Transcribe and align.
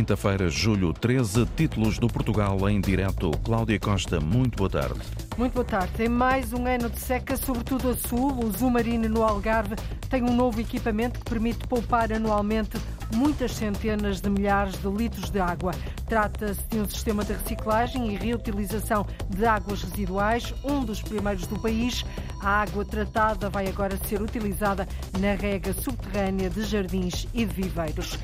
quinta-feira, 0.00 0.48
julho 0.48 0.94
13, 0.94 1.44
títulos 1.54 1.98
do 1.98 2.08
Portugal 2.08 2.66
em 2.70 2.80
direto. 2.80 3.30
Cláudia 3.44 3.78
Costa, 3.78 4.18
muito 4.18 4.56
boa 4.56 4.70
tarde. 4.70 4.98
Muito 5.36 5.52
boa 5.52 5.64
tarde. 5.64 6.02
Em 6.02 6.08
mais 6.08 6.54
um 6.54 6.66
ano 6.66 6.88
de 6.88 6.98
seca, 6.98 7.36
sobretudo 7.36 7.90
a 7.90 7.94
sul, 7.94 8.42
o 8.42 8.50
Zumarino 8.50 9.10
no 9.10 9.22
Algarve 9.22 9.76
tem 10.08 10.22
um 10.22 10.34
novo 10.34 10.58
equipamento 10.58 11.18
que 11.18 11.26
permite 11.26 11.66
poupar 11.66 12.10
anualmente 12.14 12.78
muitas 13.14 13.52
centenas 13.52 14.22
de 14.22 14.30
milhares 14.30 14.80
de 14.80 14.88
litros 14.88 15.28
de 15.28 15.38
água. 15.38 15.72
Trata-se 16.08 16.62
de 16.70 16.78
um 16.78 16.88
sistema 16.88 17.22
de 17.22 17.34
reciclagem 17.34 18.10
e 18.10 18.16
reutilização 18.16 19.06
de 19.28 19.44
águas 19.44 19.82
residuais, 19.82 20.54
um 20.64 20.82
dos 20.82 21.02
primeiros 21.02 21.46
do 21.46 21.58
país. 21.58 22.06
A 22.40 22.62
água 22.62 22.86
tratada 22.86 23.50
vai 23.50 23.68
agora 23.68 23.98
ser 24.08 24.22
utilizada 24.22 24.88
na 25.18 25.34
rega 25.34 25.74
subterrânea 25.74 26.48
de 26.48 26.64
jardins 26.64 27.28
e 27.34 27.44
de 27.44 27.52
viveiros. 27.52 28.18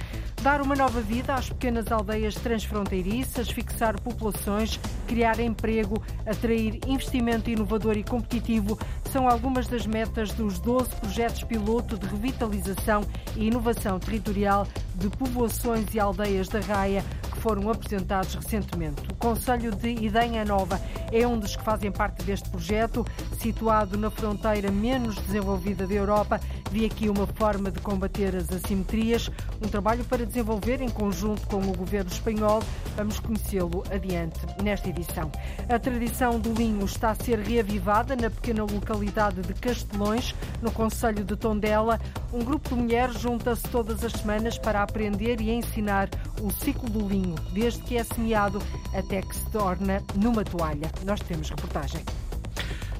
Dar 0.47 0.63
uma 0.63 0.77
nova 0.77 1.01
vida 1.01 1.35
às 1.35 1.49
pequenas 1.49 1.91
aldeias 1.91 2.37
transfronteiriças, 2.37 3.51
fixar 3.51 4.01
populações, 4.01 4.79
criar 5.09 5.41
emprego, 5.41 6.01
atrair 6.25 6.79
investimento 6.87 7.51
inovador 7.51 7.97
e 7.97 8.05
competitivo. 8.05 8.79
São 9.11 9.29
algumas 9.29 9.67
das 9.67 9.89
metas 9.89 10.31
dos 10.31 10.61
12 10.61 10.95
projetos 11.01 11.43
piloto 11.43 11.99
de 11.99 12.07
revitalização 12.07 13.01
e 13.35 13.49
inovação 13.49 13.99
territorial 13.99 14.69
de 14.97 15.09
povoações 15.11 15.87
e 15.95 16.01
aldeias 16.01 16.49
da 16.49 16.61
Raia 16.61 17.05
que 17.31 17.39
foram 17.39 17.71
apresentados 17.71 18.35
recentemente. 18.35 19.03
O 19.11 19.15
Conselho 19.15 19.75
de 19.75 19.91
Idenha 19.91 20.45
Nova 20.45 20.81
é 21.13 21.27
um 21.27 21.39
dos 21.39 21.55
que 21.55 21.63
fazem 21.63 21.93
parte 21.93 22.25
deste 22.25 22.49
projeto, 22.49 23.07
situado 23.41 23.97
na 23.99 24.11
fronteira 24.11 24.71
menos 24.71 25.17
desenvolvida 25.17 25.87
da 25.87 25.95
Europa. 25.95 26.41
Vi 26.71 26.85
aqui 26.85 27.09
uma 27.09 27.27
forma 27.27 27.71
de 27.71 27.79
combater 27.81 28.35
as 28.35 28.51
assimetrias, 28.51 29.31
um 29.63 29.69
trabalho 29.69 30.05
para 30.05 30.27
desenvolver 30.27 30.81
em 30.81 30.89
conjunto 30.89 31.47
com 31.47 31.59
o 31.59 31.77
governo 31.77 32.11
espanhol. 32.11 32.63
Vamos 32.97 33.21
conhecê-lo 33.21 33.85
adiante 33.91 34.41
nesta 34.63 34.89
edição. 34.89 35.31
A 35.69 35.79
tradição 35.79 36.41
do 36.41 36.53
linho 36.53 36.85
está 36.85 37.11
a 37.11 37.15
ser 37.15 37.39
reavivada 37.39 38.17
na 38.17 38.31
pequena 38.31 38.65
localidade 38.65 39.43
de 39.43 39.55
Castelões, 39.55 40.35
no 40.63 40.71
Conselho 40.71 41.23
de 41.23 41.37
Tondela. 41.37 42.01
Um 42.33 42.43
grupo 42.43 42.71
de 42.71 42.75
mulheres 42.75 43.21
junta-se 43.21 43.63
todas 43.69 44.03
as 44.03 44.13
semanas 44.13 44.59
para 44.59 44.86
aprender 44.87 45.41
e 45.41 45.51
ensinar 45.51 46.09
o 46.41 46.51
ciclo 46.51 46.89
do 46.89 47.07
linho, 47.07 47.35
desde 47.53 47.81
que 47.83 47.97
é 47.97 48.05
semeado 48.05 48.61
até 48.95 49.21
que 49.21 49.35
se 49.35 49.45
torna 49.51 50.03
numa 50.15 50.45
toalha. 50.45 50.91
Nós 51.05 51.21
temos 51.21 51.51
reportagem. 51.51 52.01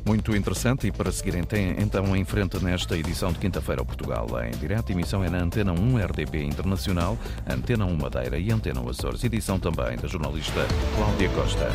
Muito 0.05 0.37
interessante 0.37 0.87
e 0.87 0.93
para 0.93 1.11
seguir 1.11 1.35
então 1.35 2.17
em 2.17 2.25
frente 2.25 2.63
nesta 2.63 2.97
edição 2.97 3.33
de 3.33 3.41
quinta-feira 3.41 3.83
ao 3.83 3.87
Portugal 3.87 4.29
em 4.45 4.53
direto, 4.53 4.93
emissão 4.93 5.25
é 5.25 5.29
na 5.29 5.39
Antena 5.39 5.73
1 5.73 5.97
RDP 5.97 6.45
Internacional, 6.45 7.19
Antena 7.45 7.87
1 7.87 7.97
Madeira 7.97 8.39
e 8.39 8.53
Antena 8.53 8.81
1 8.81 8.89
Açores. 8.89 9.25
Edição 9.25 9.59
também 9.59 9.97
da 9.97 10.07
jornalista 10.07 10.65
Cláudia 10.97 11.29
Costa. 11.31 11.69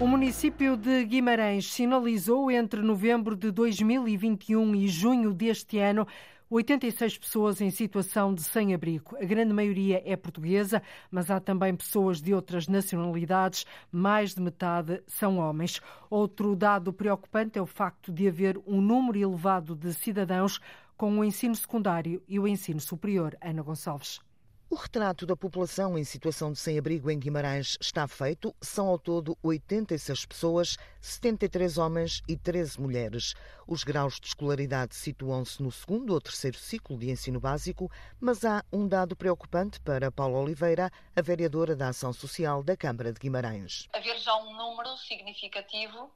O 0.00 0.06
município 0.06 0.76
de 0.76 1.04
Guimarães 1.04 1.72
sinalizou 1.72 2.48
entre 2.48 2.80
novembro 2.82 3.34
de 3.34 3.50
2021 3.50 4.76
e 4.76 4.86
junho 4.86 5.32
deste 5.32 5.78
ano 5.78 6.06
86 6.48 7.18
pessoas 7.18 7.60
em 7.60 7.70
situação 7.70 8.32
de 8.32 8.42
sem-abrigo. 8.42 9.16
A 9.16 9.24
grande 9.24 9.52
maioria 9.52 10.00
é 10.04 10.14
portuguesa, 10.14 10.80
mas 11.10 11.28
há 11.28 11.40
também 11.40 11.74
pessoas 11.74 12.22
de 12.22 12.32
outras 12.32 12.68
nacionalidades. 12.68 13.66
Mais 13.90 14.34
de 14.34 14.40
metade 14.40 15.02
são 15.08 15.38
homens. 15.38 15.80
Outro 16.08 16.54
dado 16.54 16.92
preocupante 16.92 17.58
é 17.58 17.62
o 17.62 17.66
facto 17.66 18.12
de 18.12 18.28
haver 18.28 18.60
um 18.64 18.80
número 18.80 19.18
elevado 19.18 19.74
de 19.74 19.92
cidadãos 19.92 20.60
com 20.96 21.18
o 21.18 21.24
ensino 21.24 21.54
secundário 21.54 22.22
e 22.28 22.38
o 22.38 22.46
ensino 22.46 22.80
superior. 22.80 23.36
Ana 23.40 23.62
Gonçalves. 23.62 24.25
O 24.68 24.74
retrato 24.74 25.24
da 25.24 25.36
população 25.36 25.96
em 25.96 26.02
situação 26.02 26.50
de 26.50 26.58
sem-abrigo 26.58 27.08
em 27.08 27.20
Guimarães 27.20 27.78
está 27.80 28.08
feito. 28.08 28.52
São 28.60 28.88
ao 28.88 28.98
todo 28.98 29.38
86 29.40 30.26
pessoas, 30.26 30.76
73 31.00 31.78
homens 31.78 32.20
e 32.28 32.36
13 32.36 32.80
mulheres. 32.80 33.34
Os 33.64 33.84
graus 33.84 34.18
de 34.18 34.26
escolaridade 34.26 34.96
situam-se 34.96 35.62
no 35.62 35.70
segundo 35.70 36.12
ou 36.12 36.20
terceiro 36.20 36.58
ciclo 36.58 36.98
de 36.98 37.08
ensino 37.08 37.38
básico, 37.38 37.88
mas 38.20 38.44
há 38.44 38.64
um 38.72 38.88
dado 38.88 39.14
preocupante 39.14 39.78
para 39.78 40.10
Paula 40.10 40.38
Oliveira, 40.38 40.90
a 41.14 41.22
vereadora 41.22 41.76
da 41.76 41.90
Ação 41.90 42.12
Social 42.12 42.60
da 42.64 42.76
Câmara 42.76 43.12
de 43.12 43.20
Guimarães. 43.20 43.86
Haver 43.92 44.18
já 44.18 44.34
um 44.34 44.52
número 44.52 44.96
significativo, 44.96 46.10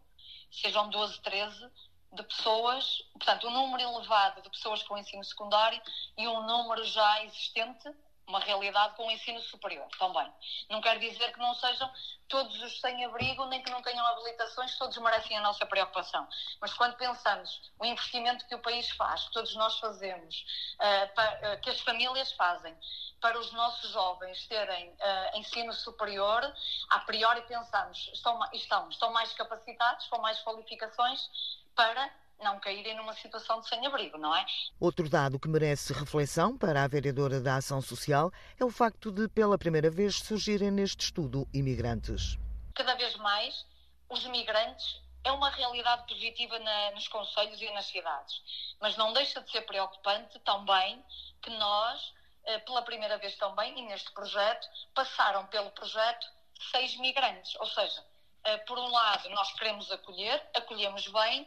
sejam 0.51 0.91
12, 0.91 1.21
13, 1.23 1.69
de 2.15 2.23
pessoas, 2.25 3.05
portanto, 3.13 3.47
um 3.47 3.53
número 3.53 3.81
elevado 3.85 4.43
de 4.43 4.51
pessoas 4.51 4.83
com 4.83 4.99
ensino 4.99 5.23
secundário 5.23 5.81
e 6.19 6.27
um 6.27 6.45
número 6.45 6.85
já 6.85 7.25
existente 7.25 7.89
uma 8.31 8.41
realidade 8.41 8.97
com 8.97 9.07
o 9.07 9.11
ensino 9.11 9.41
superior 9.43 9.87
também. 9.99 10.33
Não 10.71 10.81
quer 10.81 10.99
dizer 10.99 11.33
que 11.33 11.39
não 11.39 11.55
sejam 11.55 11.93
todos 12.29 12.63
os 12.63 12.81
sem 12.81 13.05
abrigo, 13.05 13.45
nem 13.47 13.63
que 13.63 13.71
não 13.71 13.83
tenham 13.83 14.07
habilitações, 14.07 14.79
todos 14.79 14.97
merecem 14.99 15.37
a 15.37 15.41
nossa 15.41 15.67
preocupação. 15.67 16.27
Mas 16.61 16.73
quando 16.73 16.97
pensamos 16.97 17.61
o 17.79 17.85
investimento 17.85 18.47
que 18.47 18.55
o 18.55 18.63
país 18.63 18.89
faz, 18.93 19.25
que 19.25 19.33
todos 19.33 19.55
nós 19.57 19.79
fazemos, 19.79 20.45
uh, 20.77 21.61
que 21.61 21.71
as 21.71 21.81
famílias 21.81 22.33
fazem, 22.33 22.75
para 23.21 23.39
os 23.39 23.53
nossos 23.53 23.91
jovens 23.91 24.47
terem 24.47 24.89
uh, 24.91 25.39
ensino 25.39 25.73
superior, 25.75 26.43
a 26.91 27.01
priori 27.01 27.43
pensamos, 27.43 28.11
estão, 28.15 28.41
estão, 28.53 28.89
estão 28.89 29.13
mais 29.13 29.33
capacitados, 29.35 30.07
com 30.07 30.19
mais 30.19 30.41
qualificações 30.43 31.29
para 31.75 32.11
não 32.43 32.59
caírem 32.59 32.97
numa 32.97 33.15
situação 33.15 33.61
de 33.61 33.69
sem-abrigo, 33.69 34.19
não 34.19 34.35
é? 34.35 34.45
Outro 34.79 35.09
dado 35.09 35.39
que 35.39 35.49
merece 35.49 35.93
reflexão 35.93 36.57
para 36.57 36.83
a 36.83 36.89
vereadora 36.89 37.41
da 37.41 37.57
Ação 37.57 37.81
Social 37.81 38.33
é 38.59 38.65
o 38.65 38.71
facto 38.71 39.11
de, 39.11 39.29
pela 39.29 39.59
primeira 39.59 39.91
vez, 39.91 40.17
surgirem 40.17 40.71
neste 40.71 41.05
estudo 41.05 41.47
imigrantes. 41.53 42.39
Cada 42.75 42.95
vez 42.95 43.17
mais, 43.17 43.67
os 44.09 44.25
imigrantes 44.25 45.01
é 45.25 45.33
uma 45.33 45.51
realidade 45.51 46.07
positiva 46.07 46.59
na, 46.59 46.91
nos 46.93 47.07
conselhos 47.09 47.61
e 47.61 47.71
nas 47.73 47.87
cidades, 47.87 48.43
mas 48.81 48.97
não 48.97 49.13
deixa 49.13 49.41
de 49.41 49.51
ser 49.51 49.63
preocupante 49.63 50.39
também 50.41 51.03
que 51.43 51.51
nós, 51.51 52.15
eh, 52.45 52.59
pela 52.61 52.83
primeira 52.83 53.19
vez 53.19 53.37
também, 53.37 53.79
e 53.79 53.83
neste 53.83 54.11
projeto, 54.13 54.67
passaram 54.95 55.47
pelo 55.47 55.71
projeto 55.73 56.27
seis 56.71 56.97
migrantes, 56.97 57.55
ou 57.57 57.67
seja, 57.67 58.05
eh, 58.45 58.57
por 58.59 58.79
um 58.79 58.89
lado, 58.91 59.29
nós 59.31 59.53
queremos 59.53 59.91
acolher, 59.91 60.43
acolhemos 60.55 61.07
bem, 61.09 61.47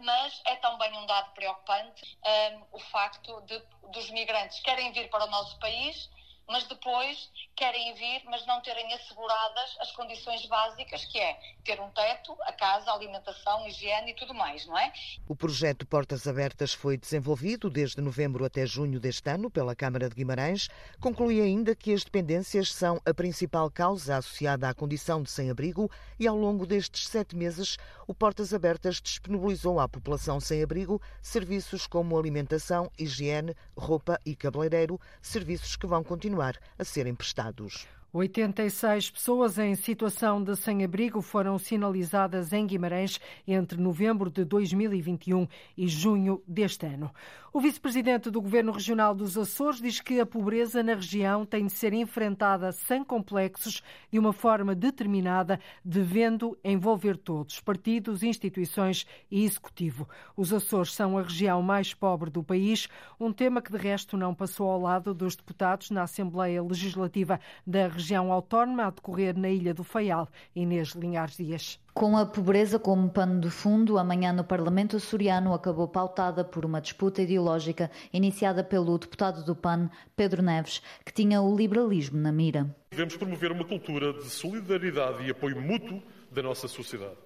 mas 0.00 0.40
é 0.44 0.56
também 0.56 0.92
um 0.96 1.06
dado 1.06 1.32
preocupante 1.34 2.18
um, 2.24 2.66
o 2.72 2.78
facto 2.78 3.40
de, 3.42 3.58
dos 3.90 4.10
migrantes 4.10 4.60
querem 4.60 4.92
vir 4.92 5.08
para 5.10 5.24
o 5.24 5.30
nosso 5.30 5.58
país 5.58 6.10
mas 6.48 6.64
depois 6.64 7.30
querem 7.56 7.94
vir, 7.94 8.22
mas 8.26 8.44
não 8.46 8.60
terem 8.60 8.92
asseguradas 8.94 9.76
as 9.80 9.92
condições 9.92 10.44
básicas, 10.46 11.04
que 11.04 11.18
é 11.18 11.38
ter 11.64 11.80
um 11.80 11.88
teto, 11.90 12.36
a 12.42 12.52
casa, 12.52 12.90
a 12.90 12.94
alimentação, 12.94 13.62
a 13.62 13.68
higiene 13.68 14.10
e 14.10 14.14
tudo 14.14 14.34
mais, 14.34 14.66
não 14.66 14.76
é? 14.76 14.92
O 15.28 15.36
projeto 15.36 15.86
Portas 15.86 16.26
Abertas 16.26 16.72
foi 16.72 16.96
desenvolvido 16.96 17.70
desde 17.70 18.00
novembro 18.00 18.44
até 18.44 18.66
junho 18.66 18.98
deste 18.98 19.28
ano 19.30 19.50
pela 19.50 19.76
Câmara 19.76 20.08
de 20.08 20.14
Guimarães. 20.14 20.68
Conclui 21.00 21.40
ainda 21.40 21.74
que 21.74 21.92
as 21.94 22.04
dependências 22.04 22.72
são 22.72 23.00
a 23.06 23.14
principal 23.14 23.70
causa 23.70 24.16
associada 24.16 24.68
à 24.68 24.74
condição 24.74 25.22
de 25.22 25.30
sem-abrigo 25.30 25.90
e 26.18 26.26
ao 26.26 26.36
longo 26.36 26.66
destes 26.66 27.06
sete 27.06 27.36
meses 27.36 27.76
o 28.06 28.14
Portas 28.14 28.52
Abertas 28.52 29.00
disponibilizou 29.00 29.78
à 29.78 29.88
população 29.88 30.40
sem 30.40 30.62
abrigo 30.62 31.00
serviços 31.22 31.86
como 31.86 32.18
alimentação, 32.18 32.90
higiene, 32.98 33.54
roupa 33.76 34.20
e 34.26 34.34
cabeleireiro, 34.34 35.00
serviços 35.20 35.76
que 35.76 35.86
vão 35.86 36.02
continuar 36.02 36.31
continuar 36.32 36.58
a 36.78 36.84
ser 36.84 37.06
emprestados. 37.06 37.86
86 38.14 39.10
pessoas 39.10 39.58
em 39.58 39.74
situação 39.74 40.44
de 40.44 40.54
sem-abrigo 40.54 41.22
foram 41.22 41.58
sinalizadas 41.58 42.52
em 42.52 42.66
Guimarães 42.66 43.18
entre 43.48 43.80
novembro 43.80 44.30
de 44.30 44.44
2021 44.44 45.48
e 45.78 45.88
junho 45.88 46.42
deste 46.46 46.84
ano. 46.84 47.10
O 47.54 47.60
vice-presidente 47.60 48.30
do 48.30 48.40
Governo 48.40 48.72
Regional 48.72 49.14
dos 49.14 49.36
Açores 49.36 49.80
diz 49.80 50.00
que 50.00 50.18
a 50.18 50.24
pobreza 50.24 50.82
na 50.82 50.94
região 50.94 51.44
tem 51.44 51.66
de 51.66 51.72
ser 51.72 51.92
enfrentada 51.92 52.72
sem 52.72 53.04
complexos, 53.04 53.82
de 54.10 54.18
uma 54.18 54.32
forma 54.32 54.74
determinada, 54.74 55.60
devendo 55.84 56.56
envolver 56.64 57.16
todos, 57.16 57.60
partidos, 57.60 58.22
instituições 58.22 59.06
e 59.30 59.44
executivo. 59.44 60.08
Os 60.34 60.50
Açores 60.50 60.94
são 60.94 61.18
a 61.18 61.22
região 61.22 61.62
mais 61.62 61.92
pobre 61.92 62.30
do 62.30 62.42
país, 62.42 62.88
um 63.20 63.30
tema 63.30 63.60
que 63.60 63.70
de 63.70 63.76
resto 63.76 64.16
não 64.16 64.34
passou 64.34 64.70
ao 64.70 64.80
lado 64.80 65.12
dos 65.12 65.36
deputados 65.36 65.90
na 65.90 66.04
Assembleia 66.04 66.62
Legislativa 66.62 67.38
da 67.66 67.86
região 67.86 68.01
autónoma 68.10 68.86
a 68.86 68.90
decorrer 68.90 69.38
na 69.38 69.48
Ilha 69.48 69.72
do 69.72 69.84
Faial. 69.84 70.28
Inês 70.54 70.90
Linhares 70.90 71.36
Dias. 71.36 71.78
Com 71.94 72.16
a 72.16 72.24
pobreza 72.24 72.78
como 72.78 73.10
pano 73.10 73.40
de 73.40 73.50
fundo, 73.50 73.98
amanhã 73.98 74.32
no 74.32 74.44
Parlamento 74.44 74.96
açoriano 74.96 75.52
acabou 75.52 75.86
pautada 75.86 76.42
por 76.42 76.64
uma 76.64 76.80
disputa 76.80 77.22
ideológica 77.22 77.90
iniciada 78.12 78.64
pelo 78.64 78.98
deputado 78.98 79.44
do 79.44 79.54
PAN, 79.54 79.90
Pedro 80.16 80.42
Neves, 80.42 80.82
que 81.04 81.12
tinha 81.12 81.42
o 81.42 81.54
liberalismo 81.54 82.18
na 82.18 82.32
mira. 82.32 82.74
Devemos 82.90 83.16
promover 83.16 83.52
uma 83.52 83.64
cultura 83.64 84.12
de 84.12 84.24
solidariedade 84.24 85.24
e 85.24 85.30
apoio 85.30 85.60
mútuo 85.60 86.02
da 86.30 86.42
nossa 86.42 86.66
sociedade. 86.66 87.16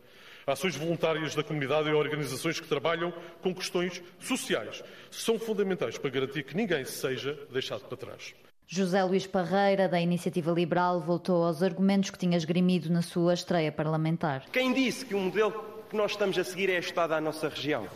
Ações 0.46 0.76
voluntárias 0.76 1.34
da 1.34 1.42
comunidade 1.42 1.88
e 1.88 1.92
organizações 1.92 2.60
que 2.60 2.68
trabalham 2.68 3.12
com 3.42 3.52
questões 3.52 4.00
sociais 4.20 4.80
são 5.10 5.40
fundamentais 5.40 5.98
para 5.98 6.08
garantir 6.08 6.44
que 6.44 6.56
ninguém 6.56 6.84
seja 6.84 7.36
deixado 7.50 7.82
para 7.88 7.96
trás. 7.96 8.32
José 8.68 9.04
Luís 9.04 9.28
Parreira, 9.28 9.88
da 9.88 10.00
Iniciativa 10.00 10.50
Liberal, 10.50 11.00
voltou 11.00 11.44
aos 11.44 11.62
argumentos 11.62 12.10
que 12.10 12.18
tinha 12.18 12.36
esgrimido 12.36 12.90
na 12.90 13.00
sua 13.00 13.32
estreia 13.32 13.70
parlamentar. 13.70 14.44
Quem 14.50 14.72
disse 14.72 15.06
que 15.06 15.14
o 15.14 15.20
modelo 15.20 15.52
que 15.88 15.96
nós 15.96 16.10
estamos 16.10 16.36
a 16.36 16.42
seguir 16.42 16.68
é 16.68 16.78
ajustado 16.78 17.14
à 17.14 17.20
nossa 17.20 17.48
região? 17.48 17.86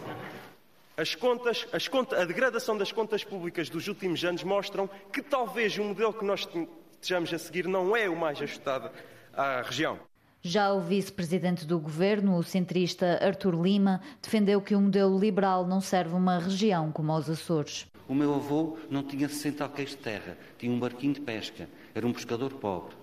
As 0.96 1.16
contas, 1.16 1.66
as 1.72 1.88
contas, 1.88 2.20
a 2.20 2.24
degradação 2.24 2.78
das 2.78 2.92
contas 2.92 3.24
públicas 3.24 3.68
dos 3.68 3.88
últimos 3.88 4.22
anos 4.22 4.44
mostram 4.44 4.88
que 5.12 5.20
talvez 5.20 5.76
o 5.76 5.82
modelo 5.82 6.12
que 6.12 6.24
nós 6.24 6.48
estejamos 6.92 7.34
a 7.34 7.38
seguir 7.38 7.66
não 7.66 7.96
é 7.96 8.08
o 8.08 8.14
mais 8.14 8.40
ajustado 8.40 8.92
à 9.32 9.62
região. 9.62 9.98
Já 10.40 10.72
o 10.72 10.80
vice-presidente 10.80 11.66
do 11.66 11.80
governo, 11.80 12.36
o 12.36 12.44
centrista 12.44 13.18
Artur 13.20 13.60
Lima, 13.60 14.00
defendeu 14.22 14.62
que 14.62 14.76
o 14.76 14.80
modelo 14.80 15.18
liberal 15.18 15.66
não 15.66 15.80
serve 15.80 16.14
uma 16.14 16.38
região 16.38 16.92
como 16.92 17.12
os 17.14 17.28
Açores. 17.28 17.89
O 18.10 18.14
meu 18.14 18.34
avô 18.34 18.76
não 18.90 19.04
tinha 19.04 19.28
60 19.28 19.62
alqueires 19.62 19.92
de 19.92 19.98
terra, 19.98 20.36
tinha 20.58 20.72
um 20.72 20.80
barquinho 20.80 21.14
de 21.14 21.20
pesca, 21.20 21.68
era 21.94 22.04
um 22.04 22.12
pescador 22.12 22.52
pobre. 22.54 22.96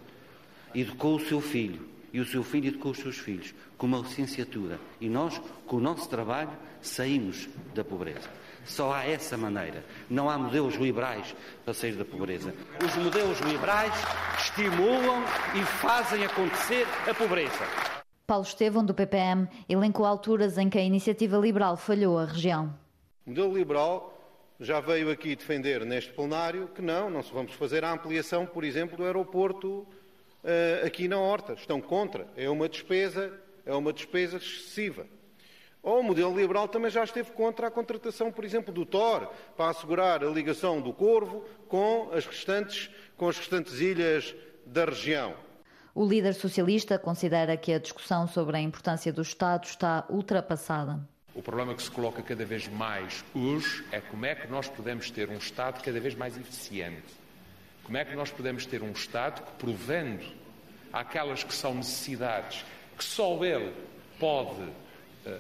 Educou 0.75 1.15
o 1.15 1.19
seu 1.21 1.39
filho 1.39 1.88
e 2.12 2.19
o 2.19 2.25
seu 2.25 2.44
filho 2.44 2.68
educou 2.68 2.92
os 2.92 2.98
seus 2.98 3.18
filhos 3.18 3.56
com 3.77 3.88
uma 3.88 4.00
licenciatura. 4.00 4.77
E 5.00 5.07
nós, 5.07 5.42
com 5.65 5.77
o 5.77 5.80
nosso 5.80 6.09
trabalho, 6.09 6.50
saímos 6.81 7.48
da 7.74 7.86
pobreza. 7.86 8.30
Só 8.65 8.92
há 8.92 9.06
essa 9.06 9.38
maneira. 9.38 9.81
Não 10.09 10.30
há 10.30 10.38
modelos 10.38 10.75
liberais 10.75 11.33
para 11.63 11.74
sair 11.74 11.94
da 11.94 12.04
pobreza. 12.04 12.54
Os 12.86 12.94
modelos 13.01 13.39
liberais 13.39 13.94
estimulam 14.39 15.24
e 15.56 15.63
fazem 15.63 16.25
acontecer 16.25 16.86
a 17.09 17.13
pobreza. 17.13 17.63
Paulo 18.27 18.44
Estevão, 18.44 18.83
do 18.83 18.94
PPM, 18.94 19.48
elencou 19.69 20.06
alturas 20.06 20.57
em 20.57 20.69
que 20.69 20.77
a 20.77 20.83
iniciativa 20.83 21.38
liberal 21.38 21.77
falhou 21.77 22.19
a 22.19 22.25
região. 22.25 22.75
O 23.25 23.30
modelo 23.30 23.57
liberal 23.57 24.17
já 24.59 24.80
veio 24.80 25.12
aqui 25.12 25.36
defender 25.36 25.86
neste 25.86 26.12
plenário 26.12 26.68
que 26.69 26.81
não, 26.81 27.09
não 27.09 27.21
vamos 27.21 27.54
fazer 27.54 27.83
a 27.83 27.92
ampliação, 27.92 28.45
por 28.45 28.63
exemplo, 28.63 28.98
do 28.98 29.04
aeroporto 29.04 29.88
uh, 30.44 30.86
aqui 30.86 31.07
na 31.07 31.19
Horta. 31.19 31.54
Estão 31.54 31.80
contra. 31.80 32.27
É 32.36 32.50
uma 32.50 32.68
despesa, 32.68 33.31
é 33.65 33.74
uma 33.74 33.94
despesa 33.94 34.38
excessiva. 34.38 35.06
Ou 35.83 36.00
o 36.00 36.04
modelo 36.04 36.36
liberal 36.36 36.68
também 36.68 36.89
já 36.89 37.04
esteve 37.04 37.31
contra 37.31 37.68
a 37.68 37.71
contratação, 37.71 38.31
por 38.31 38.44
exemplo, 38.44 38.74
do 38.74 38.86
TOR, 38.86 39.31
para 39.56 39.69
assegurar 39.69 40.24
a 40.24 40.30
ligação 40.30 40.81
do 40.81 40.92
Corvo 40.92 41.45
com 41.68 42.09
as 42.12 42.25
restantes, 42.25 42.89
com 43.15 43.30
as 43.30 43.38
restantes 43.38 43.80
ilhas 43.80 44.36
da 44.65 44.86
região. 44.86 45.36
O 45.94 46.06
líder 46.06 46.33
socialista 46.33 47.00
considera 47.00 47.56
que 47.56 47.71
a 47.71 47.80
discussão 47.80 48.27
sobre 48.27 48.57
a 48.57 48.59
importância 48.59 49.13
do 49.13 49.21
Estado 49.21 49.65
está 49.65 50.06
ultrapassada. 50.09 51.00
O 51.38 51.42
problema 51.44 51.75
que 51.75 51.84
se 51.84 51.92
coloca 51.92 52.24
cada 52.24 52.44
vez 52.44 52.68
mais 52.68 53.24
hoje 53.31 53.86
é 53.92 54.01
como 54.01 54.25
é 54.25 54.34
que 54.34 54.48
nós 54.48 54.68
podemos 54.68 55.12
ter 55.12 55.30
um 55.30 55.38
Estado 55.38 55.84
cada 55.84 56.00
vez 56.00 56.16
mais 56.16 56.36
eficiente. 56.36 57.13
Como 57.84 57.95
é 57.95 58.04
que 58.04 58.16
nós 58.16 58.31
podemos 58.31 58.66
ter 58.66 58.81
um 58.81 58.92
Estado 58.92 59.44
que, 59.44 59.51
provendo 59.51 60.25
aquelas 60.92 61.44
que 61.44 61.54
são 61.54 61.75
necessidades 61.75 62.66
que 62.98 63.04
só 63.04 63.45
ele 63.45 63.72
pode 64.19 64.63
uh, 64.63 64.74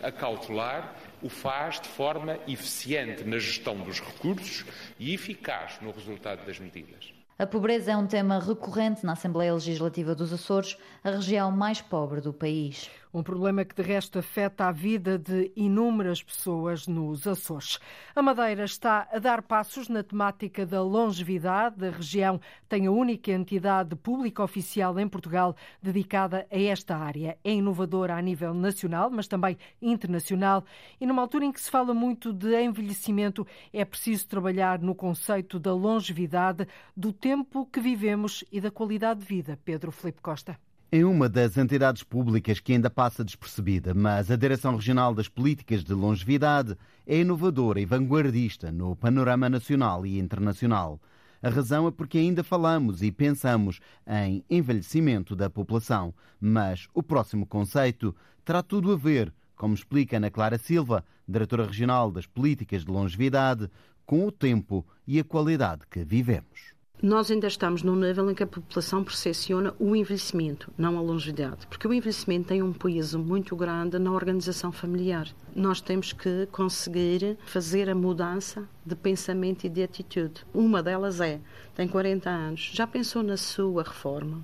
acautelar, 0.03 0.93
o 1.19 1.29
faz 1.29 1.81
de 1.81 1.87
forma 1.87 2.37
eficiente 2.47 3.23
na 3.23 3.39
gestão 3.39 3.77
dos 3.77 3.99
recursos 3.99 4.65
e 4.99 5.15
eficaz 5.15 5.79
no 5.81 5.89
resultado 5.89 6.45
das 6.45 6.59
medidas. 6.59 7.11
A 7.39 7.45
pobreza 7.45 7.91
é 7.91 7.97
um 7.97 8.07
tema 8.07 8.39
recorrente 8.39 9.05
na 9.05 9.13
Assembleia 9.13 9.53
Legislativa 9.53 10.15
dos 10.15 10.33
Açores, 10.33 10.75
a 11.03 11.11
região 11.11 11.51
mais 11.51 11.81
pobre 11.81 12.19
do 12.19 12.33
país. 12.33 12.89
Um 13.17 13.23
problema 13.23 13.65
que 13.65 13.73
de 13.73 13.81
resto 13.81 14.19
afeta 14.19 14.65
a 14.65 14.71
vida 14.71 15.17
de 15.17 15.51
inúmeras 15.55 16.21
pessoas 16.21 16.85
nos 16.85 17.25
Açores. 17.25 17.79
A 18.15 18.21
Madeira 18.21 18.63
está 18.63 19.07
a 19.11 19.17
dar 19.17 19.41
passos 19.41 19.89
na 19.89 20.03
temática 20.03 20.67
da 20.67 20.83
longevidade. 20.83 21.83
A 21.83 21.89
região 21.89 22.39
tem 22.69 22.85
a 22.85 22.91
única 22.91 23.31
entidade 23.31 23.95
pública 23.95 24.43
oficial 24.43 24.99
em 24.99 25.09
Portugal 25.09 25.55
dedicada 25.81 26.45
a 26.51 26.59
esta 26.61 26.95
área. 26.95 27.39
É 27.43 27.51
inovadora 27.51 28.15
a 28.15 28.21
nível 28.21 28.53
nacional, 28.53 29.09
mas 29.09 29.27
também 29.27 29.57
internacional. 29.81 30.63
E 31.01 31.07
numa 31.07 31.23
altura 31.23 31.45
em 31.45 31.51
que 31.51 31.59
se 31.59 31.71
fala 31.71 31.95
muito 31.95 32.31
de 32.31 32.55
envelhecimento, 32.61 33.47
é 33.73 33.83
preciso 33.83 34.27
trabalhar 34.27 34.77
no 34.77 34.93
conceito 34.93 35.57
da 35.57 35.73
longevidade 35.73 36.67
do 36.95 37.11
tempo 37.11 37.65
que 37.65 37.79
vivemos 37.79 38.43
e 38.51 38.61
da 38.61 38.69
qualidade 38.69 39.21
de 39.21 39.25
vida. 39.25 39.59
Pedro 39.65 39.91
Felipe 39.91 40.21
Costa. 40.21 40.66
É 40.89 41.03
uma 41.03 41.27
das 41.27 41.57
entidades 41.57 42.01
públicas 42.01 42.61
que 42.61 42.71
ainda 42.71 42.89
passa 42.89 43.21
despercebida, 43.21 43.93
mas 43.93 44.31
a 44.31 44.37
Direção 44.37 44.73
Regional 44.73 45.13
das 45.13 45.27
Políticas 45.27 45.83
de 45.83 45.93
Longevidade 45.93 46.77
é 47.05 47.19
inovadora 47.19 47.81
e 47.81 47.85
vanguardista 47.85 48.71
no 48.71 48.95
panorama 48.95 49.49
nacional 49.49 50.05
e 50.05 50.17
internacional. 50.17 50.97
A 51.43 51.49
razão 51.49 51.89
é 51.89 51.91
porque 51.91 52.17
ainda 52.17 52.41
falamos 52.41 53.01
e 53.01 53.11
pensamos 53.11 53.81
em 54.07 54.45
envelhecimento 54.49 55.35
da 55.35 55.49
população, 55.49 56.13
mas 56.39 56.87
o 56.93 57.03
próximo 57.03 57.45
conceito 57.45 58.15
terá 58.45 58.63
tudo 58.63 58.93
a 58.93 58.95
ver, 58.95 59.33
como 59.57 59.73
explica 59.73 60.15
Ana 60.15 60.31
Clara 60.31 60.57
Silva, 60.57 61.03
Diretora 61.27 61.65
Regional 61.65 62.09
das 62.09 62.25
Políticas 62.25 62.85
de 62.85 62.91
Longevidade, 62.91 63.69
com 64.05 64.25
o 64.25 64.31
tempo 64.31 64.87
e 65.05 65.19
a 65.19 65.23
qualidade 65.25 65.81
que 65.91 66.05
vivemos. 66.05 66.76
Nós 67.01 67.29
ainda 67.29 67.45
estamos 67.45 67.83
num 67.83 67.95
nível 67.95 68.31
em 68.31 68.33
que 68.33 68.41
a 68.41 68.47
população 68.47 69.03
percepciona 69.03 69.71
o 69.77 69.95
envelhecimento, 69.95 70.73
não 70.75 70.97
a 70.97 71.01
longevidade, 71.01 71.67
porque 71.67 71.87
o 71.87 71.93
envelhecimento 71.93 72.47
tem 72.47 72.63
um 72.63 72.73
peso 72.73 73.19
muito 73.19 73.55
grande 73.55 73.99
na 73.99 74.11
organização 74.11 74.71
familiar. 74.71 75.27
Nós 75.55 75.79
temos 75.79 76.11
que 76.11 76.47
conseguir 76.47 77.37
fazer 77.45 77.87
a 77.87 77.93
mudança 77.93 78.67
de 78.83 78.95
pensamento 78.95 79.65
e 79.65 79.69
de 79.69 79.83
atitude. 79.83 80.43
Uma 80.51 80.81
delas 80.81 81.21
é: 81.21 81.39
tem 81.75 81.87
40 81.87 82.31
anos, 82.31 82.71
já 82.73 82.87
pensou 82.87 83.21
na 83.21 83.37
sua 83.37 83.83
reforma? 83.83 84.43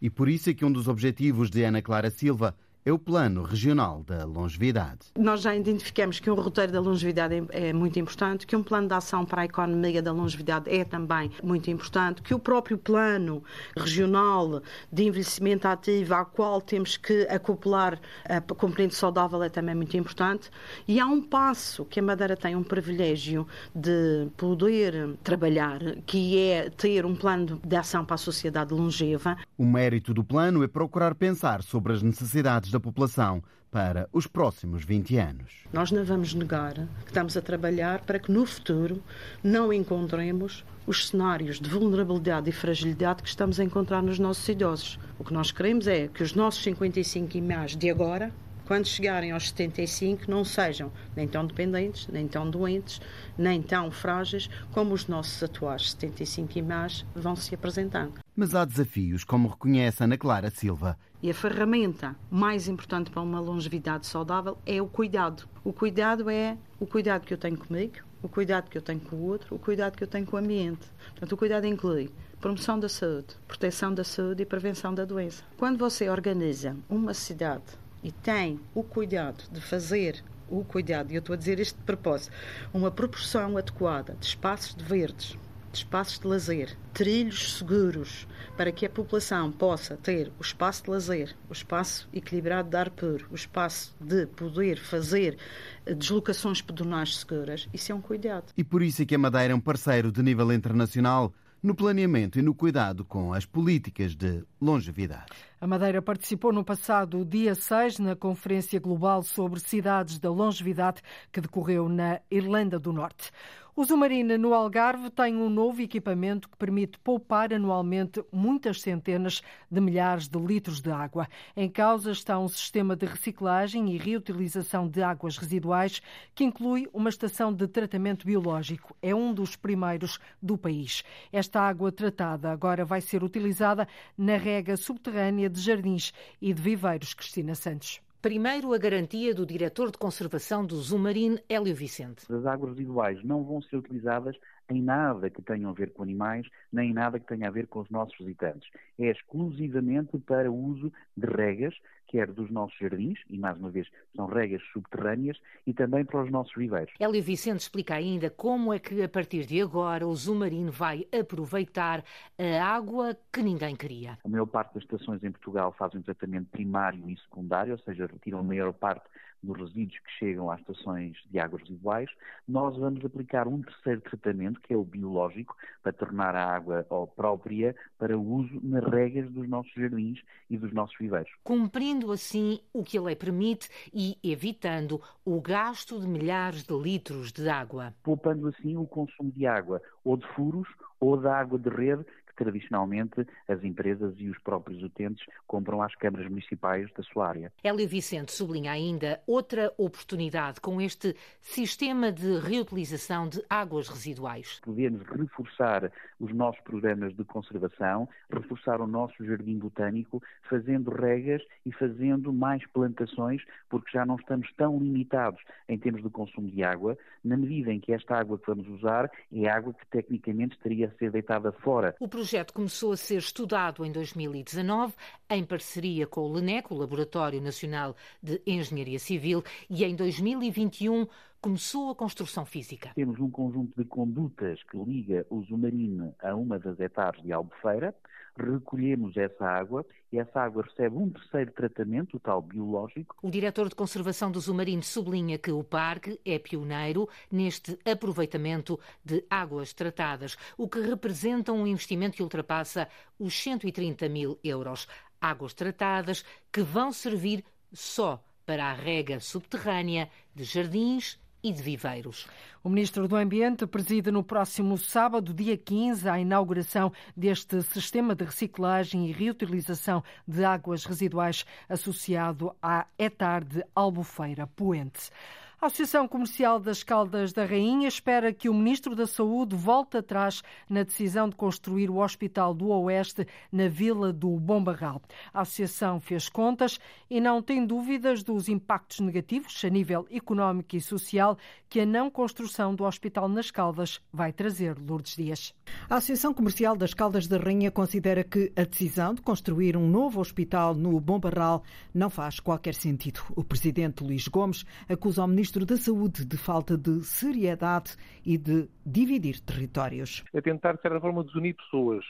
E 0.00 0.10
por 0.10 0.28
isso 0.28 0.50
é 0.50 0.54
que 0.54 0.66
um 0.66 0.70
dos 0.70 0.88
objetivos 0.88 1.48
de 1.48 1.64
Ana 1.64 1.80
Clara 1.80 2.10
Silva 2.10 2.54
é 2.84 2.92
o 2.92 2.98
Plano 2.98 3.42
Regional 3.42 4.02
da 4.06 4.24
Longevidade. 4.24 4.98
Nós 5.16 5.42
já 5.42 5.54
identificamos 5.54 6.20
que 6.20 6.30
um 6.30 6.34
roteiro 6.34 6.72
da 6.72 6.80
longevidade 6.80 7.34
é, 7.34 7.68
é 7.68 7.72
muito 7.72 7.98
importante, 7.98 8.46
que 8.46 8.56
um 8.56 8.62
plano 8.62 8.88
de 8.88 8.94
ação 8.94 9.24
para 9.24 9.42
a 9.42 9.44
economia 9.44 10.00
da 10.02 10.12
longevidade 10.12 10.70
é 10.70 10.84
também 10.84 11.30
muito 11.42 11.70
importante, 11.70 12.22
que 12.22 12.34
o 12.34 12.38
próprio 12.38 12.78
plano 12.78 13.42
regional 13.76 14.62
de 14.92 15.04
envelhecimento 15.04 15.66
ativo, 15.66 16.14
ao 16.14 16.26
qual 16.26 16.60
temos 16.60 16.96
que 16.96 17.26
acoplar 17.28 18.00
a 18.24 18.40
componente 18.40 18.94
saudável, 18.94 19.42
é 19.42 19.48
também 19.48 19.74
muito 19.74 19.96
importante. 19.96 20.50
E 20.86 20.98
há 20.98 21.06
um 21.06 21.20
passo 21.20 21.84
que 21.84 22.00
a 22.00 22.02
Madeira 22.02 22.36
tem 22.36 22.56
um 22.56 22.62
privilégio 22.62 23.46
de 23.74 24.28
poder 24.36 25.16
trabalhar, 25.22 25.80
que 26.06 26.38
é 26.38 26.70
ter 26.70 27.04
um 27.04 27.14
plano 27.14 27.60
de 27.64 27.76
ação 27.76 28.04
para 28.04 28.14
a 28.14 28.18
sociedade 28.18 28.72
longeva. 28.72 29.36
O 29.56 29.64
mérito 29.64 30.14
do 30.14 30.24
plano 30.24 30.62
é 30.62 30.68
procurar 30.68 31.14
pensar 31.14 31.62
sobre 31.62 31.92
as 31.92 32.02
necessidades 32.02 32.67
da 32.70 32.78
da 32.78 32.80
população 32.80 33.42
para 33.70 34.08
os 34.12 34.26
próximos 34.26 34.84
20 34.84 35.16
anos. 35.18 35.52
Nós 35.72 35.90
não 35.90 36.02
vamos 36.04 36.32
negar 36.32 36.74
que 36.74 37.08
estamos 37.08 37.36
a 37.36 37.42
trabalhar 37.42 38.00
para 38.00 38.18
que 38.18 38.32
no 38.32 38.46
futuro 38.46 39.02
não 39.42 39.70
encontremos 39.72 40.64
os 40.86 41.08
cenários 41.08 41.60
de 41.60 41.68
vulnerabilidade 41.68 42.48
e 42.48 42.52
fragilidade 42.52 43.22
que 43.22 43.28
estamos 43.28 43.60
a 43.60 43.64
encontrar 43.64 44.02
nos 44.02 44.18
nossos 44.18 44.48
idosos. 44.48 44.98
O 45.18 45.24
que 45.24 45.34
nós 45.34 45.52
queremos 45.52 45.86
é 45.86 46.08
que 46.08 46.22
os 46.22 46.32
nossos 46.32 46.62
55 46.62 47.36
e 47.36 47.42
mais 47.42 47.76
de 47.76 47.90
agora 47.90 48.32
quando 48.68 48.86
chegarem 48.86 49.32
aos 49.32 49.48
75, 49.48 50.30
não 50.30 50.44
sejam 50.44 50.92
nem 51.16 51.26
tão 51.26 51.46
dependentes, 51.46 52.06
nem 52.08 52.28
tão 52.28 52.50
doentes, 52.50 53.00
nem 53.38 53.62
tão 53.62 53.90
frágeis 53.90 54.50
como 54.72 54.92
os 54.92 55.08
nossos 55.08 55.42
atuais 55.42 55.92
75 55.92 56.58
e 56.58 56.60
mais 56.60 57.06
vão 57.14 57.34
se 57.34 57.54
apresentando. 57.54 58.20
Mas 58.36 58.54
há 58.54 58.66
desafios, 58.66 59.24
como 59.24 59.48
reconhece 59.48 60.04
Ana 60.04 60.18
Clara 60.18 60.50
Silva. 60.50 60.98
E 61.22 61.30
a 61.30 61.34
ferramenta 61.34 62.14
mais 62.30 62.68
importante 62.68 63.10
para 63.10 63.22
uma 63.22 63.40
longevidade 63.40 64.06
saudável 64.06 64.58
é 64.66 64.82
o 64.82 64.86
cuidado. 64.86 65.48
O 65.64 65.72
cuidado 65.72 66.28
é 66.28 66.54
o 66.78 66.86
cuidado 66.86 67.24
que 67.24 67.32
eu 67.32 67.38
tenho 67.38 67.56
comigo, 67.56 67.94
o 68.22 68.28
cuidado 68.28 68.68
que 68.68 68.76
eu 68.76 68.82
tenho 68.82 69.00
com 69.00 69.16
o 69.16 69.24
outro, 69.28 69.56
o 69.56 69.58
cuidado 69.58 69.96
que 69.96 70.04
eu 70.04 70.08
tenho 70.08 70.26
com 70.26 70.36
o 70.36 70.40
ambiente. 70.40 70.86
Portanto, 71.12 71.32
o 71.32 71.36
cuidado 71.38 71.66
inclui 71.66 72.10
promoção 72.38 72.78
da 72.78 72.88
saúde, 72.90 73.34
proteção 73.46 73.94
da 73.94 74.04
saúde 74.04 74.42
e 74.42 74.46
prevenção 74.46 74.94
da 74.94 75.06
doença. 75.06 75.42
Quando 75.56 75.78
você 75.78 76.10
organiza 76.10 76.76
uma 76.90 77.14
cidade 77.14 77.64
e 78.02 78.12
tem 78.12 78.60
o 78.74 78.82
cuidado 78.82 79.44
de 79.50 79.60
fazer 79.60 80.22
o 80.48 80.64
cuidado, 80.64 81.12
e 81.12 81.14
eu 81.14 81.20
estou 81.20 81.34
a 81.34 81.36
dizer 81.36 81.60
isto 81.60 81.76
de 81.76 81.84
propósito, 81.84 82.32
uma 82.72 82.90
proporção 82.90 83.56
adequada 83.56 84.16
de 84.18 84.26
espaços 84.26 84.74
de 84.74 84.82
verdes, 84.82 85.36
de 85.70 85.78
espaços 85.78 86.18
de 86.18 86.26
lazer, 86.26 86.76
trilhos 86.94 87.58
seguros, 87.58 88.26
para 88.56 88.72
que 88.72 88.86
a 88.86 88.90
população 88.90 89.52
possa 89.52 89.96
ter 89.96 90.32
o 90.38 90.42
espaço 90.42 90.84
de 90.84 90.90
lazer, 90.90 91.36
o 91.48 91.52
espaço 91.52 92.08
equilibrado 92.12 92.70
de 92.70 92.76
ar 92.76 92.90
puro, 92.90 93.26
o 93.30 93.34
espaço 93.34 93.94
de 94.00 94.26
poder 94.26 94.78
fazer 94.78 95.36
deslocações 95.84 96.62
pedonais 96.62 97.18
seguras, 97.18 97.68
isso 97.72 97.92
é 97.92 97.94
um 97.94 98.00
cuidado. 98.00 98.52
E 98.56 98.64
por 98.64 98.82
isso 98.82 99.02
é 99.02 99.04
que 99.04 99.14
a 99.14 99.18
Madeira 99.18 99.52
é 99.52 99.56
um 99.56 99.60
parceiro 99.60 100.10
de 100.10 100.22
nível 100.22 100.50
internacional 100.52 101.32
no 101.62 101.74
planeamento 101.74 102.38
e 102.38 102.42
no 102.42 102.54
cuidado 102.54 103.04
com 103.04 103.32
as 103.32 103.44
políticas 103.44 104.14
de 104.14 104.44
longevidade. 104.60 105.26
A 105.60 105.66
Madeira 105.66 106.00
participou 106.00 106.52
no 106.52 106.64
passado 106.64 107.24
dia 107.24 107.52
6 107.52 107.98
na 107.98 108.14
Conferência 108.14 108.78
Global 108.78 109.24
sobre 109.24 109.58
Cidades 109.58 110.20
da 110.20 110.30
Longevidade 110.30 111.02
que 111.32 111.40
decorreu 111.40 111.88
na 111.88 112.20
Irlanda 112.30 112.78
do 112.78 112.92
Norte. 112.92 113.32
O 113.78 113.84
Zumarina 113.84 114.36
no 114.36 114.54
Algarve 114.54 115.08
tem 115.08 115.36
um 115.36 115.48
novo 115.48 115.80
equipamento 115.80 116.48
que 116.48 116.56
permite 116.56 116.98
poupar 116.98 117.54
anualmente 117.54 118.20
muitas 118.32 118.80
centenas 118.80 119.40
de 119.70 119.80
milhares 119.80 120.26
de 120.26 120.36
litros 120.36 120.80
de 120.80 120.90
água. 120.90 121.28
Em 121.56 121.68
causa 121.70 122.10
está 122.10 122.36
um 122.40 122.48
sistema 122.48 122.96
de 122.96 123.06
reciclagem 123.06 123.94
e 123.94 123.96
reutilização 123.96 124.88
de 124.88 125.00
águas 125.00 125.38
residuais 125.38 126.02
que 126.34 126.42
inclui 126.42 126.88
uma 126.92 127.08
estação 127.08 127.54
de 127.54 127.68
tratamento 127.68 128.26
biológico. 128.26 128.96
É 129.00 129.14
um 129.14 129.32
dos 129.32 129.54
primeiros 129.54 130.18
do 130.42 130.58
país. 130.58 131.04
Esta 131.32 131.60
água 131.60 131.92
tratada 131.92 132.50
agora 132.50 132.84
vai 132.84 133.00
ser 133.00 133.22
utilizada 133.22 133.86
na 134.16 134.36
rega 134.36 134.76
subterrânea 134.76 135.48
de 135.48 135.60
jardins 135.60 136.12
e 136.42 136.52
de 136.52 136.60
viveiros. 136.60 137.14
Cristina 137.14 137.54
Santos. 137.54 138.00
Primeiro, 138.20 138.74
a 138.74 138.78
garantia 138.78 139.32
do 139.32 139.46
diretor 139.46 139.92
de 139.92 139.96
conservação 139.96 140.66
do 140.66 140.76
Zumarine, 140.76 141.40
Hélio 141.48 141.72
Vicente. 141.72 142.24
As 142.32 142.44
águas 142.46 142.70
residuais 142.70 143.22
não 143.22 143.44
vão 143.44 143.62
ser 143.62 143.76
utilizadas 143.76 144.36
em 144.68 144.82
nada 144.82 145.30
que 145.30 145.42
tenha 145.42 145.68
a 145.68 145.72
ver 145.72 145.92
com 145.92 146.02
animais, 146.02 146.46
nem 146.72 146.90
em 146.90 146.92
nada 146.92 147.18
que 147.18 147.26
tenha 147.26 147.48
a 147.48 147.50
ver 147.50 147.66
com 147.66 147.80
os 147.80 147.90
nossos 147.90 148.16
visitantes. 148.18 148.68
É 148.98 149.10
exclusivamente 149.10 150.18
para 150.18 150.50
uso 150.50 150.92
de 151.16 151.26
regas, 151.26 151.74
quer 152.06 152.30
dos 152.30 152.50
nossos 152.50 152.76
jardins, 152.78 153.18
e 153.28 153.38
mais 153.38 153.58
uma 153.58 153.70
vez 153.70 153.86
são 154.16 154.26
regas 154.26 154.62
subterrâneas, 154.72 155.38
e 155.66 155.74
também 155.74 156.04
para 156.04 156.22
os 156.22 156.30
nossos 156.30 156.54
viveiros. 156.54 156.92
Hélio 156.98 157.22
Vicente 157.22 157.60
explica 157.60 157.94
ainda 157.94 158.30
como 158.30 158.72
é 158.72 158.78
que 158.78 159.02
a 159.02 159.08
partir 159.08 159.44
de 159.44 159.60
agora 159.60 160.06
o 160.06 160.14
Zumarino 160.14 160.72
vai 160.72 161.06
aproveitar 161.12 162.02
a 162.38 162.64
água 162.64 163.16
que 163.32 163.42
ninguém 163.42 163.76
queria. 163.76 164.18
A 164.24 164.28
maior 164.28 164.46
parte 164.46 164.74
das 164.74 164.82
estações 164.84 165.22
em 165.22 165.30
Portugal 165.30 165.74
fazem 165.78 166.00
um 166.00 166.02
tratamento 166.02 166.48
primário 166.50 167.08
e 167.10 167.16
secundário, 167.18 167.72
ou 167.72 167.78
seja, 167.78 168.06
retiram 168.06 168.38
a 168.38 168.42
maior 168.42 168.72
parte 168.72 169.04
dos 169.42 169.56
resíduos 169.56 169.98
que 170.00 170.10
chegam 170.18 170.50
às 170.50 170.60
estações 170.60 171.16
de 171.30 171.38
águas 171.38 171.62
residuais, 171.62 172.10
nós 172.46 172.76
vamos 172.76 173.04
aplicar 173.04 173.46
um 173.46 173.62
terceiro 173.62 174.00
tratamento, 174.00 174.57
que 174.60 174.74
é 174.74 174.76
o 174.76 174.84
biológico, 174.84 175.56
para 175.82 175.92
tornar 175.92 176.34
a 176.34 176.54
água 176.54 176.86
própria 177.16 177.74
para 177.98 178.18
uso 178.18 178.60
nas 178.62 178.84
regas 178.84 179.30
dos 179.30 179.48
nossos 179.48 179.72
jardins 179.74 180.20
e 180.50 180.56
dos 180.56 180.72
nossos 180.72 180.96
viveiros. 180.98 181.30
Cumprindo 181.42 182.12
assim 182.12 182.60
o 182.72 182.82
que 182.82 182.98
a 182.98 183.02
lei 183.02 183.16
permite 183.16 183.68
e 183.92 184.18
evitando 184.22 185.00
o 185.24 185.40
gasto 185.40 186.00
de 186.00 186.06
milhares 186.06 186.62
de 186.62 186.74
litros 186.74 187.32
de 187.32 187.48
água. 187.48 187.94
Poupando 188.02 188.48
assim 188.48 188.76
o 188.76 188.86
consumo 188.86 189.30
de 189.32 189.46
água, 189.46 189.80
ou 190.04 190.16
de 190.16 190.26
furos, 190.28 190.68
ou 191.00 191.16
da 191.16 191.38
água 191.38 191.58
de 191.58 191.68
rede, 191.68 192.04
tradicionalmente 192.38 193.26
as 193.48 193.62
empresas 193.64 194.14
e 194.18 194.28
os 194.28 194.38
próprios 194.38 194.82
utentes 194.82 195.26
compram 195.46 195.82
às 195.82 195.94
câmaras 195.96 196.28
municipais 196.28 196.90
da 196.92 197.02
sua 197.02 197.28
área. 197.28 197.52
Hélio 197.62 197.88
Vicente 197.88 198.32
sublinha 198.32 198.70
ainda 198.70 199.20
outra 199.26 199.72
oportunidade 199.76 200.60
com 200.60 200.80
este 200.80 201.14
sistema 201.40 202.12
de 202.12 202.38
reutilização 202.38 203.28
de 203.28 203.42
águas 203.50 203.88
residuais. 203.88 204.60
Podemos 204.64 205.02
reforçar 205.06 205.90
os 206.20 206.32
nossos 206.32 206.60
programas 206.62 207.14
de 207.14 207.24
conservação, 207.24 208.08
reforçar 208.30 208.80
o 208.80 208.86
nosso 208.86 209.24
jardim 209.24 209.58
botânico, 209.58 210.22
fazendo 210.48 210.90
regas 210.90 211.42
e 211.66 211.72
fazendo 211.72 212.32
mais 212.32 212.64
plantações, 212.66 213.42
porque 213.68 213.90
já 213.92 214.06
não 214.06 214.16
estamos 214.16 214.50
tão 214.54 214.78
limitados 214.78 215.40
em 215.68 215.78
termos 215.78 216.02
de 216.02 216.10
consumo 216.10 216.48
de 216.48 216.62
água, 216.62 216.96
na 217.24 217.36
medida 217.36 217.72
em 217.72 217.80
que 217.80 217.92
esta 217.92 218.16
água 218.16 218.38
que 218.38 218.46
vamos 218.46 218.68
usar 218.68 219.10
é 219.32 219.48
água 219.48 219.74
que 219.74 219.86
tecnicamente 219.86 220.56
estaria 220.56 220.88
a 220.88 220.98
ser 220.98 221.10
deitada 221.10 221.52
fora. 221.52 221.94
O 222.00 222.08
projeto 222.28 222.52
começou 222.52 222.92
a 222.92 222.96
ser 222.98 223.16
estudado 223.16 223.86
em 223.86 223.90
2019 223.90 224.92
em 225.30 225.42
parceria 225.42 226.06
com 226.06 226.20
o 226.20 226.30
LENEC, 226.30 226.70
o 226.70 226.76
Laboratório 226.76 227.40
Nacional 227.40 227.96
de 228.22 228.38
Engenharia 228.46 228.98
Civil, 228.98 229.42
e 229.70 229.82
em 229.82 229.96
2021 229.96 231.06
começou 231.40 231.90
a 231.90 231.94
construção 231.94 232.44
física. 232.44 232.90
Temos 232.94 233.18
um 233.18 233.30
conjunto 233.30 233.72
de 233.80 233.88
condutas 233.88 234.62
que 234.64 234.76
liga 234.76 235.26
o 235.30 235.42
Zumarino 235.42 236.14
a 236.22 236.34
uma 236.34 236.58
das 236.58 236.78
etapas 236.78 237.22
de 237.22 237.32
Albufeira, 237.32 237.94
recolhemos 238.42 239.16
essa 239.16 239.44
água 239.44 239.84
e 240.12 240.18
essa 240.18 240.40
água 240.40 240.62
recebe 240.62 240.96
um 240.96 241.10
terceiro 241.10 241.52
tratamento, 241.52 242.16
o 242.16 242.20
tal 242.20 242.40
biológico. 242.40 243.16
O 243.22 243.30
diretor 243.30 243.68
de 243.68 243.74
conservação 243.74 244.30
do 244.30 244.40
Zumarino 244.40 244.82
sublinha 244.82 245.38
que 245.38 245.50
o 245.50 245.62
parque 245.62 246.20
é 246.24 246.38
pioneiro 246.38 247.08
neste 247.30 247.78
aproveitamento 247.84 248.78
de 249.04 249.24
águas 249.28 249.72
tratadas, 249.72 250.36
o 250.56 250.68
que 250.68 250.80
representa 250.80 251.52
um 251.52 251.66
investimento 251.66 252.16
que 252.16 252.22
ultrapassa 252.22 252.88
os 253.18 253.34
130 253.34 254.08
mil 254.08 254.38
euros. 254.42 254.88
Águas 255.20 255.52
tratadas 255.52 256.24
que 256.52 256.62
vão 256.62 256.92
servir 256.92 257.44
só 257.72 258.22
para 258.46 258.66
a 258.66 258.72
rega 258.72 259.20
subterrânea 259.20 260.08
de 260.34 260.44
jardins 260.44 261.18
e 261.42 261.52
de 261.52 261.62
viveiros. 261.62 262.26
O 262.62 262.68
Ministro 262.68 263.06
do 263.06 263.16
Ambiente 263.16 263.66
preside 263.66 264.10
no 264.10 264.22
próximo 264.22 264.76
sábado, 264.76 265.32
dia 265.32 265.56
15, 265.56 266.08
a 266.08 266.18
inauguração 266.18 266.92
deste 267.16 267.62
sistema 267.62 268.14
de 268.14 268.24
reciclagem 268.24 269.08
e 269.08 269.12
reutilização 269.12 270.02
de 270.26 270.44
águas 270.44 270.84
residuais 270.84 271.44
associado 271.68 272.54
à 272.62 272.86
ETAR 272.98 273.44
de 273.44 273.64
Albufeira 273.74 274.46
Poente. 274.46 275.10
A 275.60 275.66
Associação 275.66 276.06
Comercial 276.06 276.60
das 276.60 276.84
Caldas 276.84 277.32
da 277.32 277.44
Rainha 277.44 277.88
espera 277.88 278.32
que 278.32 278.48
o 278.48 278.54
Ministro 278.54 278.94
da 278.94 279.08
Saúde 279.08 279.56
volte 279.56 279.96
atrás 279.96 280.40
na 280.70 280.84
decisão 280.84 281.28
de 281.28 281.34
construir 281.34 281.90
o 281.90 281.96
Hospital 281.96 282.54
do 282.54 282.68
Oeste 282.68 283.26
na 283.50 283.66
Vila 283.66 284.12
do 284.12 284.30
Bombarral. 284.38 285.02
A 285.34 285.40
Associação 285.40 285.98
fez 285.98 286.28
contas 286.28 286.78
e 287.10 287.20
não 287.20 287.42
tem 287.42 287.66
dúvidas 287.66 288.22
dos 288.22 288.48
impactos 288.48 289.00
negativos 289.00 289.60
a 289.64 289.68
nível 289.68 290.06
económico 290.12 290.76
e 290.76 290.80
social 290.80 291.36
que 291.68 291.80
a 291.80 291.86
não 291.86 292.08
construção 292.08 292.72
do 292.72 292.84
Hospital 292.84 293.28
nas 293.28 293.50
Caldas 293.50 294.00
vai 294.12 294.32
trazer. 294.32 294.78
Lourdes 294.78 295.16
Dias. 295.16 295.52
A 295.90 295.96
Associação 295.96 296.32
Comercial 296.32 296.76
das 296.76 296.94
Caldas 296.94 297.26
da 297.26 297.36
Rainha 297.36 297.72
considera 297.72 298.22
que 298.22 298.52
a 298.54 298.62
decisão 298.62 299.12
de 299.12 299.22
construir 299.22 299.76
um 299.76 299.88
novo 299.88 300.20
hospital 300.20 300.72
no 300.72 301.00
Bombarral 301.00 301.64
não 301.92 302.08
faz 302.08 302.38
qualquer 302.38 302.74
sentido. 302.74 303.22
O 303.34 303.42
presidente 303.42 304.04
Luís 304.04 304.28
Gomes 304.28 304.64
acusa 304.88 305.24
o 305.24 305.26
Ministro 305.26 305.47
Ministro 305.48 305.64
da 305.64 305.78
Saúde 305.78 306.26
de 306.26 306.36
falta 306.36 306.76
de 306.76 307.02
seriedade 307.02 307.96
e 308.22 308.36
de 308.36 308.68
dividir 308.84 309.40
territórios. 309.40 310.22
É 310.34 310.42
tentar, 310.42 310.74
de 310.74 310.82
certa 310.82 311.00
forma, 311.00 311.24
desunir 311.24 311.56
pessoas. 311.56 312.04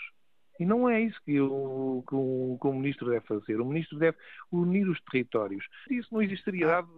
E 0.59 0.67
não 0.67 0.91
é 0.91 1.01
isso 1.03 1.21
que 1.25 1.41
o, 1.41 2.03
que, 2.09 2.17
o, 2.17 2.59
que 2.61 2.67
o, 2.67 2.73
Ministro 2.73 3.09
deve 3.09 3.25
fazer. 3.27 3.61
O 3.61 3.65
Ministro 3.65 3.97
deve 3.97 4.17
unir 4.51 4.89
os 4.89 5.01
territórios. 5.03 5.65
Isso 5.89 6.13
não 6.13 6.21
existe 6.21 6.47
seriedade 6.47 6.89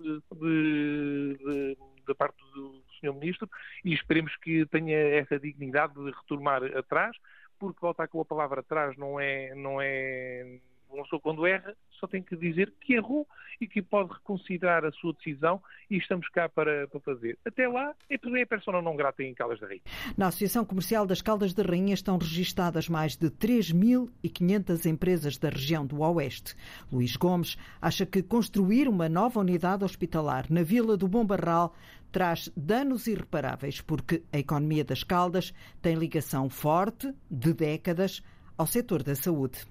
da 2.09 2.15
parte 2.15 2.39
do 2.55 2.83
Sr. 2.99 3.13
Ministro 3.13 3.47
e 3.85 3.93
esperemos 3.93 4.35
que 4.37 4.65
tenha 4.65 4.97
essa 4.97 5.39
dignidade 5.39 5.93
de 5.93 6.11
retomar 6.11 6.65
atrás, 6.75 7.15
porque 7.59 7.81
voltar 7.83 8.09
com 8.09 8.19
a 8.19 8.25
palavra 8.25 8.61
atrás 8.61 8.97
não 8.97 9.21
é, 9.21 9.55
não 9.55 9.79
é 9.79 10.59
uma 10.93 11.05
pessoa 11.05 11.21
quando 11.21 11.47
erra 11.47 11.75
só 11.99 12.07
tem 12.07 12.23
que 12.23 12.37
dizer 12.37 12.73
que 12.81 12.95
errou 12.95 13.27
e 13.61 13.67
que 13.67 13.83
pode 13.83 14.13
reconsiderar 14.13 14.85
a 14.85 14.93
sua 14.93 15.13
decisão 15.13 15.63
e 15.91 15.99
estamos 15.99 16.29
cá 16.31 16.49
para, 16.49 16.89
para 16.89 17.01
fazer. 17.01 17.39
Até 17.45 17.69
lá, 17.69 17.95
é, 18.09 18.15
é 18.15 18.47
persona 18.47 18.81
não 18.81 18.97
grata 18.97 19.23
em 19.23 19.35
Caldas 19.35 19.61
da 19.61 19.67
Rainha. 19.67 19.83
Na 20.17 20.29
Associação 20.29 20.65
Comercial 20.65 21.07
das 21.07 21.21
Caldas 21.21 21.53
da 21.53 21.63
Rainha 21.63 21.95
estão 21.95 22.17
registadas 22.17 22.89
mais 22.89 23.17
de 23.17 23.29
3.500 23.31 24.87
empresas 24.87 25.37
da 25.37 25.51
região 25.51 25.87
do 25.87 26.01
Oeste. 26.01 26.55
Luís 26.91 27.17
Gomes 27.17 27.57
acha 27.81 28.07
que 28.07 28.23
construir 28.23 28.89
uma 28.89 29.09
nova 29.09 29.41
unidade 29.41 29.85
hospitalar 29.85 30.47
na 30.51 30.63
Vila 30.63 30.97
do 30.97 31.07
Bom 31.07 31.25
Barral 31.25 31.75
traz 32.11 32.51
danos 32.57 33.07
irreparáveis 33.07 33.81
porque 33.81 34.23
a 34.33 34.39
economia 34.39 34.85
das 34.85 35.05
Caldas 35.05 35.53
tem 35.81 35.95
ligação 35.95 36.49
forte, 36.49 37.15
de 37.31 37.53
décadas, 37.53 38.23
ao 38.57 38.67
setor 38.67 39.03
da 39.03 39.15
saúde 39.15 39.67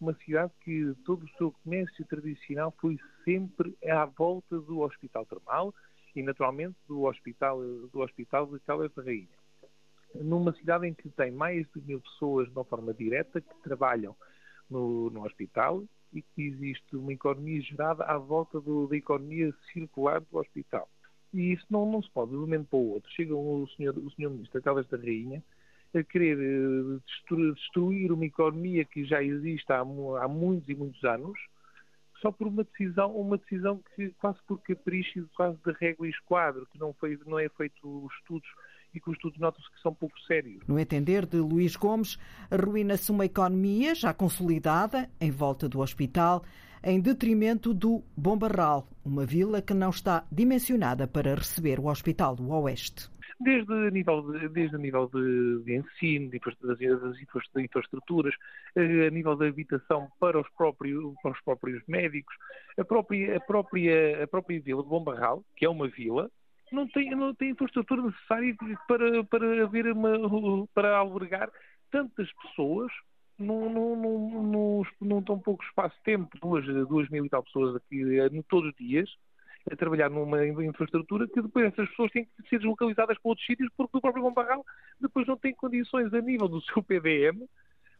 uma 0.00 0.14
cidade 0.14 0.52
que 0.64 0.94
todo 1.04 1.24
o 1.24 1.30
seu 1.36 1.52
comércio 1.64 2.04
tradicional 2.06 2.74
foi 2.80 2.98
sempre 3.24 3.76
à 3.86 4.04
volta 4.04 4.58
do 4.60 4.80
Hospital 4.80 5.26
Termal 5.26 5.74
e, 6.14 6.22
naturalmente, 6.22 6.76
do 6.86 7.04
Hospital, 7.04 7.60
do 7.60 8.00
hospital 8.00 8.46
de 8.46 8.58
Caldas 8.60 8.92
da 8.94 9.02
Rainha. 9.02 9.28
Numa 10.14 10.52
cidade 10.54 10.86
em 10.86 10.94
que 10.94 11.08
tem 11.10 11.30
mais 11.30 11.66
de 11.74 11.80
mil 11.82 12.00
pessoas 12.00 12.46
de 12.46 12.52
uma 12.52 12.64
forma 12.64 12.94
direta 12.94 13.40
que 13.40 13.62
trabalham 13.62 14.16
no, 14.70 15.10
no 15.10 15.24
hospital 15.24 15.84
e 16.12 16.22
que 16.22 16.42
existe 16.42 16.96
uma 16.96 17.12
economia 17.12 17.60
gerada 17.60 18.04
à 18.04 18.16
volta 18.16 18.60
do, 18.60 18.86
da 18.86 18.96
economia 18.96 19.52
circular 19.72 20.20
do 20.20 20.38
hospital. 20.38 20.88
E 21.32 21.52
isso 21.52 21.66
não, 21.68 21.84
não 21.90 22.02
se 22.02 22.10
pode 22.10 22.30
de 22.30 22.36
um 22.36 22.40
momento 22.40 22.68
para 22.68 22.78
o 22.78 22.90
outro. 22.92 23.10
Chega 23.12 23.34
o 23.34 23.68
senhor, 23.76 23.96
o 23.98 24.10
senhor 24.12 24.30
Ministro 24.30 24.58
da 24.58 24.64
Caldas 24.64 24.88
da 24.88 24.96
Rainha 24.96 25.42
a 25.94 26.02
querer 26.02 26.38
eh, 26.38 27.44
destruir 27.54 28.12
uma 28.12 28.24
economia 28.24 28.84
que 28.84 29.04
já 29.04 29.22
existe 29.22 29.72
há, 29.72 29.80
há 29.80 30.28
muitos 30.28 30.68
e 30.68 30.74
muitos 30.74 31.02
anos, 31.04 31.38
só 32.20 32.32
por 32.32 32.48
uma 32.48 32.64
decisão, 32.64 33.12
uma 33.12 33.38
decisão 33.38 33.80
que 33.94 34.10
quase 34.18 34.38
por 34.46 34.60
capricho, 34.62 35.28
quase 35.36 35.56
de 35.64 35.72
régua 35.72 36.06
e 36.06 36.10
esquadro, 36.10 36.66
que 36.70 36.78
não, 36.78 36.92
foi, 36.94 37.18
não 37.26 37.38
é 37.38 37.48
feito 37.48 38.08
estudos 38.18 38.48
e 38.94 39.00
que 39.00 39.10
os 39.10 39.16
estudos 39.16 39.38
notam-se 39.38 39.70
que 39.70 39.80
são 39.80 39.94
pouco 39.94 40.18
sérios. 40.22 40.62
No 40.66 40.78
entender 40.78 41.26
de 41.26 41.36
Luís 41.36 41.76
Gomes, 41.76 42.18
arruína-se 42.50 43.10
uma 43.10 43.26
economia 43.26 43.94
já 43.94 44.12
consolidada 44.12 45.08
em 45.20 45.30
volta 45.30 45.68
do 45.68 45.80
hospital, 45.80 46.42
em 46.82 47.00
detrimento 47.00 47.74
do 47.74 48.02
Bombarral, 48.16 48.88
uma 49.04 49.26
vila 49.26 49.60
que 49.60 49.74
não 49.74 49.90
está 49.90 50.24
dimensionada 50.30 51.06
para 51.06 51.34
receber 51.34 51.78
o 51.78 51.86
Hospital 51.86 52.34
do 52.34 52.48
Oeste 52.50 53.10
desde 53.40 53.72
a 53.72 53.90
nível 53.90 54.22
de, 54.22 54.48
desde 54.48 54.76
a 54.76 54.78
nível 54.78 55.08
de, 55.08 55.62
de 55.64 55.76
ensino, 55.76 56.30
de, 56.30 56.40
das, 56.62 56.78
das 56.78 57.56
infraestruturas, 57.56 58.34
eh, 58.76 59.06
a 59.06 59.10
nível 59.10 59.36
da 59.36 59.46
habitação 59.46 60.08
para 60.18 60.40
os 60.40 60.48
próprios, 60.50 61.14
para 61.22 61.32
os 61.32 61.40
próprios 61.42 61.82
médicos, 61.86 62.34
a 62.76 62.84
própria, 62.84 63.36
a, 63.36 63.40
própria, 63.40 64.24
a 64.24 64.26
própria 64.26 64.60
vila 64.60 64.82
de 64.82 64.88
Bombarral, 64.88 65.44
que 65.56 65.64
é 65.64 65.68
uma 65.68 65.88
vila, 65.88 66.30
não 66.72 66.86
tem, 66.86 67.10
não 67.10 67.34
tem 67.34 67.50
infraestrutura 67.50 68.02
necessária 68.02 68.54
para, 68.86 69.24
para, 69.24 69.64
haver 69.64 69.90
uma, 69.92 70.66
para 70.74 70.96
albergar 70.96 71.50
tantas 71.90 72.30
pessoas 72.34 72.92
num, 73.38 73.70
num, 73.70 73.96
num, 74.42 74.82
num, 75.00 75.22
tão 75.22 75.38
pouco 75.38 75.62
espaço 75.64 75.96
de 75.96 76.02
tempo, 76.02 76.36
duas, 76.40 76.64
duas 76.88 77.08
mil 77.08 77.24
e 77.24 77.28
tal 77.28 77.42
pessoas 77.42 77.76
aqui 77.76 78.18
eh, 78.18 78.28
todos 78.48 78.70
os 78.70 78.76
dias, 78.76 79.08
a 79.70 79.76
trabalhar 79.76 80.10
numa 80.10 80.44
infraestrutura 80.64 81.26
que 81.28 81.42
depois 81.42 81.66
essas 81.66 81.88
pessoas 81.90 82.10
têm 82.10 82.24
que 82.24 82.48
ser 82.48 82.58
deslocalizadas 82.58 83.18
para 83.18 83.28
outros 83.28 83.46
sítios 83.46 83.68
porque 83.76 83.96
o 83.96 84.00
próprio 84.00 84.22
Bombarral 84.22 84.64
depois 85.00 85.26
não 85.26 85.36
tem 85.36 85.54
condições 85.54 86.12
a 86.12 86.20
nível 86.20 86.48
do 86.48 86.60
seu 86.62 86.82
PDM 86.82 87.46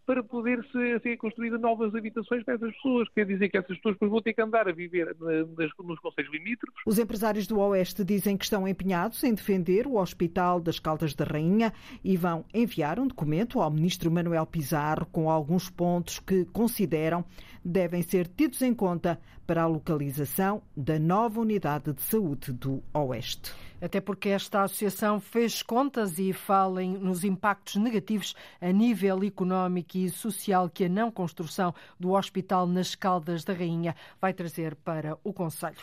para 0.08 0.22
poder 0.22 0.66
ser, 0.72 1.02
ser 1.02 1.18
construídas 1.18 1.60
novas 1.60 1.94
habitações 1.94 2.42
para 2.42 2.54
essas 2.54 2.72
pessoas. 2.76 3.06
Quer 3.10 3.26
dizer 3.26 3.50
que 3.50 3.58
essas 3.58 3.76
pessoas 3.76 4.10
vão 4.10 4.22
ter 4.22 4.32
que 4.32 4.40
andar 4.40 4.66
a 4.66 4.72
viver 4.72 5.14
nas, 5.20 5.70
nos 5.84 6.00
conselhos 6.00 6.32
limítrofes. 6.32 6.80
Os 6.86 6.98
empresários 6.98 7.46
do 7.46 7.60
Oeste 7.60 8.02
dizem 8.02 8.34
que 8.34 8.44
estão 8.44 8.66
empenhados 8.66 9.22
em 9.22 9.34
defender 9.34 9.86
o 9.86 9.98
Hospital 9.98 10.62
das 10.62 10.80
Caldas 10.80 11.14
da 11.14 11.26
Rainha 11.26 11.74
e 12.02 12.16
vão 12.16 12.42
enviar 12.54 12.98
um 12.98 13.06
documento 13.06 13.60
ao 13.60 13.70
ministro 13.70 14.10
Manuel 14.10 14.46
Pizarro 14.46 15.04
com 15.12 15.28
alguns 15.28 15.68
pontos 15.68 16.18
que 16.18 16.46
consideram 16.46 17.22
devem 17.62 18.00
ser 18.00 18.26
tidos 18.28 18.62
em 18.62 18.72
conta 18.72 19.20
para 19.46 19.64
a 19.64 19.66
localização 19.66 20.62
da 20.74 20.98
nova 20.98 21.38
unidade 21.38 21.92
de 21.92 22.00
saúde 22.00 22.50
do 22.50 22.82
Oeste. 22.94 23.52
Até 23.80 24.00
porque 24.00 24.30
esta 24.30 24.62
associação 24.62 25.20
fez 25.20 25.62
contas 25.62 26.18
e 26.18 26.32
fala 26.32 26.82
nos 26.82 27.23
impactos 27.23 27.76
negativos 27.76 28.35
a 28.61 28.73
nível 28.73 29.23
económico 29.23 29.97
e 29.97 30.11
social 30.11 30.68
que 30.68 30.85
a 30.85 30.88
não 30.88 31.11
construção 31.11 31.73
do 31.99 32.12
hospital 32.12 32.66
nas 32.66 32.94
Caldas 32.94 33.44
da 33.44 33.52
Rainha 33.52 33.94
vai 34.20 34.32
trazer 34.32 34.75
para 34.75 35.16
o 35.23 35.32
Conselho. 35.32 35.76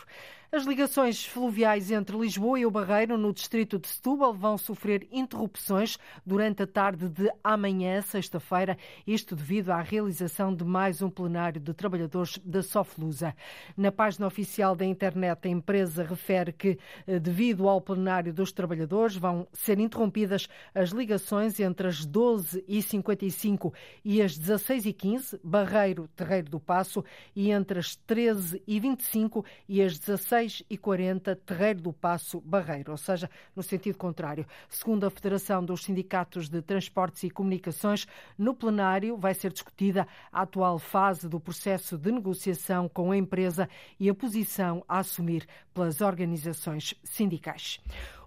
As 0.52 0.64
ligações 0.64 1.26
fluviais 1.26 1.90
entre 1.90 2.16
Lisboa 2.16 2.60
e 2.60 2.64
o 2.64 2.70
Barreiro, 2.70 3.18
no 3.18 3.32
distrito 3.32 3.80
de 3.80 3.88
Setúbal, 3.88 4.32
vão 4.32 4.56
sofrer 4.56 5.04
interrupções 5.10 5.98
durante 6.24 6.62
a 6.62 6.66
tarde 6.66 7.08
de 7.08 7.28
amanhã, 7.42 8.00
sexta-feira, 8.00 8.78
isto 9.04 9.34
devido 9.34 9.70
à 9.70 9.82
realização 9.82 10.54
de 10.54 10.64
mais 10.64 11.02
um 11.02 11.10
plenário 11.10 11.60
de 11.60 11.74
trabalhadores 11.74 12.38
da 12.44 12.62
Soflusa. 12.62 13.34
Na 13.76 13.90
página 13.90 14.24
oficial 14.24 14.76
da 14.76 14.84
internet, 14.84 15.48
a 15.48 15.50
empresa 15.50 16.04
refere 16.04 16.52
que, 16.52 16.78
eh, 17.08 17.18
devido 17.18 17.68
ao 17.68 17.80
plenário 17.80 18.32
dos 18.32 18.52
trabalhadores, 18.52 19.16
vão 19.16 19.48
ser 19.52 19.80
interrompidas 19.80 20.46
as 20.72 20.90
ligações 20.90 21.58
entre 21.58 21.88
as 21.88 22.06
12h55 22.06 23.74
e 24.04 24.22
as 24.22 24.38
16h15, 24.38 25.40
Barreiro, 25.42 26.08
Terreiro 26.14 26.48
do 26.48 26.60
Passo, 26.60 27.04
e 27.34 27.50
entre 27.50 27.80
as 27.80 27.96
13h25 28.06 29.44
e 29.68 29.82
as 29.82 29.98
16 29.98 30.35
6 30.36 30.64
e 30.68 30.76
40 30.76 31.34
Terreiro 31.34 31.80
do 31.80 31.92
Passo 31.94 32.42
Barreiro, 32.42 32.92
ou 32.92 32.98
seja, 32.98 33.30
no 33.54 33.62
sentido 33.62 33.96
contrário. 33.96 34.46
Segundo 34.68 35.06
a 35.06 35.10
Federação 35.10 35.64
dos 35.64 35.84
Sindicatos 35.84 36.50
de 36.50 36.60
Transportes 36.60 37.22
e 37.22 37.30
Comunicações, 37.30 38.06
no 38.36 38.54
plenário 38.54 39.16
vai 39.16 39.32
ser 39.32 39.50
discutida 39.50 40.06
a 40.30 40.42
atual 40.42 40.78
fase 40.78 41.26
do 41.26 41.40
processo 41.40 41.96
de 41.96 42.12
negociação 42.12 42.86
com 42.86 43.12
a 43.12 43.16
empresa 43.16 43.66
e 43.98 44.10
a 44.10 44.14
posição 44.14 44.84
a 44.86 44.98
assumir 44.98 45.46
pelas 45.76 46.00
organizações 46.00 46.94
sindicais. 47.04 47.78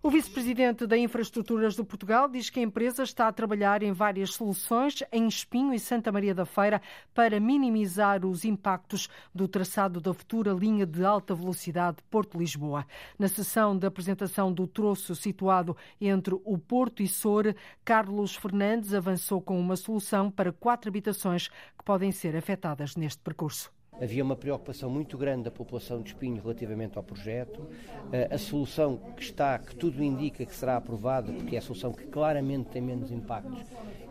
O 0.03 0.09
vice-presidente 0.09 0.85
da 0.85 0.95
Infraestruturas 0.95 1.75
do 1.75 1.83
Portugal 1.83 2.29
diz 2.29 2.49
que 2.49 2.59
a 2.59 2.63
empresa 2.63 3.01
está 3.03 3.27
a 3.27 3.33
trabalhar 3.33 3.81
em 3.81 3.91
várias 3.91 4.35
soluções 4.35 5.03
em 5.11 5.27
Espinho 5.27 5.73
e 5.73 5.79
Santa 5.79 6.11
Maria 6.11 6.33
da 6.33 6.45
Feira 6.45 6.79
para 7.11 7.39
minimizar 7.39 8.23
os 8.23 8.45
impactos 8.45 9.09
do 9.33 9.47
traçado 9.47 9.99
da 9.99 10.13
futura 10.13 10.53
linha 10.53 10.85
de 10.85 11.03
alta 11.03 11.33
velocidade 11.33 11.97
Porto-Lisboa. 12.09 12.85
Na 13.17 13.27
sessão 13.27 13.75
de 13.75 13.87
apresentação 13.87 14.53
do 14.53 14.67
troço 14.67 15.15
situado 15.15 15.75
entre 15.99 16.35
o 16.45 16.57
Porto 16.57 17.01
e 17.01 17.07
Soure, 17.07 17.55
Carlos 17.83 18.35
Fernandes 18.35 18.93
avançou 18.93 19.41
com 19.41 19.59
uma 19.59 19.75
solução 19.75 20.29
para 20.29 20.53
quatro 20.53 20.87
habitações 20.87 21.47
que 21.47 21.83
podem 21.83 22.11
ser 22.11 22.37
afetadas 22.37 22.95
neste 22.95 23.21
percurso. 23.21 23.78
Havia 24.01 24.23
uma 24.23 24.35
preocupação 24.35 24.89
muito 24.89 25.17
grande 25.17 25.43
da 25.43 25.51
população 25.51 26.01
de 26.01 26.09
Espinho 26.09 26.41
relativamente 26.41 26.97
ao 26.97 27.03
projeto. 27.03 27.67
Eh, 28.13 28.29
a 28.31 28.37
solução 28.37 28.97
que 29.15 29.23
está, 29.23 29.59
que 29.59 29.75
tudo 29.75 30.01
indica 30.01 30.45
que 30.45 30.55
será 30.55 30.77
aprovada, 30.77 31.33
porque 31.33 31.55
é 31.55 31.59
a 31.59 31.61
solução 31.61 31.91
que 31.91 32.05
claramente 32.05 32.69
tem 32.69 32.81
menos 32.81 33.11
impactos, 33.11 33.59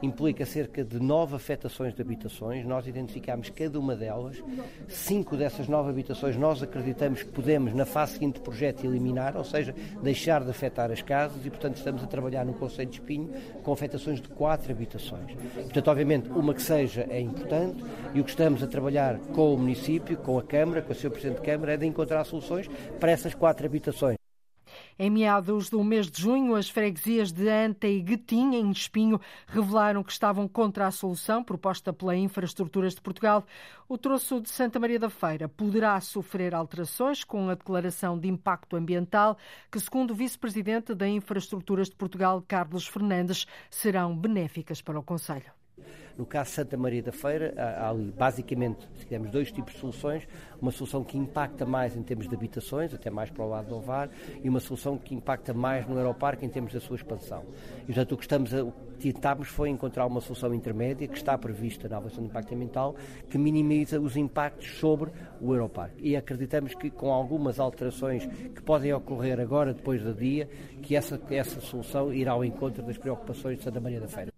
implica 0.02 0.44
cerca 0.46 0.84
de 0.84 1.00
nove 1.00 1.34
afetações 1.34 1.94
de 1.94 2.02
habitações. 2.02 2.64
Nós 2.64 2.86
identificámos 2.86 3.50
cada 3.50 3.78
uma 3.78 3.96
delas. 3.96 4.42
Cinco 4.88 5.36
dessas 5.36 5.68
nove 5.68 5.90
habitações 5.90 6.36
nós 6.36 6.62
acreditamos 6.62 7.22
que 7.22 7.30
podemos, 7.30 7.74
na 7.74 7.84
fase 7.84 8.12
seguinte 8.12 8.34
do 8.34 8.40
projeto, 8.42 8.84
eliminar, 8.84 9.36
ou 9.36 9.44
seja, 9.44 9.74
deixar 10.02 10.44
de 10.44 10.50
afetar 10.50 10.90
as 10.90 11.02
casas 11.02 11.44
e, 11.44 11.50
portanto, 11.50 11.76
estamos 11.76 12.02
a 12.02 12.06
trabalhar 12.06 12.44
no 12.44 12.54
Conselho 12.54 12.90
de 12.90 13.00
Espinho 13.00 13.30
com 13.62 13.72
afetações 13.72 14.20
de 14.20 14.28
quatro 14.28 14.70
habitações. 14.70 15.34
Portanto, 15.54 15.88
obviamente, 15.88 16.28
uma 16.30 16.54
que 16.54 16.62
seja 16.62 17.06
é 17.08 17.20
importante 17.20 17.82
e 18.14 18.20
o 18.20 18.24
que 18.24 18.30
estamos 18.30 18.62
a 18.62 18.66
trabalhar 18.66 19.18
com 19.34 19.54
o 19.54 19.58
município, 19.58 20.16
com 20.18 20.38
a 20.38 20.42
Câmara, 20.42 20.82
com 20.82 20.92
o 20.92 20.94
Sr. 20.94 21.10
Presidente 21.10 21.40
de 21.40 21.46
Câmara, 21.46 21.74
é 21.74 21.76
de 21.76 21.86
encontrar 21.86 22.24
soluções 22.24 22.68
para 22.98 23.10
essas 23.10 23.34
quatro 23.34 23.66
habitações. 23.66 24.17
Em 25.00 25.10
meados 25.10 25.70
do 25.70 25.84
mês 25.84 26.10
de 26.10 26.20
junho, 26.20 26.56
as 26.56 26.68
freguesias 26.68 27.30
de 27.30 27.48
Anta 27.48 27.86
e 27.86 28.00
Guetinha, 28.00 28.58
em 28.58 28.68
Espinho, 28.72 29.20
revelaram 29.46 30.02
que 30.02 30.10
estavam 30.10 30.48
contra 30.48 30.88
a 30.88 30.90
solução 30.90 31.44
proposta 31.44 31.92
pela 31.92 32.16
Infraestruturas 32.16 32.96
de 32.96 33.00
Portugal. 33.00 33.46
O 33.88 33.96
troço 33.96 34.40
de 34.40 34.48
Santa 34.48 34.80
Maria 34.80 34.98
da 34.98 35.08
Feira 35.08 35.48
poderá 35.48 36.00
sofrer 36.00 36.52
alterações 36.52 37.22
com 37.22 37.48
a 37.48 37.54
declaração 37.54 38.18
de 38.18 38.26
impacto 38.26 38.74
ambiental, 38.74 39.38
que, 39.70 39.78
segundo 39.78 40.10
o 40.10 40.16
vice-presidente 40.16 40.92
da 40.96 41.08
Infraestruturas 41.08 41.88
de 41.88 41.94
Portugal, 41.94 42.42
Carlos 42.48 42.84
Fernandes, 42.84 43.46
serão 43.70 44.16
benéficas 44.16 44.82
para 44.82 44.98
o 44.98 45.02
Conselho. 45.04 45.57
No 46.18 46.26
caso 46.26 46.50
de 46.50 46.56
Santa 46.56 46.76
Maria 46.76 47.00
da 47.00 47.12
Feira, 47.12 47.54
há 47.56 47.90
ali 47.90 48.10
basicamente, 48.10 48.88
se 48.96 49.04
quisermos, 49.04 49.30
dois 49.30 49.52
tipos 49.52 49.74
de 49.74 49.78
soluções. 49.78 50.26
Uma 50.60 50.72
solução 50.72 51.04
que 51.04 51.16
impacta 51.16 51.64
mais 51.64 51.96
em 51.96 52.02
termos 52.02 52.28
de 52.28 52.34
habitações, 52.34 52.92
até 52.92 53.08
mais 53.08 53.30
para 53.30 53.44
o 53.44 53.48
lado 53.48 53.68
do 53.68 53.76
Ovar, 53.76 54.10
e 54.42 54.48
uma 54.48 54.58
solução 54.58 54.98
que 54.98 55.14
impacta 55.14 55.54
mais 55.54 55.86
no 55.86 55.96
Aeroparque 55.96 56.44
em 56.44 56.48
termos 56.48 56.72
da 56.72 56.80
sua 56.80 56.96
expansão. 56.96 57.44
E, 57.82 57.86
portanto, 57.86 58.12
o 58.12 58.16
que 58.16 58.24
estamos 58.24 58.52
a 58.52 58.66
tentarmos 58.98 59.46
foi 59.46 59.68
encontrar 59.68 60.06
uma 60.06 60.20
solução 60.20 60.52
intermédia 60.52 61.06
que 61.06 61.16
está 61.16 61.38
prevista 61.38 61.88
na 61.88 61.98
avaliação 61.98 62.24
de 62.24 62.30
impacto 62.30 62.52
ambiental, 62.52 62.96
que 63.30 63.38
minimiza 63.38 64.00
os 64.00 64.16
impactos 64.16 64.76
sobre 64.76 65.12
o 65.40 65.52
Aeroparque. 65.52 66.00
E 66.02 66.16
acreditamos 66.16 66.74
que 66.74 66.90
com 66.90 67.12
algumas 67.12 67.60
alterações 67.60 68.26
que 68.26 68.60
podem 68.60 68.92
ocorrer 68.92 69.38
agora, 69.38 69.72
depois 69.72 70.02
do 70.02 70.12
dia, 70.12 70.48
que 70.82 70.96
essa, 70.96 71.20
essa 71.30 71.60
solução 71.60 72.12
irá 72.12 72.32
ao 72.32 72.44
encontro 72.44 72.82
das 72.82 72.98
preocupações 72.98 73.58
de 73.58 73.62
Santa 73.62 73.78
Maria 73.78 74.00
da 74.00 74.08
Feira. 74.08 74.37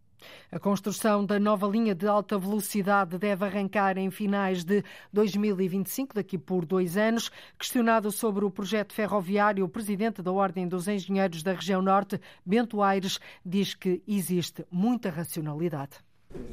A 0.53 0.59
construção 0.59 1.25
da 1.25 1.39
nova 1.39 1.69
linha 1.69 1.95
de 1.95 2.09
alta 2.09 2.37
velocidade 2.37 3.17
deve 3.19 3.45
arrancar 3.45 3.97
em 3.97 4.11
finais 4.11 4.65
de 4.65 4.83
2025, 5.13 6.13
daqui 6.13 6.37
por 6.37 6.67
dois 6.67 6.97
anos. 6.97 7.31
Questionado 7.57 8.11
sobre 8.11 8.45
o 8.45 8.51
projeto 8.51 8.93
ferroviário, 8.93 9.65
o 9.65 9.69
presidente 9.69 10.21
da 10.21 10.33
Ordem 10.33 10.67
dos 10.67 10.89
Engenheiros 10.89 11.45
da 11.45 11.53
Região 11.53 11.81
Norte, 11.81 12.21
Bento 12.45 12.83
Aires, 12.83 13.21
diz 13.47 13.75
que 13.75 14.03
existe 14.09 14.67
muita 14.73 15.09
racionalidade. 15.09 15.99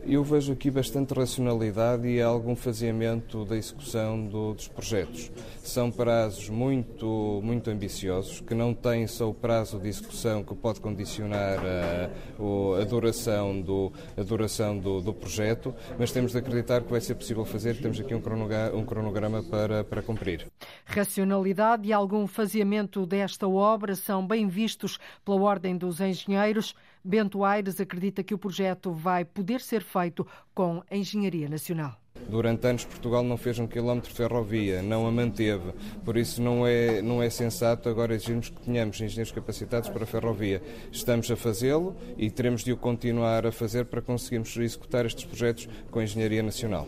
Eu 0.06 0.24
vejo 0.24 0.54
aqui 0.54 0.72
bastante 0.72 1.14
racionalidade 1.14 2.08
e 2.08 2.22
algum 2.22 2.56
faseamento 2.56 3.46
da 3.46 3.56
execução 3.56 4.26
do, 4.26 4.54
dos 4.54 4.68
projetos. 4.68 5.30
São 5.62 5.92
prazos 5.92 6.50
muito, 6.50 7.42
muito 7.44 7.70
ambiciosos, 7.70 8.40
que 8.40 8.56
não 8.56 8.74
têm 8.74 9.06
só 9.06 9.30
o 9.30 9.34
prazo 9.34 9.78
de 9.78 9.90
execução 9.90 10.44
que 10.44 10.56
pode 10.56 10.80
condicionar 10.80 11.60
a, 11.60 12.82
a 12.82 12.84
duração, 12.86 13.62
do, 13.62 13.92
a 14.18 14.24
duração 14.24 14.80
do, 14.80 15.02
do, 15.02 15.14
projeto, 15.14 15.76
mas 16.00 16.12
temos 16.12 16.32
de 16.32 16.38
acreditar 16.38 16.82
que 16.82 16.90
vai 16.90 17.02
ser 17.02 17.16
possível 17.16 17.46
fazer 17.46 17.76
temos 17.80 18.00
aqui 18.00 18.16
um 18.16 18.22
cronograma, 18.22 18.76
um 18.76 18.86
cronograma 18.86 19.44
para, 19.44 19.84
para 19.84 20.02
cumprir. 20.02 20.48
Racionalidade 20.86 21.88
e 21.88 21.94
algum 21.94 22.26
faseamento 22.26 23.06
desta 23.06 23.48
obra 23.48 23.94
são 23.94 24.26
bem 24.26 24.48
vistos 24.48 24.98
pela 25.24 25.42
Ordem 25.42 25.78
dos 25.78 26.00
Engenheiros. 26.00 26.74
Bento 27.04 27.44
Aires 27.44 27.80
acredita 27.80 28.24
que 28.24 28.34
o 28.34 28.38
projeto 28.38 28.92
vai 28.92 29.24
poder 29.24 29.62
ser 29.62 29.82
feito 29.82 30.26
com 30.54 30.84
a 30.90 30.96
Engenharia 30.96 31.48
Nacional. 31.50 32.00
Durante 32.30 32.68
anos 32.68 32.84
Portugal 32.84 33.24
não 33.24 33.38
fez 33.38 33.58
um 33.60 33.68
quilómetro 33.68 34.10
de 34.10 34.16
ferrovia, 34.18 34.82
não 34.82 35.08
a 35.08 35.12
manteve. 35.12 35.72
Por 36.04 36.18
isso 36.18 36.42
não 36.42 36.68
é, 36.68 37.02
não 37.02 37.22
é 37.22 37.30
sensato 37.30 37.88
agora 37.88 38.16
exigirmos 38.16 38.50
que 38.50 38.62
tenhamos 38.62 39.00
engenheiros 39.00 39.32
capacitados 39.32 39.90
para 39.90 40.04
a 40.04 40.08
ferrovia. 40.08 40.62
Estamos 40.92 41.30
a 41.32 41.36
fazê-lo 41.36 41.96
e 42.18 42.30
teremos 42.30 42.64
de 42.64 42.74
o 42.74 42.78
continuar 42.78 43.46
a 43.46 43.52
fazer 43.52 43.86
para 43.86 44.02
conseguirmos 44.02 44.56
executar 44.58 45.06
estes 45.06 45.26
projetos 45.26 45.70
com 45.90 46.00
a 46.00 46.04
Engenharia 46.04 46.44
Nacional. 46.44 46.88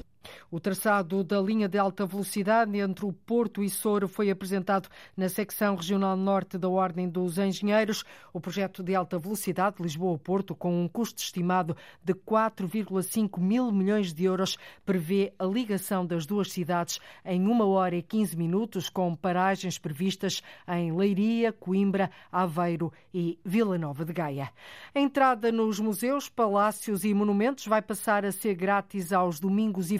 O 0.52 0.60
traçado 0.60 1.24
da 1.24 1.40
linha 1.40 1.68
de 1.70 1.78
alta 1.78 2.06
velocidade 2.06 2.78
entre 2.78 3.06
o 3.06 3.14
Porto 3.14 3.64
e 3.64 3.70
Souro 3.70 4.08
foi 4.08 4.30
apresentado 4.30 4.90
na 5.16 5.30
secção 5.30 5.76
regional 5.76 6.18
norte 6.18 6.58
da 6.58 6.68
Ordem 6.68 7.08
dos 7.08 7.38
Engenheiros. 7.38 8.04
O 8.34 8.40
projeto 8.40 8.82
de 8.82 8.96
alta 8.96 9.20
velocidade 9.20 9.82
Lisboa-Porto, 9.82 10.56
com 10.56 10.84
um 10.84 10.88
custo 10.88 11.22
estimado 11.22 11.78
de 12.04 12.14
4,5 12.14 13.40
mil 13.40 13.72
milhões 13.72 14.14
de 14.14 14.24
euros, 14.24 14.58
prevê 14.86 15.34
a 15.38 15.46
ligação 15.46 16.06
das 16.06 16.26
duas 16.26 16.52
cidades 16.52 17.00
em 17.24 17.46
uma 17.48 17.66
hora 17.66 17.96
e 17.96 18.02
15 18.02 18.36
minutos, 18.36 18.90
com 18.90 19.16
paragens 19.16 19.78
previstas 19.78 20.42
em 20.68 20.92
Leiria, 20.92 21.54
Coimbra, 21.54 22.10
Aveiro 22.32 22.92
e 23.14 23.40
Vila 23.46 23.78
Nova 23.78 24.04
de 24.04 24.14
Gaia. 24.14 24.52
A 24.94 25.00
entrada 25.00 25.52
nos 25.52 25.80
museus, 25.80 26.28
palácios 26.28 27.04
e 27.04 27.14
monumentos 27.14 27.68
vai 27.68 27.82
passar 27.82 28.26
a 28.26 28.32
ser 28.32 28.56
grátis 28.56 29.14
aos 29.14 29.40
domingos 29.40 29.92
e 29.92 29.98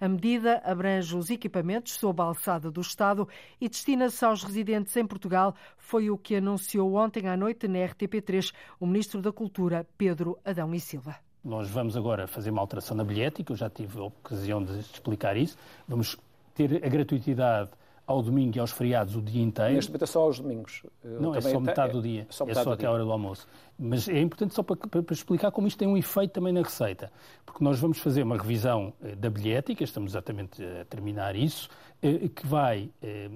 A 0.00 0.08
medida 0.08 0.60
abrange 0.64 1.16
os 1.16 1.30
equipamentos 1.30 1.94
sob 1.94 2.20
a 2.20 2.24
alçada 2.24 2.70
do 2.70 2.80
Estado 2.80 3.28
e 3.60 3.68
destina-se 3.68 4.24
aos 4.24 4.42
residentes 4.42 4.96
em 4.96 5.06
Portugal, 5.06 5.54
foi 5.78 6.10
o 6.10 6.18
que 6.18 6.36
anunciou 6.36 6.94
ontem 6.94 7.28
à 7.28 7.36
noite 7.36 7.66
na 7.68 7.78
RTP3 7.78 8.52
o 8.78 8.86
Ministro 8.86 9.22
da 9.22 9.32
Cultura, 9.32 9.86
Pedro 9.96 10.38
Adão 10.44 10.74
e 10.74 10.80
Silva. 10.80 11.16
Nós 11.44 11.68
vamos 11.68 11.96
agora 11.96 12.26
fazer 12.26 12.50
uma 12.50 12.60
alteração 12.60 12.96
na 12.96 13.04
bilhética, 13.04 13.52
eu 13.52 13.56
já 13.56 13.68
tive 13.68 13.98
a 13.98 14.04
ocasião 14.04 14.62
de 14.64 14.78
explicar 14.78 15.36
isso. 15.36 15.58
Vamos 15.86 16.16
ter 16.54 16.82
a 16.84 16.88
gratuitidade 16.88 17.70
ao 18.06 18.22
domingo 18.22 18.56
e 18.56 18.60
aos 18.60 18.70
feriados 18.70 19.16
o 19.16 19.22
dia 19.22 19.42
inteiro. 19.42 19.74
Neste 19.74 19.90
momento 19.90 20.02
é 20.02 20.06
só 20.06 20.20
aos 20.22 20.38
domingos. 20.38 20.82
Não, 21.02 21.34
é 21.34 21.40
só 21.40 21.58
metade 21.58 21.92
do 21.92 22.02
dia. 22.02 22.26
É 22.28 22.32
só, 22.32 22.46
é 22.46 22.54
só 22.54 22.72
até 22.72 22.86
a 22.86 22.90
hora 22.90 23.04
do 23.04 23.10
almoço. 23.10 23.46
Mas 23.78 24.08
é 24.08 24.20
importante 24.20 24.54
só 24.54 24.62
para, 24.62 24.76
para, 24.76 25.14
explicar 25.14 25.50
como 25.50 25.66
isto 25.66 25.78
tem 25.78 25.88
um 25.88 25.96
efeito 25.96 26.32
também 26.32 26.52
na 26.52 26.62
receita. 26.62 27.10
Porque 27.44 27.64
nós 27.64 27.78
vamos 27.78 27.98
fazer 27.98 28.22
uma 28.22 28.36
revisão 28.36 28.92
eh, 29.02 29.16
da 29.16 29.30
bilhética, 29.30 29.82
estamos 29.82 30.12
exatamente 30.12 30.62
a 30.62 30.84
terminar 30.84 31.34
isso, 31.34 31.68
eh, 32.02 32.28
que 32.28 32.46
vai 32.46 32.90
eh, 33.02 33.30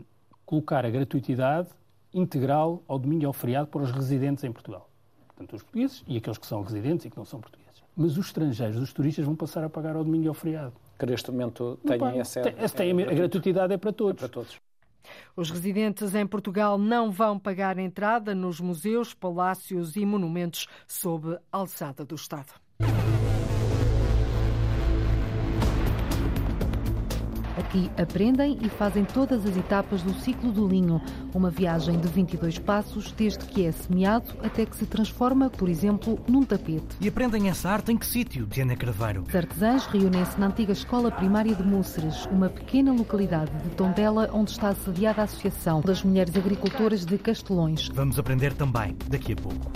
colocar 0.44 0.85
a 0.85 0.90
gratuitidade 0.90 1.68
integral 2.12 2.83
ao 2.87 2.98
domingo 2.98 3.22
e 3.22 3.26
ao 3.26 3.33
feriado 3.33 3.68
para 3.68 3.83
os 3.83 3.90
residentes 3.90 4.44
em 4.44 4.52
Portugal. 4.52 4.88
Portanto, 5.28 5.57
os 5.57 5.62
portugueses 5.62 6.04
e 6.07 6.16
aqueles 6.16 6.38
que 6.38 6.46
são 6.46 6.62
residentes 6.62 7.07
e 7.07 7.11
que 7.11 7.16
não 7.16 7.24
são 7.24 7.40
portugueses. 7.40 7.83
Mas 7.96 8.16
os 8.16 8.26
estrangeiros, 8.26 8.81
os 8.81 8.92
turistas, 8.92 9.24
vão 9.24 9.35
passar 9.35 9.64
a 9.64 9.68
pagar 9.68 9.96
ao 9.96 10.04
domingo 10.04 10.24
e 10.24 10.28
ao 10.28 10.35
feriado 10.35 10.74
que 10.99 11.07
neste 11.07 11.31
momento 11.31 11.79
têm 11.87 12.21
acesso. 12.21 12.51
Tem, 12.77 12.95
tem, 12.95 13.03
a 13.03 13.15
gratuitidade 13.15 13.75
é 13.75 13.79
para 13.79 13.93
todos. 13.93 14.23
É 14.23 14.27
para 14.27 14.29
todos. 14.29 14.61
Os 15.37 15.51
residentes 15.51 16.15
em 16.15 16.27
Portugal 16.27 16.77
não 16.77 17.11
vão 17.11 17.39
pagar 17.39 17.79
entrada 17.79 18.35
nos 18.35 18.61
museus, 18.61 19.15
palácios 19.15 19.97
e 19.97 20.05
monumentos 20.05 20.67
sob 20.87 21.39
alçada 21.51 22.05
do 22.05 22.15
Estado. 22.15 22.53
Aqui 27.68 27.90
aprendem 27.98 28.57
e 28.62 28.68
fazem 28.70 29.04
todas 29.04 29.44
as 29.44 29.54
etapas 29.54 30.02
do 30.02 30.14
ciclo 30.14 30.50
do 30.50 30.66
linho, 30.66 31.02
uma 31.35 31.50
viagem 31.50 32.00
de 32.00 32.09
22 32.09 32.59
passos, 32.59 33.12
desde 33.12 33.44
que 33.44 33.66
é 33.66 33.70
semeado 33.70 34.33
até 34.42 34.64
que 34.64 34.74
se 34.74 34.87
transforma, 34.87 35.50
por 35.50 35.68
exemplo, 35.68 36.18
num 36.26 36.42
tapete. 36.42 36.96
E 36.98 37.07
aprendem 37.07 37.50
essa 37.50 37.68
arte 37.68 37.92
em 37.92 37.98
que 37.98 38.07
sítio, 38.07 38.46
Diana 38.46 38.74
Carveiro? 38.74 39.24
Os 39.28 39.35
artesãos 39.35 39.85
reúnem-se 39.85 40.40
na 40.40 40.46
antiga 40.46 40.72
Escola 40.72 41.11
Primária 41.11 41.54
de 41.54 41.62
Múceres, 41.62 42.24
uma 42.33 42.48
pequena 42.48 42.90
localidade 42.90 43.52
de 43.62 43.68
Tondela, 43.76 44.31
onde 44.33 44.50
está 44.52 44.74
sediada 44.74 45.20
a 45.20 45.24
Associação 45.24 45.83
das 45.83 46.02
Mulheres 46.02 46.35
Agricultoras 46.35 47.04
de 47.04 47.18
Castelões. 47.18 47.90
Vamos 47.92 48.18
aprender 48.18 48.54
também 48.54 48.96
daqui 49.11 49.35
a 49.35 49.37
pouco. 49.37 49.70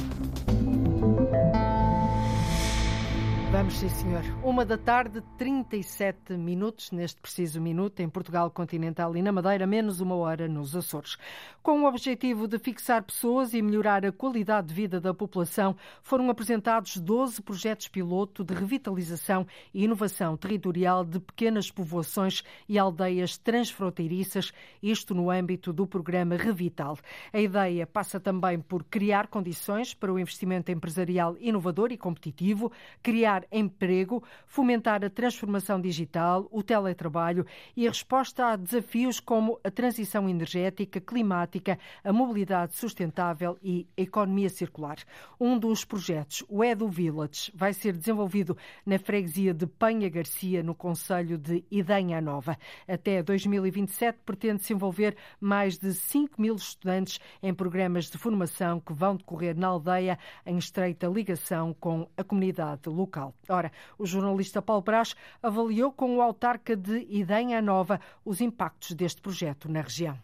Vamos, 3.62 3.79
sim, 3.79 3.88
senhor. 3.88 4.25
Uma 4.42 4.64
da 4.64 4.77
tarde, 4.77 5.22
37 5.38 6.33
minutos, 6.33 6.90
neste 6.90 7.20
preciso 7.20 7.61
minuto, 7.61 8.01
em 8.01 8.09
Portugal 8.09 8.51
continental 8.51 9.16
e 9.16 9.22
na 9.22 9.31
Madeira, 9.31 9.68
menos 9.68 10.01
uma 10.01 10.16
hora 10.16 10.48
nos 10.48 10.75
Açores. 10.75 11.16
Com 11.62 11.81
o 11.83 11.87
objetivo 11.87 12.48
de 12.48 12.59
fixar 12.59 13.05
pessoas 13.05 13.55
e 13.55 13.62
melhorar 13.62 14.05
a 14.05 14.11
qualidade 14.11 14.66
de 14.66 14.75
vida 14.75 15.01
da 15.01 15.14
população, 15.14 15.77
foram 16.03 16.29
apresentados 16.29 16.96
12 16.96 17.40
projetos 17.40 17.87
piloto 17.87 18.42
de 18.42 18.53
revitalização 18.53 19.46
e 19.72 19.85
inovação 19.85 20.37
territorial 20.37 21.05
de 21.05 21.20
pequenas 21.20 21.70
povoações 21.70 22.42
e 22.68 22.81
aldeias 22.81 23.38
transfronteiriças, 23.38 24.53
isto 24.83 25.14
no 25.14 25.31
âmbito 25.31 25.72
do 25.72 25.87
programa 25.87 26.35
Revital. 26.35 26.98
A 27.33 27.38
ideia 27.38 27.87
passa 27.87 28.18
também 28.18 28.59
por 28.59 28.83
criar 28.83 29.29
condições 29.29 29.94
para 29.94 30.12
o 30.12 30.18
investimento 30.18 30.72
empresarial 30.72 31.37
inovador 31.38 31.92
e 31.92 31.96
competitivo, 31.96 32.72
criar 33.01 33.46
emprego, 33.53 34.23
fomentar 34.47 35.05
a 35.05 35.11
transformação 35.11 35.81
digital, 35.81 36.49
o 36.51 36.62
teletrabalho 36.62 37.47
e 37.77 37.87
a 37.87 37.91
resposta 37.91 38.47
a 38.47 38.57
desafios 38.57 39.21
como 39.21 39.61
a 39.62 39.71
transição 39.71 40.29
energética, 40.29 41.01
climática, 41.01 41.79
a 42.03 42.12
mobilidade 42.12 42.75
sustentável 42.75 43.59
e 43.62 43.87
a 43.97 44.03
economia 44.03 44.49
circular. 44.49 44.97
Um 45.38 45.59
dos 45.59 45.85
projetos, 45.85 46.45
o 46.49 46.65
Edu 46.65 46.88
Village, 46.88 47.53
vai 47.55 47.73
ser 47.73 47.97
desenvolvido 47.97 48.57
na 48.87 48.99
freguesia 48.99 49.53
de 49.53 49.67
Penha 49.67 50.09
Garcia, 50.09 50.62
no 50.62 50.75
Conselho 50.75 51.37
de 51.37 51.65
Idanha 51.71 52.21
Nova. 52.21 52.57
Até 52.88 53.23
2027 53.23 54.21
pretende-se 54.25 54.73
envolver 54.73 55.17
mais 55.41 55.79
de 55.79 55.93
5 55.93 56.41
mil 56.41 56.57
estudantes 56.57 57.21
em 57.43 57.53
programas 57.53 58.11
de 58.11 58.19
formação 58.19 58.81
que 58.81 58.93
vão 58.93 59.17
decorrer 59.17 59.57
na 59.57 59.69
aldeia 59.69 60.19
em 60.47 60.57
estreita 60.57 61.07
ligação 61.07 61.75
com 61.75 62.09
a 62.17 62.25
comunidade 62.25 62.88
local. 62.88 63.32
Ora, 63.49 63.73
o 63.99 64.07
jornalista 64.07 64.62
Paulo 64.62 64.83
Brás 64.83 65.14
avaliou 65.42 65.92
com 65.92 66.16
o 66.16 66.23
autarca 66.23 66.77
de 66.77 67.07
Idenha 67.09 67.61
Nova 67.61 68.01
os 68.25 68.40
impactos 68.40 68.92
deste 68.92 69.21
projeto 69.21 69.71
na 69.71 69.81
região. 69.81 70.18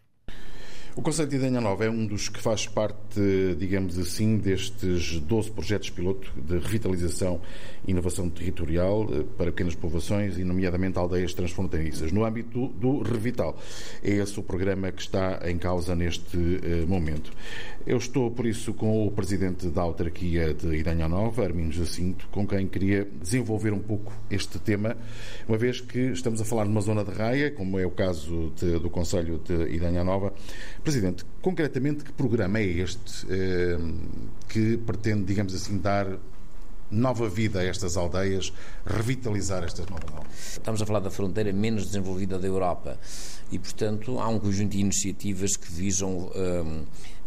O 0.98 1.00
Conselho 1.00 1.28
de 1.28 1.36
Idenha 1.36 1.60
Nova 1.60 1.84
é 1.84 1.88
um 1.88 2.04
dos 2.04 2.28
que 2.28 2.40
faz 2.40 2.66
parte, 2.66 3.20
digamos 3.56 3.96
assim, 4.00 4.36
destes 4.36 5.20
12 5.20 5.52
projetos 5.52 5.90
piloto 5.90 6.32
de 6.36 6.58
revitalização 6.58 7.40
e 7.86 7.92
inovação 7.92 8.28
territorial 8.28 9.06
eh, 9.12 9.22
para 9.36 9.52
pequenas 9.52 9.76
povoações 9.76 10.36
e, 10.38 10.42
nomeadamente, 10.42 10.98
aldeias 10.98 11.32
transfronteiriças, 11.32 12.10
no 12.10 12.24
âmbito 12.24 12.66
do 12.70 13.00
Revital. 13.00 13.56
É 14.02 14.10
esse 14.10 14.40
o 14.40 14.42
programa 14.42 14.90
que 14.90 15.00
está 15.00 15.40
em 15.48 15.56
causa 15.56 15.94
neste 15.94 16.36
uh, 16.36 16.86
momento. 16.88 17.32
Eu 17.86 17.96
estou, 17.96 18.28
por 18.28 18.44
isso, 18.44 18.74
com 18.74 19.06
o 19.06 19.10
presidente 19.12 19.68
da 19.68 19.82
autarquia 19.82 20.52
de 20.52 20.74
Idanha 20.76 21.08
Nova, 21.08 21.44
Armindo 21.44 21.72
Jacinto, 21.72 22.28
com 22.32 22.44
quem 22.44 22.66
queria 22.66 23.08
desenvolver 23.22 23.72
um 23.72 23.78
pouco 23.78 24.12
este 24.28 24.58
tema, 24.58 24.96
uma 25.48 25.56
vez 25.56 25.80
que 25.80 26.10
estamos 26.10 26.40
a 26.40 26.44
falar 26.44 26.64
numa 26.64 26.80
zona 26.80 27.04
de 27.04 27.12
raia, 27.12 27.52
como 27.52 27.78
é 27.78 27.86
o 27.86 27.90
caso 27.90 28.52
de, 28.56 28.80
do 28.80 28.90
Conselho 28.90 29.38
de 29.38 29.72
Idanha 29.72 30.02
Nova. 30.02 30.34
Presidente, 30.88 31.22
concretamente, 31.42 32.02
que 32.02 32.10
programa 32.12 32.58
é 32.60 32.64
este 32.64 33.26
eh, 33.28 33.76
que 34.48 34.78
pretende, 34.78 35.22
digamos 35.24 35.54
assim, 35.54 35.76
dar 35.76 36.06
nova 36.90 37.28
vida 37.28 37.60
a 37.60 37.62
estas 37.62 37.94
aldeias, 37.94 38.54
revitalizar 38.86 39.62
estas 39.64 39.84
novas 39.84 40.08
aldeias? 40.08 40.52
Estamos 40.52 40.80
a 40.80 40.86
falar 40.86 41.00
da 41.00 41.10
fronteira 41.10 41.52
menos 41.52 41.84
desenvolvida 41.84 42.38
da 42.38 42.46
Europa 42.46 42.98
e, 43.52 43.58
portanto, 43.58 44.18
há 44.18 44.28
um 44.28 44.38
conjunto 44.38 44.70
de 44.70 44.78
iniciativas 44.78 45.58
que 45.58 45.70
visam. 45.70 46.32
Eh, 46.34 46.84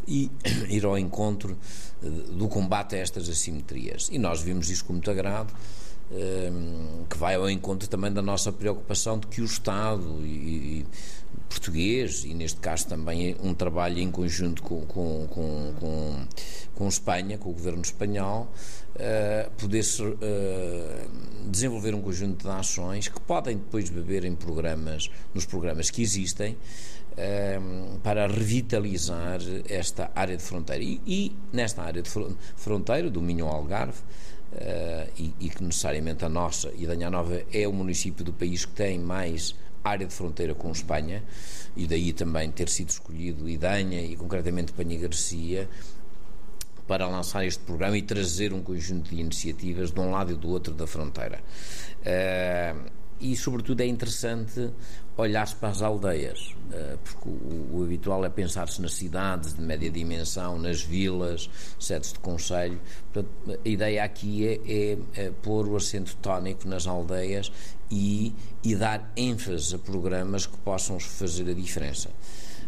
e 0.07 0.31
ir 0.67 0.83
ao 0.83 0.97
encontro 0.97 1.55
eh, 2.03 2.09
do 2.31 2.47
combate 2.47 2.95
a 2.95 2.97
estas 2.97 3.29
assimetrias. 3.29 4.09
E 4.11 4.17
nós 4.17 4.41
vimos 4.41 4.71
isso 4.71 4.83
com 4.85 4.93
muito 4.93 5.11
agrado, 5.11 5.53
eh, 6.11 6.51
que 7.07 7.15
vai 7.15 7.35
ao 7.35 7.47
encontro 7.47 7.87
também 7.87 8.11
da 8.11 8.23
nossa 8.23 8.51
preocupação 8.51 9.19
de 9.19 9.27
que 9.27 9.39
o 9.39 9.45
Estado 9.45 10.17
e, 10.25 10.83
português, 11.51 12.23
e 12.25 12.33
neste 12.33 12.59
caso 12.59 12.87
também 12.87 13.35
um 13.43 13.53
trabalho 13.53 13.99
em 13.99 14.09
conjunto 14.09 14.63
com, 14.63 14.85
com, 14.85 15.27
com, 15.27 15.73
com, 15.79 16.27
com 16.73 16.87
Espanha, 16.87 17.37
com 17.37 17.49
o 17.49 17.53
governo 17.53 17.81
espanhol, 17.81 18.51
uh, 18.95 19.51
pudesse 19.57 20.01
uh, 20.01 20.17
desenvolver 21.47 21.93
um 21.93 22.01
conjunto 22.01 22.43
de 22.43 22.49
ações 22.49 23.07
que 23.07 23.19
podem 23.21 23.57
depois 23.57 23.89
beber 23.89 24.23
em 24.23 24.35
programas, 24.35 25.11
nos 25.33 25.45
programas 25.45 25.89
que 25.89 26.01
existem, 26.01 26.57
Ehm, 27.17 27.99
para 28.01 28.25
revitalizar 28.25 29.39
esta 29.67 30.09
área 30.15 30.37
de 30.37 30.43
fronteira. 30.43 30.81
E, 30.81 31.01
e 31.05 31.35
nesta 31.51 31.83
área 31.83 32.01
de 32.01 32.09
fronteira, 32.55 33.09
do 33.09 33.21
Minho 33.21 33.47
Algarve, 33.47 33.99
uh, 34.53 35.11
e, 35.17 35.33
e, 35.39 35.49
que 35.49 35.61
necessariamente 35.61 36.23
a 36.23 36.29
nossa, 36.29 36.71
e 36.75 36.87
Danha 36.87 37.09
Nova 37.09 37.43
é 37.51 37.67
o 37.67 37.73
município 37.73 38.23
do 38.23 38.31
país 38.31 38.63
que 38.63 38.71
tem 38.71 38.97
mais 38.97 39.53
área 39.83 40.05
de 40.05 40.13
fronteira 40.13 40.53
com 40.53 40.71
Espanha, 40.71 41.23
e 41.75 41.87
daí 41.87 42.13
também 42.13 42.51
ter 42.51 42.69
sido 42.69 42.89
escolhido 42.89 43.49
Idanha 43.49 44.01
e 44.01 44.15
concretamente 44.15 44.73
Panha 44.73 44.97
Garcia, 44.97 45.69
para 46.87 47.07
lançar 47.07 47.45
este 47.45 47.63
programa 47.63 47.97
e 47.97 48.01
trazer 48.01 48.51
um 48.53 48.61
conjunto 48.61 49.09
de 49.09 49.21
iniciativas 49.21 49.91
de 49.91 49.99
um 49.99 50.11
lado 50.11 50.33
e 50.33 50.35
do 50.35 50.49
outro 50.49 50.73
da 50.73 50.85
fronteira. 50.85 51.39
Uh, 52.01 52.91
e, 53.21 53.35
sobretudo, 53.35 53.81
é 53.81 53.85
interessante 53.85 54.71
olhar-se 55.17 55.55
para 55.55 55.69
as 55.69 55.81
aldeias, 55.81 56.55
uh, 56.71 56.97
porque 57.03 57.29
o, 57.29 57.77
o, 57.77 57.83
habitual 57.83 58.25
é 58.25 58.29
pensar-se 58.29 58.81
nas 58.81 58.93
cidades 58.93 59.53
de 59.53 59.61
média 59.61 59.89
dimensão, 59.89 60.57
nas 60.57 60.81
vilas, 60.81 61.49
sedes 61.79 62.13
de 62.13 62.19
conselho. 62.19 62.79
Portanto, 63.13 63.59
a 63.63 63.69
ideia 63.69 64.03
aqui 64.03 64.47
é, 64.47 64.59
é, 64.65 64.97
é 65.25 65.31
pôr 65.43 65.67
o 65.67 65.75
acento 65.75 66.15
tónico 66.21 66.67
nas 66.67 66.87
aldeias 66.87 67.51
e, 67.91 68.33
e 68.63 68.75
dar 68.75 69.11
ênfase 69.15 69.75
a 69.75 69.77
programas 69.77 70.45
que 70.45 70.57
possam 70.57 70.99
fazer 70.99 71.49
a 71.49 71.53
diferença. 71.53 72.09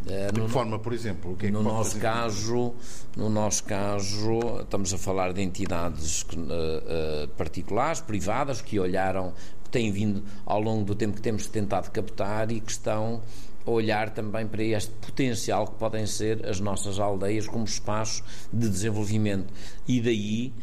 Eh, 0.07 0.27
de 0.27 0.33
que 0.33 0.39
no, 0.41 0.49
forma, 0.49 0.79
por 0.79 0.93
exemplo? 0.93 1.31
O 1.31 1.37
que 1.37 1.45
é 1.45 1.49
que 1.49 1.53
no 1.53 1.63
nosso 1.63 1.91
fazer? 1.91 2.01
caso, 2.01 2.73
no 3.15 3.29
nosso 3.29 3.63
caso, 3.63 4.61
estamos 4.61 4.93
a 4.93 4.97
falar 4.97 5.33
de 5.33 5.41
entidades 5.41 6.23
que, 6.23 6.37
uh, 6.37 6.41
uh, 6.43 7.27
particulares, 7.37 8.01
privadas, 8.01 8.61
que 8.61 8.79
olharam, 8.79 9.33
têm 9.73 9.91
vindo 9.91 10.23
ao 10.45 10.61
longo 10.61 10.85
do 10.85 10.95
tempo 10.95 11.15
que 11.15 11.21
temos 11.21 11.47
tentado 11.47 11.89
captar 11.91 12.51
e 12.51 12.61
que 12.61 12.71
estão 12.71 13.21
a 13.65 13.71
olhar 13.71 14.11
também 14.11 14.45
para 14.47 14.63
este 14.63 14.91
potencial 14.91 15.67
que 15.67 15.75
podem 15.75 16.05
ser 16.05 16.45
as 16.45 16.59
nossas 16.59 16.99
aldeias 16.99 17.47
como 17.47 17.65
espaços 17.65 18.23
de 18.51 18.69
desenvolvimento. 18.69 19.51
E 19.87 19.99
daí 19.99 20.53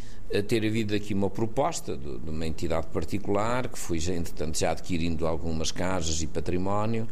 ter 0.46 0.64
havido 0.64 0.94
aqui 0.94 1.12
uma 1.12 1.28
proposta 1.28 1.96
de, 1.96 2.18
de 2.18 2.30
uma 2.30 2.46
entidade 2.46 2.86
particular 2.88 3.68
que 3.68 3.78
foi, 3.78 3.98
entretanto, 3.98 4.58
já 4.58 4.70
adquirindo 4.70 5.26
algumas 5.26 5.72
casas 5.72 6.22
e 6.22 6.26
património 6.26 7.08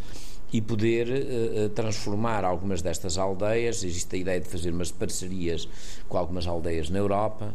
e 0.53 0.63
poder 0.63 1.09
uh, 1.09 1.69
transformar 1.71 2.45
algumas 2.45 2.81
destas 2.81 3.19
aldeias. 3.19 3.83
Existe 3.83 4.15
a 4.15 4.19
ideia 4.19 4.41
de 4.41 4.49
fazer 4.49 4.71
umas 4.71 4.93
parcerias 4.93 5.69
com 6.09 6.17
algumas 6.17 6.47
aldeias 6.47 6.89
na 6.91 6.99
Europa. 6.99 7.55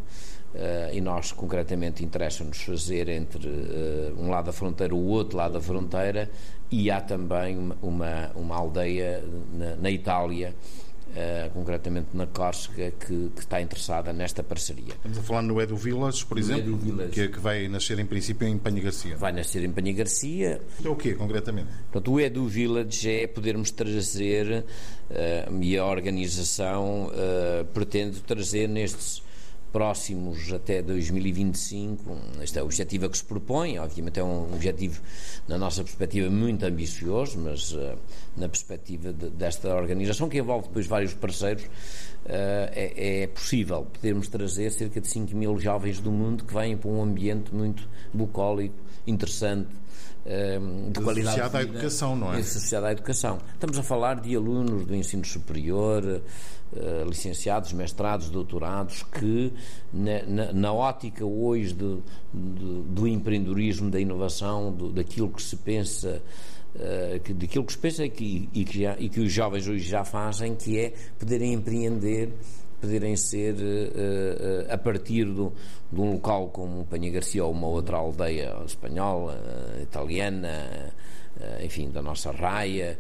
Uh, 0.54 0.94
e 0.94 1.02
nós 1.02 1.32
concretamente 1.32 2.06
interessa-nos 2.06 2.62
fazer 2.62 3.10
entre 3.10 3.48
uh, 3.48 4.16
um 4.20 4.30
lado 4.30 4.46
da 4.46 4.54
fronteira 4.54 4.94
o 4.94 5.08
outro 5.08 5.36
lado 5.36 5.54
da 5.54 5.62
fronteira 5.62 6.30
e 6.70 6.92
há 6.92 7.02
também 7.02 7.58
uma, 7.82 8.32
uma, 8.36 8.56
aldeia 8.56 9.24
na, 9.52 9.76
na 9.78 9.89
Itália 9.89 10.54
Uh, 11.13 11.48
concretamente 11.52 12.08
na 12.16 12.26
Córcega, 12.26 12.89
que, 12.89 13.30
que, 13.36 13.42
está 13.42 13.62
interessada 13.62 14.12
nesta 14.12 14.42
parceria. 14.42 14.96
Estamos 14.96 15.20
a 15.20 15.22
falar 15.22 15.44
no 15.44 15.62
Edu 15.62 15.76
Village, 15.76 16.26
por 16.26 16.39
exemplo. 16.39 16.76
Que, 17.12 17.28
que, 17.28 17.39
vai 17.39 17.68
nascer 17.68 18.00
em 18.00 18.06
princípio 18.08 18.48
em 18.48 18.58
Panha 18.58 18.82
Garcia. 18.82 19.16
Vai 19.16 19.32
nascer 19.32 19.63
em 19.63 19.72
Panha 19.72 19.94
Garcia. 19.94 20.60
Então 20.80 20.94
o 20.94 20.96
quê, 20.96 21.13
concretamente? 21.13 21.68
Portanto, 21.92 22.13
o 22.13 22.20
Edu 22.20 22.48
Village 22.48 23.08
é 23.08 23.28
podermos 23.28 23.70
trazer, 23.70 24.66
uh, 25.12 25.62
e 25.62 25.78
a 25.78 25.86
organização 25.86 27.06
uh, 27.10 27.63
pretende 27.66 28.20
trazer 28.22 28.68
nestes 28.68 29.22
próximos 29.74 30.54
até 30.54 30.84
2025. 30.84 32.16
Este 32.42 32.60
é 32.60 32.62
o 32.62 32.66
objetivo 32.66 33.08
a 33.08 33.10
que 33.10 33.18
se 33.18 33.26
propõe, 33.26 33.80
obviamente 33.80 34.20
é 34.20 34.24
um 34.24 34.54
objetivo, 34.54 35.02
na 35.48 35.58
nossa 35.58 35.84
perspectiva, 35.84 36.30
muito 36.30 36.64
ambicioso, 36.64 37.40
mas 37.40 37.74
uh, 37.74 37.98
na 38.38 38.48
perspectiva 38.48 39.12
de, 39.12 39.32
desta 39.32 39.76
organização, 39.76 40.30
que 40.30 40.38
envolve 40.38 40.68
depois 40.68 40.86
vários 40.86 41.16
parceiros, 41.16 41.64
uh, 41.64 41.70
é, 42.72 43.24
é, 43.24 43.28
possível 43.28 43.86
podermos 43.92 44.28
trazer 44.28 44.72
cerca 44.72 45.02
de 45.02 45.08
5 45.08 45.36
mil 45.36 45.58
jovens 45.58 46.00
do 46.00 46.12
mundo 46.12 46.44
que 46.46 46.54
vêm 46.54 46.78
para 46.78 46.92
um 46.92 47.02
ambiente 47.02 47.54
muito 47.54 47.90
bucólico, 48.14 48.76
interessante, 49.08 49.70
eh, 50.26 50.60
de 50.90 51.02
qualidade 51.02 51.42
associada 51.42 51.58
à 51.58 51.62
educação, 51.62 52.16
não 52.16 52.34
é? 52.34 52.40
Associada 52.40 52.88
à 52.88 52.92
educação. 52.92 53.40
Estamos 53.54 53.78
a 53.78 53.84
falar 53.84 54.22
de 54.22 54.36
alunos 54.36 54.86
do 54.86 54.96
ensino 54.96 55.26
superior, 55.26 56.04
uh, 56.06 57.10
licenciados, 57.10 57.74
mestrados, 57.74 58.30
doutorados, 58.30 59.04
que 59.04 59.52
na, 59.92 60.24
na, 60.24 60.54
na 60.54 60.74
ótica 60.74 61.26
hoje 61.26 61.74
do, 61.74 62.02
do, 62.34 62.84
do, 62.84 63.08
empreendedorismo, 63.08 63.90
da 63.90 64.00
inovação, 64.00 64.72
do, 64.72 64.92
daquilo 64.92 65.30
que 65.30 65.42
se 65.42 65.56
pensa 65.58 66.22
Uh, 66.74 67.20
que, 67.20 67.36
daquilo 67.36 67.64
que 67.66 67.72
se 67.72 67.78
pensa 67.78 68.10
que, 68.10 68.50
e, 68.52 68.66
que 68.66 68.82
já, 68.82 68.98
e 68.98 69.08
que 69.08 69.20
os 69.20 69.32
jovens 69.32 69.68
hoje 69.68 69.88
já 69.88 70.04
fazem, 70.04 70.56
que 70.56 70.80
é 70.80 70.92
poderem 71.20 71.54
empreender, 71.54 72.34
poderem 72.84 73.15
ser, 73.15 73.54
uh, 73.54 74.67
uh, 74.67 74.74
a 74.74 74.78
partir 74.78 75.24
do, 75.24 75.54
de 75.89 76.02
um 76.02 76.12
local 76.12 76.50
como 76.50 76.84
Panha 76.84 77.10
Garcia 77.10 77.46
ou 77.46 77.52
uma 77.54 77.67
outra 77.67 77.96
aldeia 77.96 78.58
espanhola, 78.65 79.39
italiana, 79.82 80.91
enfim, 81.63 81.89
da 81.89 82.02
nossa 82.02 82.32
raia, 82.32 83.00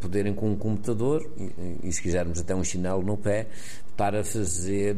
poderem 0.00 0.34
com 0.34 0.50
um 0.50 0.56
computador 0.56 1.26
e, 1.38 1.88
e, 1.88 1.92
se 1.92 2.02
quisermos 2.02 2.40
até 2.40 2.54
um 2.54 2.62
chinelo 2.62 3.02
no 3.02 3.16
pé, 3.16 3.46
estar 3.96 4.14
a 4.14 4.22
fazer, 4.22 4.96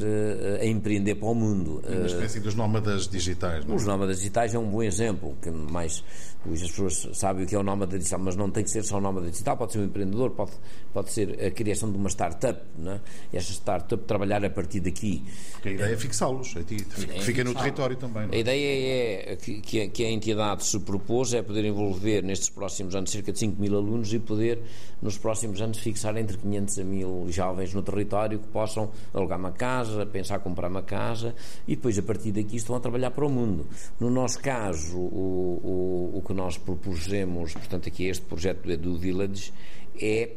a 0.60 0.66
empreender 0.66 1.14
para 1.14 1.28
o 1.28 1.34
mundo. 1.34 1.80
Uma 1.88 2.06
espécie 2.06 2.40
dos 2.40 2.56
nómadas 2.56 3.06
digitais. 3.06 3.64
Não? 3.64 3.74
É? 3.74 3.76
Os 3.76 3.86
nómadas 3.86 4.18
digitais 4.18 4.54
é 4.54 4.58
um 4.58 4.68
bom 4.68 4.82
exemplo, 4.82 5.36
que 5.40 5.50
mais 5.50 6.02
Hoje 6.46 6.64
as 6.64 6.70
pessoas 6.70 7.18
sabem 7.18 7.44
o 7.44 7.46
que 7.46 7.54
é 7.54 7.58
o 7.58 7.64
nómada 7.64 7.98
digital, 7.98 8.20
mas 8.20 8.36
não 8.36 8.48
tem 8.48 8.62
que 8.62 8.70
ser 8.70 8.84
só 8.84 8.98
o 8.98 9.00
nómada 9.00 9.28
digital, 9.28 9.56
pode 9.56 9.72
ser 9.72 9.80
um 9.80 9.84
empreendedor, 9.84 10.30
pode, 10.30 10.52
pode 10.94 11.10
ser 11.10 11.44
a 11.44 11.50
criação 11.50 11.90
de 11.90 11.98
uma 11.98 12.08
startup, 12.08 12.62
é? 12.86 13.00
e 13.32 13.36
esta 13.36 13.52
startup 13.52 14.04
trabalhar 14.04 14.44
a 14.44 14.48
partir 14.48 14.78
daqui. 14.80 15.24
Porque 15.52 15.70
a 15.70 15.72
ideia 15.72 15.94
é 15.94 15.96
fixá-los, 15.96 16.54
é, 16.56 16.60
é 16.60 17.20
fica 17.20 17.42
no 17.42 17.54
território 17.54 17.96
também. 17.96 18.28
É? 18.30 18.36
A 18.36 18.38
ideia 18.38 19.32
é 19.32 19.36
que, 19.36 19.60
que, 19.60 19.82
a, 19.82 19.88
que 19.88 20.04
a 20.04 20.10
entidade 20.10 20.64
se 20.64 20.78
propôs 20.78 21.34
é 21.34 21.42
poder 21.42 21.64
envolver 21.64 22.22
nestes 22.22 22.48
próximos 22.48 22.94
anos 22.94 23.10
cerca 23.10 23.32
de 23.32 23.38
5 23.40 23.60
mil 23.60 23.76
alunos 23.76 24.14
e 24.14 24.20
poder, 24.20 24.62
nos 25.02 25.18
próximos 25.18 25.60
anos, 25.60 25.78
fixar 25.78 26.16
entre 26.16 26.38
500 26.38 26.78
a 26.78 26.84
1000 26.84 27.26
jovens 27.30 27.74
no 27.74 27.82
território 27.82 28.38
que 28.38 28.46
possam 28.46 28.87
alugar 29.12 29.38
uma 29.38 29.52
casa, 29.52 30.04
pensar 30.06 30.38
comprar 30.40 30.68
uma 30.68 30.82
casa 30.82 31.34
e 31.66 31.76
depois, 31.76 31.98
a 31.98 32.02
partir 32.02 32.32
daqui, 32.32 32.56
estão 32.56 32.76
a 32.76 32.80
trabalhar 32.80 33.10
para 33.10 33.26
o 33.26 33.30
mundo. 33.30 33.66
No 33.98 34.10
nosso 34.10 34.40
caso, 34.40 34.96
o, 34.98 36.12
o, 36.14 36.18
o 36.18 36.22
que 36.22 36.32
nós 36.32 36.56
propusemos, 36.56 37.52
portanto, 37.52 37.88
aqui 37.88 38.06
este 38.06 38.24
projeto 38.24 38.76
do 38.76 38.96
Village, 38.96 39.52
é 40.00 40.30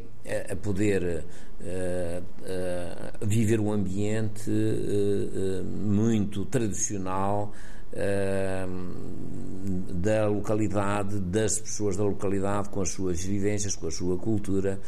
a 0.51 0.55
poder 0.55 1.23
uh, 1.61 1.63
uh, 1.63 3.25
viver 3.25 3.59
um 3.59 3.71
ambiente 3.71 4.49
uh, 4.49 5.63
muito 5.63 6.45
tradicional 6.45 7.51
da 9.93 10.27
localidade, 10.27 11.19
das 11.19 11.59
pessoas 11.59 11.97
da 11.97 12.03
localidade, 12.03 12.69
com 12.69 12.81
as 12.81 12.89
suas 12.89 13.23
vivências, 13.23 13.75
com 13.75 13.87
a 13.87 13.91
sua 13.91 14.17
cultura. 14.17 14.79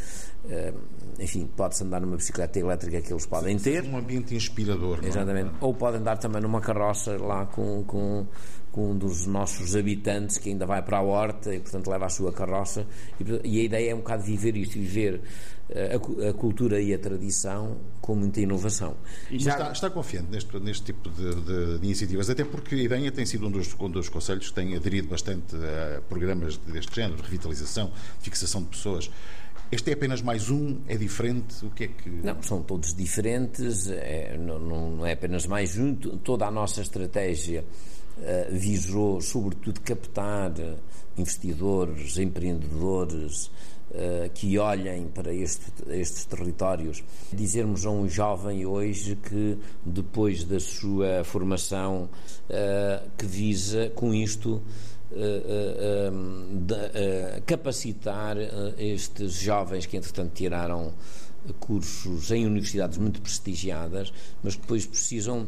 enfim, 1.20 1.50
pode-se 1.56 1.84
andar 1.84 2.02
numa 2.02 2.18
bicicleta 2.18 2.60
elétrica 2.60 3.02
que 3.02 3.12
eles 3.12 3.26
podem 3.26 3.58
ter. 3.58 3.84
Um 3.86 3.98
ambiente 3.98 4.36
inspirador. 4.36 5.00
Exatamente. 5.04 5.50
É? 5.50 5.54
Ou 5.62 5.74
podem 5.74 6.00
andar 6.00 6.18
também 6.18 6.42
numa 6.42 6.62
carroça 6.62 7.18
lá 7.18 7.46
com, 7.46 7.84
com 7.84 8.26
com 8.74 8.90
um 8.90 8.98
dos 8.98 9.28
nossos 9.28 9.76
habitantes 9.76 10.40
que 10.40 10.50
ainda 10.50 10.66
vai 10.66 10.82
para 10.82 10.98
a 10.98 11.02
horta 11.02 11.54
e, 11.54 11.60
portanto, 11.60 11.88
leva 11.90 12.08
a 12.08 12.10
sua 12.10 12.34
carroça. 12.34 12.88
E, 13.20 13.56
e 13.58 13.60
a 13.62 13.64
ideia 13.64 13.92
é 13.92 13.96
um 13.96 14.00
bocado 14.00 14.24
viver 14.24 14.58
isto, 14.58 14.74
viver 14.74 15.22
eh, 15.70 15.96
a, 15.96 16.30
a, 16.30 16.34
cultura 16.34 16.82
e 16.82 16.92
a 16.92 16.98
tradição 16.98 17.78
com 18.02 18.16
muita 18.16 18.42
inovação. 18.42 18.98
E 19.30 19.38
já... 19.38 19.52
está, 19.52 19.72
está, 19.72 19.90
confiante 19.92 20.32
neste, 20.32 20.60
neste 20.60 20.86
tipo 20.86 21.08
de, 21.08 21.36
de, 21.36 21.80
de, 21.80 21.86
iniciativas, 21.86 22.32
até 22.32 22.44
porque 22.44 22.74
a 22.74 22.80
IDENHA 22.80 23.12
tem 23.12 23.28
sido 23.28 23.48
um 23.48 23.52
dos, 23.52 23.76
um 23.80 23.90
dos 23.92 24.10
conselhos 24.10 24.50
que 24.50 24.54
tem 24.56 24.76
aderido 24.76 25.08
bastante 25.08 25.56
a 25.56 26.02
programas 26.10 26.58
deste 26.58 26.96
género, 26.96 27.18
de 27.18 27.22
revitalização, 27.22 27.92
fixação 28.22 28.64
de 28.64 28.70
pessoas. 28.70 29.12
Este 29.72 29.92
é 29.92 29.94
apenas 29.94 30.22
mais 30.24 30.50
um? 30.50 30.80
É 30.88 30.98
diferente? 30.98 31.64
O 31.64 31.70
que 31.70 31.84
é 31.84 31.88
que. 31.90 32.10
Não, 32.10 32.42
são 32.42 32.64
todos 32.64 32.94
diferentes, 32.94 33.88
é, 33.88 34.36
não, 34.38 34.58
não, 34.60 35.06
é 35.06 35.14
apenas 35.14 35.46
mais 35.46 35.78
um. 35.78 35.96
Toda 35.96 36.46
a 36.46 36.52
nossa 36.52 36.82
estratégia 36.82 37.64
visou, 38.50 39.22
sobretudo, 39.22 39.80
captar 39.82 40.54
investidores, 41.18 42.18
empreendedores 42.18 43.46
uh, 43.92 44.30
que 44.34 44.58
olhem 44.58 45.08
para 45.08 45.34
este, 45.34 45.72
estes 45.90 46.26
territórios. 46.26 47.04
Dizermos 47.32 47.86
a 47.86 47.90
um 47.90 48.08
jovem 48.08 48.66
hoje 48.66 49.16
que, 49.16 49.58
depois 49.86 50.44
da 50.44 50.60
sua 50.60 51.24
formação, 51.24 52.10
que 53.18 53.26
visa 53.26 53.92
com 53.96 54.14
isto. 54.14 54.62
capacitar 57.46 58.36
estes 58.78 59.34
jovens 59.34 59.86
que 59.86 59.98
entretanto 59.98 60.32
tiraram 60.34 60.94
cursos 61.60 62.32
em 62.32 62.46
universidades 62.46 62.98
muito 62.98 63.22
prestigiadas, 63.22 64.14
mas 64.42 64.56
depois 64.56 64.86
precisam 64.86 65.48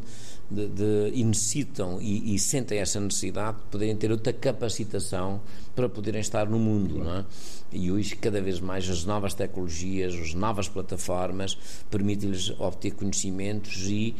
de, 0.50 0.68
de, 0.68 1.10
e 1.12 1.24
necessitam 1.24 2.00
e, 2.00 2.34
e, 2.34 2.38
sentem 2.38 2.78
essa 2.78 3.00
necessidade 3.00 3.58
de 3.58 3.64
poderem 3.64 3.96
ter 3.96 4.10
outra 4.10 4.32
capacitação 4.32 5.40
para 5.74 5.88
poderem 5.88 6.20
estar 6.20 6.48
no 6.48 6.58
mundo. 6.58 6.98
Não 6.98 7.18
é? 7.18 7.24
E 7.72 7.90
hoje, 7.90 8.14
cada 8.16 8.40
vez 8.40 8.60
mais, 8.60 8.88
as 8.88 9.04
novas 9.04 9.34
tecnologias, 9.34 10.14
as 10.14 10.34
novas 10.34 10.68
plataformas 10.68 11.58
permitem-lhes 11.90 12.50
obter 12.60 12.92
conhecimentos 12.92 13.88
e 13.88 14.14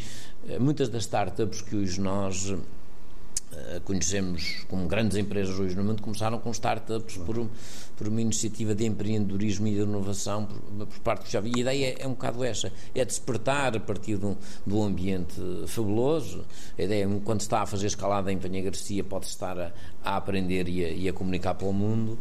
eh, 0.49 0.59
muitas 0.59 0.89
das 0.89 1.05
startups 1.05 1.63
que 1.63 1.77
hoje 1.77 2.01
nós 2.01 2.53
eh, 3.53 3.81
conhecemos 3.85 4.65
como 4.69 4.87
grandes 4.87 5.17
empresas 5.17 5.59
hoje 5.59 5.75
no 5.77 5.85
mundo, 5.85 6.03
começaram 6.03 6.39
com 6.39 6.51
startups 6.51 7.17
por, 7.19 7.49
por 7.97 8.09
uma 8.09 8.21
iniciativa 8.21 8.75
de 8.75 8.85
empreendedorismo 8.85 9.67
e 9.67 9.75
de 9.75 9.81
inovação 9.81 10.45
por, 10.45 10.87
por 10.87 10.99
parte 11.01 11.25
do 11.25 11.31
jovem. 11.31 11.53
E 11.57 11.59
a 11.59 11.61
ideia 11.63 11.97
é, 11.99 12.07
um 12.07 12.11
bocado 12.11 12.45
essa, 12.45 12.73
é 12.95 13.05
despertar 13.05 13.77
a 13.77 13.81
partir 13.81 14.19
de 14.19 14.27
um, 14.27 14.37
de 14.67 14.75
um 14.75 14.83
ambiente 14.83 15.35
fabuloso. 15.67 16.45
A 16.79 16.83
ideia 16.83 17.05
é, 17.05 17.21
quando 17.25 17.41
está 17.41 17.63
a 17.63 17.67
fazer 17.67 17.87
escalada 17.87 18.31
em 18.31 18.39
Penha 18.39 18.63
Garcia, 18.63 19.03
pode 19.03 19.27
estar 19.27 19.59
a, 19.59 19.73
a 20.05 20.17
aprender 20.17 20.69
e 20.69 20.85
a, 20.85 20.89
e 20.91 21.09
a, 21.09 21.13
comunicar 21.13 21.55
para 21.55 21.67
o 21.67 21.73
mundo. 21.73 22.19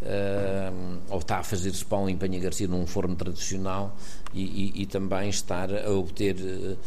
Uh, 0.00 1.00
ou 1.10 1.18
está 1.18 1.38
a 1.38 1.42
fazer-se 1.42 1.84
pão 1.84 2.08
em 2.08 2.16
Penha 2.16 2.38
Garcia 2.38 2.68
num 2.68 2.86
forno 2.86 3.16
tradicional 3.16 3.96
e, 4.32 4.44
e, 4.76 4.82
e 4.82 4.86
também 4.86 5.28
estar 5.28 5.68
a 5.74 5.90
obter 5.90 6.36
uh, 6.36 6.78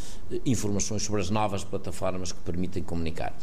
informações 0.45 1.03
sobre 1.03 1.19
as 1.19 1.29
novas 1.29 1.63
plataformas 1.63 2.31
que 2.31 2.39
permitem 2.39 2.81
comunicar. 2.81 3.33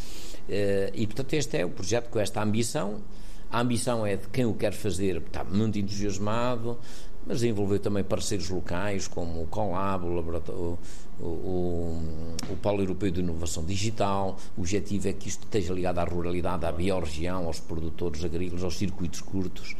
Uh, 0.48 0.90
e, 0.94 1.06
portanto, 1.06 1.34
este 1.34 1.58
é 1.58 1.66
o 1.66 1.70
projeto 1.70 2.08
com 2.08 2.18
esta 2.18 2.42
ambição. 2.42 3.02
A 3.50 3.60
ambição 3.60 4.04
é 4.06 4.16
de 4.16 4.28
quem 4.28 4.44
o 4.44 4.52
quer 4.52 4.72
fazer, 4.72 5.16
está 5.16 5.42
muito 5.42 5.78
entusiasmado, 5.78 6.78
mas 7.26 7.42
envolveu 7.42 7.78
também 7.78 8.04
parceiros 8.04 8.48
locais 8.48 9.08
como 9.08 9.42
o 9.42 9.46
Colab, 9.46 10.04
o, 10.04 10.78
o, 11.18 11.24
o, 11.24 12.02
o 12.50 12.56
Polo 12.56 12.82
Europeu 12.82 13.10
de 13.10 13.20
Inovação 13.20 13.64
Digital. 13.64 14.38
O 14.56 14.60
objetivo 14.60 15.08
é 15.08 15.12
que 15.12 15.28
isto 15.28 15.44
esteja 15.44 15.72
ligado 15.72 15.98
à 15.98 16.04
ruralidade, 16.04 16.64
à 16.64 16.72
biorregião, 16.72 17.46
aos 17.46 17.58
produtores 17.60 18.24
agrícolas, 18.24 18.64
aos 18.64 18.76
circuitos 18.76 19.20
curtos, 19.20 19.72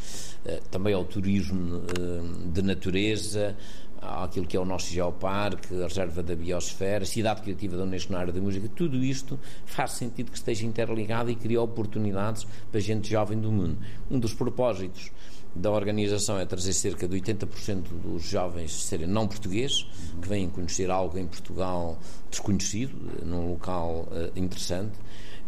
uh, 0.44 0.60
também 0.70 0.94
ao 0.94 1.04
turismo 1.04 1.78
uh, 1.78 2.50
de 2.50 2.62
natureza, 2.62 3.56
aquilo 4.00 4.46
que 4.46 4.56
é 4.56 4.60
o 4.60 4.64
nosso 4.64 4.90
geoparque, 4.90 5.74
a 5.74 5.86
reserva 5.86 6.22
da 6.22 6.34
biosfera, 6.34 7.04
a 7.04 7.06
cidade 7.06 7.42
criativa 7.42 7.76
da 7.76 7.82
Unesco 7.82 8.12
na 8.12 8.20
área 8.20 8.32
da 8.32 8.40
música, 8.40 8.68
tudo 8.74 9.02
isto 9.02 9.38
faz 9.66 9.92
sentido 9.92 10.30
que 10.30 10.38
esteja 10.38 10.66
interligado 10.66 11.30
e 11.30 11.36
cria 11.36 11.60
oportunidades 11.60 12.46
para 12.70 12.78
a 12.78 12.82
gente 12.82 13.10
jovem 13.10 13.38
do 13.38 13.50
mundo. 13.50 13.78
Um 14.10 14.18
dos 14.18 14.34
propósitos 14.34 15.10
da 15.54 15.70
organização 15.70 16.38
é 16.38 16.46
trazer 16.46 16.72
cerca 16.72 17.08
de 17.08 17.20
80% 17.20 17.82
dos 18.02 18.22
jovens 18.22 18.72
serem 18.72 19.06
não 19.06 19.26
portugueses, 19.26 19.86
que 20.20 20.28
vêm 20.28 20.48
conhecer 20.48 20.90
algo 20.90 21.18
em 21.18 21.26
Portugal 21.26 21.98
desconhecido, 22.30 22.94
num 23.24 23.50
local 23.50 24.08
uh, 24.10 24.38
interessante. 24.38 24.92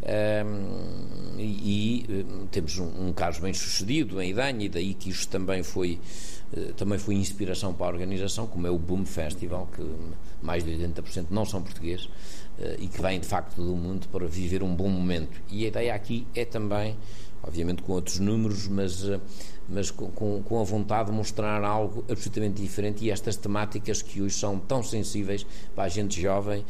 Um, 0.03 1.39
e, 1.39 1.43
e 1.43 2.07
eh, 2.09 2.25
temos 2.51 2.79
um, 2.79 3.09
um, 3.09 3.13
caso 3.13 3.43
bem 3.43 3.53
sucedido 3.53 4.19
em 4.23 4.31
Idanha, 4.31 4.65
e 4.65 4.69
daí 4.71 4.95
que 4.95 5.11
isto 5.11 5.29
também 5.29 5.63
foi 5.63 6.01
também 6.77 6.99
foi 6.99 7.15
inspiração 7.15 7.73
para 7.73 7.87
a 7.87 7.89
organização, 7.91 8.47
como 8.47 8.67
é 8.67 8.71
o 8.71 8.79
Boom 8.79 9.07
Festival, 9.07 9.69
que 9.75 9.83
mais 10.43 10.65
de 10.65 10.73
80% 10.73 11.27
não 11.31 11.45
são 11.45 11.63
portugueses 11.63 12.09
eh, 12.59 12.77
e 12.81 12.89
que 12.89 13.01
vêm 13.01 13.21
de 13.21 13.27
facto 13.27 13.57
do 13.57 13.77
mundo 13.77 14.09
para 14.09 14.27
viver 14.27 14.63
um 14.63 14.75
bom 14.75 14.89
momento. 14.89 15.41
E 15.49 15.65
a 15.65 15.69
ideia 15.69 15.95
aqui 15.95 16.27
é 16.35 16.45
também, 16.45 16.97
obviamente 17.43 17.83
com 17.83 17.93
outros 17.93 18.19
números, 18.19 18.67
mas, 18.67 19.09
eh, 19.09 19.21
mas 19.69 19.91
com, 19.91 20.43
com 20.43 20.61
a 20.61 20.65
vontade 20.65 21.11
de 21.11 21.17
mostrar 21.17 21.63
algo 21.63 22.05
absolutamente 22.11 22.61
diferente 22.61 23.05
e 23.05 23.11
estas 23.11 23.37
temáticas 23.37 24.03
que 24.03 24.21
hoje 24.21 24.35
são 24.35 24.59
tão 24.59 24.83
sensíveis 24.83 25.47
para 25.75 25.85
a 25.85 25.89
gente 25.89 26.21
jovem, 26.21 26.65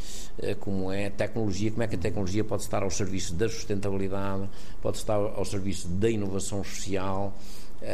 como 0.60 0.92
é 0.92 1.06
a 1.06 1.10
tecnologia, 1.10 1.70
como 1.70 1.82
é 1.82 1.88
que 1.88 1.94
a 1.94 1.98
tecnologia 1.98 2.44
pode 2.44 2.62
estar 2.62 2.82
ao 2.82 2.90
serviço 2.90 3.34
da 3.34 3.48
sustentabilidade, 3.48 4.48
pode 4.82 4.98
estar 4.98 5.14
ao 5.14 5.44
serviço 5.46 5.88
da 5.88 6.10
inovação 6.10 6.62
social 6.62 7.34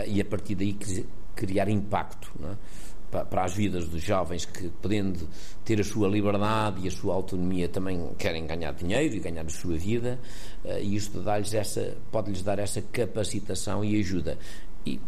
e 0.08 0.20
a 0.20 0.24
partir 0.24 0.56
daí 0.56 0.76
criar 1.36 1.68
impacto 1.68 2.32
é? 2.42 2.56
para, 3.24 3.44
as 3.44 3.54
vidas 3.54 3.86
dos 3.86 4.02
jovens 4.02 4.44
que, 4.44 4.68
podendo 4.82 5.28
ter 5.64 5.80
a 5.80 5.84
sua 5.84 6.08
liberdade 6.08 6.84
e 6.84 6.88
a 6.88 6.90
sua 6.90 7.14
autonomia, 7.14 7.68
também 7.68 8.10
querem 8.18 8.46
ganhar 8.46 8.72
dinheiro 8.72 9.14
e 9.14 9.20
ganhar 9.20 9.46
a 9.46 9.50
sua 9.50 9.76
vida, 9.76 10.18
uh, 10.64 10.78
e 10.80 10.96
isto 10.96 11.20
dá-lhes 11.20 11.54
essa, 11.54 11.96
pode-lhes 12.10 12.42
dar 12.42 12.58
essa 12.58 12.82
capacitação 12.82 13.84
e 13.84 14.00
ajuda. 14.00 14.38
E 14.84 15.00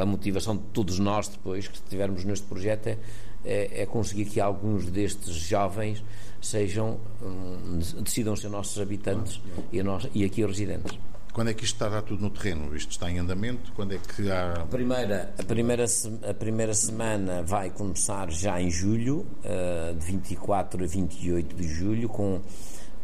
a 0.00 0.06
motivação 0.06 0.56
de 0.56 0.62
todos 0.72 0.98
nós, 0.98 1.28
depois 1.28 1.66
que 1.66 1.74
estivermos 1.74 2.24
neste 2.24 2.46
projeto, 2.46 2.88
é, 2.88 2.98
é, 3.44 3.82
é 3.82 3.86
conseguir 3.86 4.26
que 4.26 4.40
alguns 4.40 4.86
destes 4.86 5.34
jovens 5.34 6.02
sejam, 6.40 7.00
um, 7.22 7.78
decidam 8.02 8.36
ser 8.36 8.48
nossos 8.48 8.80
habitantes 8.80 9.40
e, 9.72 9.82
nós, 9.82 10.08
e 10.14 10.24
aqui 10.24 10.44
residentes. 10.44 10.96
Quando 11.36 11.50
é 11.50 11.52
que 11.52 11.64
isto 11.64 11.74
estará 11.74 12.00
tudo 12.00 12.22
no 12.22 12.30
terreno? 12.30 12.74
Isto 12.74 12.92
está 12.92 13.10
em 13.10 13.18
andamento? 13.18 13.70
Quando 13.74 13.92
é 13.92 13.98
que 13.98 14.30
há. 14.30 14.54
A 14.54 14.64
primeira, 14.64 15.34
a 15.38 15.42
primeira, 15.42 15.84
a 16.26 16.32
primeira 16.32 16.72
semana 16.72 17.42
vai 17.42 17.68
começar 17.68 18.30
já 18.30 18.58
em 18.58 18.70
julho, 18.70 19.26
uh, 19.44 19.94
de 19.94 20.06
24 20.06 20.82
a 20.82 20.86
28 20.86 21.54
de 21.54 21.68
julho, 21.68 22.08
com, 22.08 22.40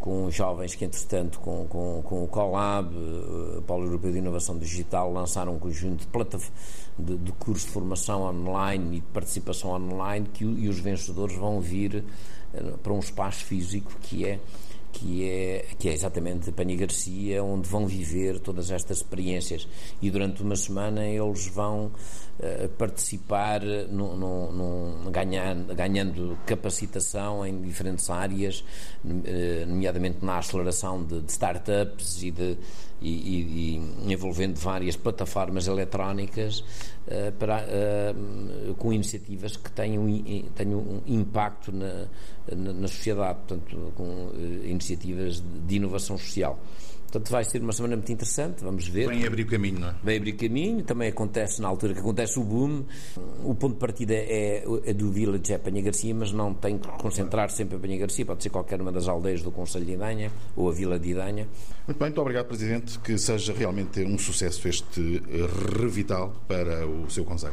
com 0.00 0.30
jovens 0.30 0.74
que, 0.74 0.82
entretanto, 0.82 1.40
com, 1.40 1.66
com, 1.66 2.00
com 2.02 2.24
o 2.24 2.26
Colab, 2.26 2.96
uh, 2.96 3.60
Polo 3.66 3.84
Europeu 3.84 4.10
de 4.10 4.16
Inovação 4.16 4.56
Digital, 4.56 5.12
lançaram 5.12 5.56
um 5.56 5.58
conjunto 5.58 6.06
de, 6.06 7.04
de, 7.04 7.18
de 7.18 7.32
cursos 7.32 7.66
de 7.66 7.70
formação 7.70 8.22
online 8.22 8.96
e 8.96 9.00
de 9.00 9.06
participação 9.08 9.72
online 9.72 10.26
que, 10.32 10.42
e 10.42 10.70
os 10.70 10.78
vencedores 10.78 11.36
vão 11.36 11.60
vir 11.60 12.02
uh, 12.54 12.78
para 12.78 12.94
um 12.94 12.98
espaço 12.98 13.44
físico 13.44 13.92
que 14.00 14.24
é 14.24 14.40
que 14.92 15.28
é, 15.28 15.66
que 15.78 15.88
é 15.88 15.92
exatamente 15.92 16.52
Pani 16.52 16.76
Garcia, 16.76 17.42
onde 17.42 17.68
vão 17.68 17.86
viver 17.86 18.38
todas 18.38 18.70
estas 18.70 18.98
experiências. 18.98 19.66
E 20.00 20.10
durante 20.10 20.42
uma 20.42 20.56
semana 20.56 21.06
eles 21.06 21.46
vão 21.48 21.90
participar, 22.76 23.60
no, 23.62 24.16
no, 24.16 24.52
no, 24.52 25.10
ganhando, 25.10 25.74
ganhando 25.74 26.38
capacitação 26.44 27.46
em 27.46 27.60
diferentes 27.60 28.10
áreas, 28.10 28.64
uh, 29.04 29.66
nomeadamente 29.66 30.24
na 30.24 30.38
aceleração 30.38 31.04
de, 31.04 31.20
de 31.20 31.30
startups 31.30 32.22
e 32.22 32.30
de 32.30 32.58
e, 33.04 33.80
e, 34.08 34.12
envolvendo 34.12 34.56
várias 34.56 34.94
plataformas 34.94 35.66
eletrónicas 35.66 36.60
uh, 36.60 37.32
para, 37.36 37.66
com 38.78 38.92
iniciativas 38.92 39.56
que 39.56 39.72
tenham, 39.72 40.06
tenham 40.54 40.78
um 40.78 41.02
impacto 41.06 41.72
na, 41.72 42.06
na, 42.54 42.72
na 42.72 42.88
sociedade, 42.88 43.40
portanto, 43.40 43.92
com 43.96 44.30
iniciativas 44.64 45.42
de 45.66 45.76
inovação 45.76 46.16
social. 46.16 46.60
Portanto, 47.12 47.30
vai 47.30 47.44
ser 47.44 47.60
uma 47.60 47.74
semana 47.74 47.94
muito 47.94 48.10
interessante, 48.10 48.64
vamos 48.64 48.88
ver. 48.88 49.06
Vem 49.06 49.26
abrir 49.26 49.42
o 49.42 49.46
caminho, 49.46 49.80
não 49.80 49.88
é? 49.90 49.94
Vem 50.02 50.16
abrir 50.16 50.32
caminho, 50.32 50.82
também 50.82 51.10
acontece 51.10 51.60
na 51.60 51.68
altura 51.68 51.92
que 51.92 52.00
acontece 52.00 52.38
o 52.38 52.42
boom. 52.42 52.84
O 53.44 53.54
ponto 53.54 53.74
de 53.74 53.80
partida 53.80 54.14
é, 54.14 54.64
é 54.86 54.94
do 54.94 55.10
Village, 55.10 55.52
é 55.52 55.58
Penha 55.58 55.82
Garcia, 55.82 56.14
mas 56.14 56.32
não 56.32 56.54
tem 56.54 56.78
que 56.78 56.88
concentrar 56.88 57.50
sempre 57.50 57.76
em 57.76 57.80
Penha 57.80 57.98
Garcia, 57.98 58.24
pode 58.24 58.42
ser 58.42 58.48
qualquer 58.48 58.80
uma 58.80 58.90
das 58.90 59.08
aldeias 59.08 59.42
do 59.42 59.52
Conselho 59.52 59.84
de 59.84 59.92
Idanha 59.92 60.32
ou 60.56 60.70
a 60.70 60.72
Vila 60.72 60.98
de 60.98 61.10
Idanha. 61.10 61.46
Muito 61.86 61.98
bem, 61.98 62.08
muito 62.08 62.20
obrigado, 62.22 62.46
Presidente, 62.46 62.98
que 63.00 63.18
seja 63.18 63.52
realmente 63.52 64.02
um 64.02 64.16
sucesso 64.16 64.66
este 64.66 65.22
revital 65.78 66.34
para 66.48 66.86
o 66.86 67.10
seu 67.10 67.26
Conselho. 67.26 67.52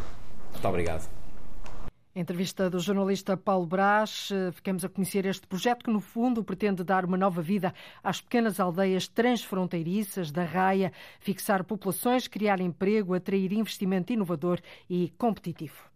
Muito 0.53 0.67
obrigado. 0.69 1.18
Entrevista 2.15 2.71
do 2.71 2.79
jornalista 2.79 3.37
Paulo 3.37 3.67
Brás. 3.67 4.29
Eh, 4.31 4.51
ficamos 4.51 4.83
a 4.83 4.89
conhecer 4.89 5.27
este 5.27 5.45
projeto 5.45 5.83
que, 5.83 5.91
no 5.91 5.99
fundo, 5.99 6.43
pretende 6.43 6.83
dar 6.83 7.05
uma 7.05 7.17
nova 7.17 7.41
vida 7.41 7.71
às 8.03 8.19
pequenas 8.19 8.59
aldeias 8.59 9.07
transfronteiriças 9.07 10.31
da 10.31 10.43
Raia, 10.43 10.91
fixar 11.19 11.63
populações, 11.63 12.27
criar 12.27 12.59
emprego, 12.59 13.13
atrair 13.13 13.53
investimento 13.53 14.11
inovador 14.11 14.59
e 14.89 15.13
competitivo. 15.19 15.89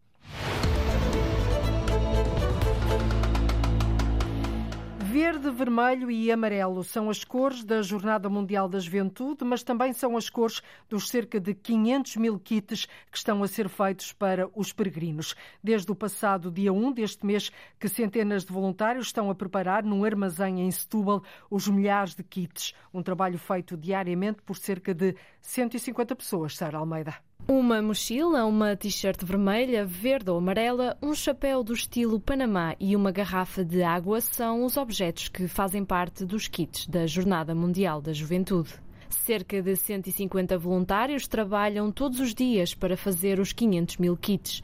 Verde, 5.14 5.52
vermelho 5.52 6.10
e 6.10 6.32
amarelo 6.32 6.84
são 6.84 7.08
as 7.08 7.24
cores 7.24 7.64
da 7.64 7.84
Jornada 7.84 8.28
Mundial 8.28 8.68
da 8.68 8.80
Juventude, 8.80 9.46
mas 9.46 9.62
também 9.62 9.94
são 9.94 10.18
as 10.18 10.28
cores 10.28 10.60
dos 10.90 11.08
cerca 11.08 11.40
de 11.40 11.54
500 11.54 12.16
mil 12.16 12.40
kits 12.40 12.88
que 13.12 13.18
estão 13.20 13.44
a 13.44 13.48
ser 13.48 13.70
feitos 13.70 14.12
para 14.12 14.50
os 14.56 14.74
peregrinos. 14.74 15.36
Desde 15.64 15.92
o 15.92 15.96
passado 15.96 16.50
dia 16.50 16.74
1 16.74 16.94
deste 16.94 17.28
mês, 17.28 17.52
que 17.80 17.88
centenas 17.88 18.44
de 18.44 18.52
voluntários 18.52 19.06
estão 19.06 19.30
a 19.30 19.36
preparar 19.36 19.84
num 19.84 20.04
armazém 20.04 20.62
em 20.62 20.72
Setúbal 20.72 21.22
os 21.48 21.68
milhares 21.68 22.16
de 22.16 22.24
kits. 22.24 22.74
Um 22.92 23.04
trabalho 23.04 23.38
feito 23.38 23.78
diariamente 23.78 24.42
por 24.42 24.58
cerca 24.58 24.96
de 24.96 25.16
150 25.44 26.16
pessoas. 26.16 26.58
Sara 26.58 26.80
Almeida. 26.80 27.14
Uma 27.46 27.82
mochila, 27.82 28.46
uma 28.46 28.74
t-shirt 28.74 29.22
vermelha, 29.24 29.86
verde 29.86 30.32
ou 30.32 30.38
amarela, 30.38 30.98
um 31.02 31.14
chapéu 31.14 31.62
do 31.62 31.74
estilo 31.74 32.18
Panamá 32.18 32.74
e 32.80 32.96
uma 32.96 33.12
garrafa 33.12 33.66
de 33.66 33.84
água 33.84 34.22
são 34.22 34.64
os 34.64 34.78
objetos 34.78 35.28
que 35.28 35.46
fazem 35.48 35.84
parte 35.84 36.26
dos 36.26 36.48
kits 36.48 36.88
da 36.88 37.06
Jornada 37.06 37.54
Mundial 37.54 38.02
da 38.02 38.14
Juventude. 38.14 38.74
Cerca 39.10 39.62
de 39.62 39.76
150 39.76 40.58
voluntários 40.58 41.28
trabalham 41.28 41.92
todos 41.92 42.22
os 42.22 42.34
dias 42.34 42.74
para 42.74 42.96
fazer 42.96 43.40
os 43.40 43.52
500 43.52 43.98
mil 43.98 44.16
kits. 44.16 44.64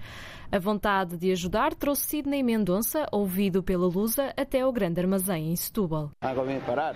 A 0.52 0.58
vontade 0.58 1.16
de 1.16 1.32
ajudar 1.32 1.76
trouxe 1.76 2.06
Sidney 2.08 2.42
Mendonça, 2.42 3.06
ouvido 3.12 3.62
pela 3.62 3.86
Lusa, 3.86 4.34
até 4.36 4.62
ao 4.62 4.72
grande 4.74 5.00
armazém 5.00 5.52
em 5.52 5.56
Setúbal. 5.56 6.10
Agora 6.20 6.48
vim 6.48 6.60
parar. 6.62 6.96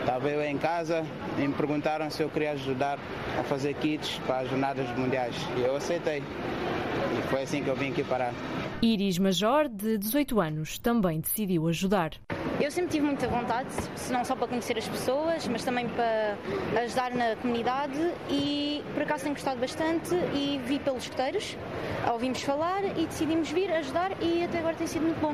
Estava 0.00 0.30
eu 0.30 0.42
em 0.42 0.56
casa 0.56 1.04
e 1.38 1.46
me 1.46 1.52
perguntaram 1.52 2.08
se 2.08 2.22
eu 2.22 2.30
queria 2.30 2.52
ajudar 2.52 2.98
a 3.38 3.42
fazer 3.42 3.74
kits 3.74 4.18
para 4.26 4.38
as 4.38 4.48
jornadas 4.48 4.88
mundiais. 4.96 5.36
E 5.58 5.60
eu 5.60 5.76
aceitei. 5.76 6.22
E 6.22 7.22
foi 7.28 7.42
assim 7.42 7.62
que 7.62 7.68
eu 7.68 7.76
vim 7.76 7.90
aqui 7.90 8.02
parar. 8.02 8.32
Iris 8.84 9.18
Major, 9.18 9.66
de 9.66 9.96
18 9.96 10.38
anos, 10.42 10.78
também 10.78 11.18
decidiu 11.18 11.66
ajudar. 11.68 12.10
Eu 12.60 12.70
sempre 12.70 12.90
tive 12.90 13.06
muita 13.06 13.26
vontade, 13.26 13.70
não 14.10 14.22
só 14.26 14.36
para 14.36 14.46
conhecer 14.46 14.76
as 14.76 14.86
pessoas, 14.86 15.48
mas 15.48 15.64
também 15.64 15.88
para 15.88 16.36
ajudar 16.82 17.14
na 17.14 17.34
comunidade 17.36 17.98
e 18.28 18.82
por 18.92 19.02
acaso 19.04 19.24
tenho 19.24 19.36
gostado 19.36 19.58
bastante 19.58 20.14
e 20.34 20.60
vi 20.66 20.78
pelos 20.78 21.04
escuteiros, 21.04 21.56
ouvimos 22.12 22.42
falar 22.42 22.84
e 22.98 23.06
decidimos 23.06 23.50
vir 23.50 23.72
ajudar 23.72 24.22
e 24.22 24.44
até 24.44 24.58
agora 24.58 24.76
tem 24.76 24.86
sido 24.86 25.04
muito 25.04 25.18
bom. 25.18 25.32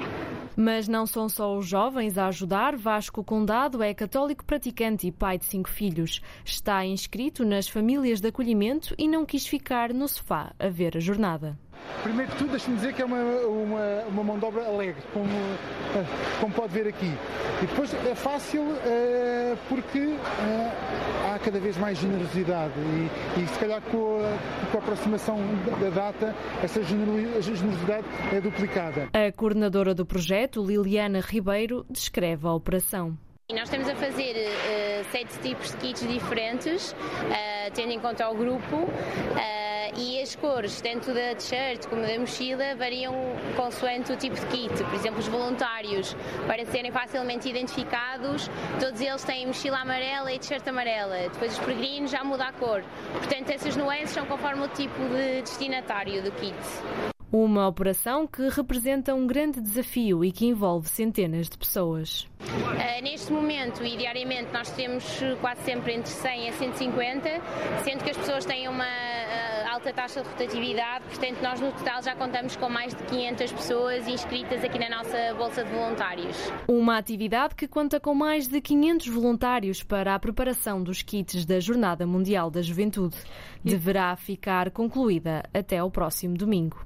Mas 0.56 0.86
não 0.86 1.04
são 1.04 1.28
só 1.28 1.56
os 1.56 1.66
jovens 1.66 2.18
a 2.18 2.28
ajudar. 2.28 2.76
Vasco 2.76 3.24
Condado 3.24 3.82
é 3.82 3.92
católico 3.92 4.44
praticante 4.44 5.08
e 5.08 5.12
pai 5.12 5.38
de 5.38 5.46
cinco 5.46 5.70
filhos. 5.70 6.20
Está 6.44 6.84
inscrito 6.84 7.44
nas 7.44 7.68
famílias 7.68 8.20
de 8.20 8.28
acolhimento 8.28 8.94
e 8.96 9.08
não 9.08 9.26
quis 9.26 9.44
ficar 9.44 9.92
no 9.92 10.06
sofá 10.06 10.52
a 10.56 10.68
ver 10.68 10.96
a 10.96 11.00
jornada. 11.00 11.58
Primeiro 12.02 12.30
de 12.32 12.38
tudo, 12.38 12.50
deixe-me 12.50 12.76
dizer 12.76 12.94
que 12.94 13.02
é 13.02 13.04
uma, 13.04 13.18
uma, 13.18 14.04
uma, 14.08 14.24
mão 14.24 14.38
de 14.38 14.44
obra 14.44 14.64
alegre, 14.64 15.02
como, 15.12 15.28
como 16.40 16.54
pode 16.54 16.72
ver 16.72 16.86
aqui. 16.88 17.12
E 17.62 17.66
depois 17.66 17.92
é 17.92 18.14
fácil 18.14 18.62
uh, 18.62 19.56
porque 19.68 19.98
uh, 19.98 21.34
há 21.34 21.38
cada 21.38 21.58
vez 21.58 21.76
mais 21.76 21.98
generosidade 21.98 22.72
e, 22.78 23.40
e 23.40 23.46
se 23.46 23.58
calhar 23.58 23.82
com 23.82 24.18
a, 24.18 24.70
com 24.70 24.78
a 24.78 24.80
aproximação 24.80 25.38
da 25.80 25.90
data, 25.90 26.34
essa 26.62 26.82
generosidade 26.82 28.06
é 28.32 28.40
duplicada. 28.40 29.08
A 29.12 29.30
coordenadora 29.32 29.94
do 29.94 30.06
projeto, 30.06 30.64
Liliana 30.64 31.20
Ribeiro, 31.20 31.84
descreve 31.90 32.46
a 32.46 32.52
operação. 32.52 33.16
Nós 33.52 33.64
estamos 33.64 33.88
a 33.88 33.96
fazer 33.96 34.36
uh, 34.36 35.10
sete 35.10 35.38
tipos 35.40 35.72
de 35.72 35.76
kits 35.78 36.06
diferentes, 36.06 36.92
uh, 36.92 37.70
tendo 37.74 37.90
em 37.90 37.98
conta 37.98 38.28
o 38.30 38.34
grupo, 38.34 38.76
uh, 38.76 39.69
e 39.96 40.20
as 40.20 40.34
cores, 40.36 40.80
tanto 40.80 41.12
da 41.12 41.34
t-shirt 41.34 41.86
como 41.88 42.02
da 42.02 42.18
mochila, 42.18 42.74
variam 42.76 43.14
consoante 43.56 44.12
o 44.12 44.16
tipo 44.16 44.34
de 44.34 44.46
kit. 44.46 44.84
Por 44.84 44.94
exemplo, 44.94 45.18
os 45.18 45.28
voluntários, 45.28 46.16
para 46.46 46.64
serem 46.66 46.90
facilmente 46.90 47.48
identificados, 47.48 48.48
todos 48.78 49.00
eles 49.00 49.24
têm 49.24 49.46
mochila 49.46 49.78
amarela 49.78 50.32
e 50.32 50.38
t-shirt 50.38 50.66
amarela. 50.66 51.28
Depois 51.32 51.52
os 51.52 51.58
peregrinos 51.58 52.10
já 52.10 52.24
muda 52.24 52.44
a 52.44 52.52
cor. 52.52 52.82
Portanto, 53.12 53.50
essas 53.50 53.76
nuances 53.76 54.10
são 54.10 54.26
conforme 54.26 54.64
o 54.64 54.68
tipo 54.68 54.98
de 55.08 55.42
destinatário 55.42 56.22
do 56.22 56.30
kit. 56.32 56.54
Uma 57.32 57.68
operação 57.68 58.26
que 58.26 58.48
representa 58.48 59.14
um 59.14 59.24
grande 59.24 59.60
desafio 59.60 60.24
e 60.24 60.32
que 60.32 60.46
envolve 60.46 60.88
centenas 60.88 61.48
de 61.48 61.56
pessoas. 61.56 62.28
Uh, 62.40 63.02
neste 63.02 63.32
momento 63.32 63.84
e 63.84 63.96
diariamente 63.96 64.52
nós 64.52 64.68
temos 64.72 65.04
quase 65.40 65.62
sempre 65.62 65.94
entre 65.94 66.10
100 66.10 66.48
a 66.48 66.52
150, 66.54 67.28
sendo 67.84 68.02
que 68.02 68.10
as 68.10 68.16
pessoas 68.16 68.44
têm 68.44 68.66
uma 68.66 69.09
alta 69.80 69.92
taxa 69.94 70.22
de 70.22 70.28
rotatividade, 70.28 71.04
portanto 71.06 71.40
nós 71.42 71.58
no 71.58 71.72
total 71.72 72.02
já 72.02 72.14
contamos 72.14 72.54
com 72.54 72.68
mais 72.68 72.94
de 72.94 73.02
500 73.04 73.52
pessoas 73.52 74.06
inscritas 74.06 74.62
aqui 74.62 74.78
na 74.78 74.90
nossa 74.90 75.34
Bolsa 75.34 75.64
de 75.64 75.70
Voluntários. 75.70 76.36
Uma 76.68 76.98
atividade 76.98 77.54
que 77.54 77.66
conta 77.66 77.98
com 77.98 78.14
mais 78.14 78.46
de 78.46 78.60
500 78.60 79.08
voluntários 79.08 79.82
para 79.82 80.14
a 80.14 80.18
preparação 80.18 80.82
dos 80.82 81.00
kits 81.00 81.46
da 81.46 81.58
Jornada 81.58 82.06
Mundial 82.06 82.50
da 82.50 82.60
Juventude. 82.60 83.16
Deverá 83.64 84.14
ficar 84.16 84.70
concluída 84.70 85.42
até 85.54 85.82
o 85.82 85.90
próximo 85.90 86.36
domingo. 86.36 86.84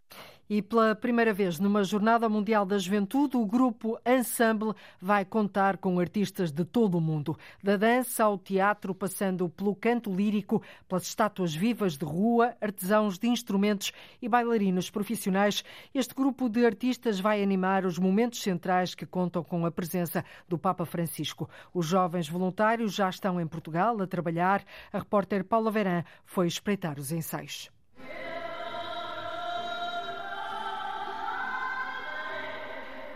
E 0.49 0.61
pela 0.61 0.95
primeira 0.95 1.33
vez 1.33 1.59
numa 1.59 1.83
Jornada 1.83 2.29
Mundial 2.29 2.67
da 2.67 2.77
Juventude, 2.77 3.37
o 3.37 3.47
grupo 3.47 3.99
Ensemble 4.05 4.75
vai 5.01 5.25
contar 5.25 5.79
com 5.79 5.99
artistas 5.99 6.53
de 6.53 6.65
todo 6.65 6.99
o 6.99 7.01
mundo. 7.01 7.37
Da 7.63 7.77
dança 7.77 8.25
ao 8.25 8.37
teatro, 8.37 8.95
passando 8.95 9.49
pelo 9.49 9.75
canto 9.75 10.15
lírico, 10.15 10.63
pelas 10.87 11.05
estátuas 11.05 11.55
vivas 11.55 11.97
de 11.97 12.05
rua, 12.05 12.55
artesãos 12.61 13.19
de 13.19 13.27
instrumentos 13.29 13.93
e 14.21 14.29
bailarinos 14.29 14.91
profissionais, 14.91 15.65
este 15.95 16.15
grupo 16.15 16.49
de 16.49 16.67
artistas 16.67 17.19
vai 17.19 17.43
animar 17.43 17.87
os 17.87 17.99
momentos 17.99 18.43
centrais 18.43 18.95
que 18.95 19.07
contam 19.07 19.43
com 19.43 19.65
a 19.65 19.71
presença 19.71 20.25
do 20.49 20.59
Papa 20.59 20.85
Francisco. 20.85 21.49
Os 21.73 21.87
jovens 21.87 22.29
voluntários 22.29 22.95
já 22.95 23.09
estão 23.09 23.41
em 23.41 23.47
Portugal 23.47 24.01
a 24.01 24.07
trabalhar. 24.07 24.63
A 24.93 24.99
repórter 24.99 25.45
Paula 25.45 25.71
Verã 25.71 26.05
foi 26.25 26.47
espreitar 26.47 26.99
os 26.99 27.13
ensaios. 27.13 27.71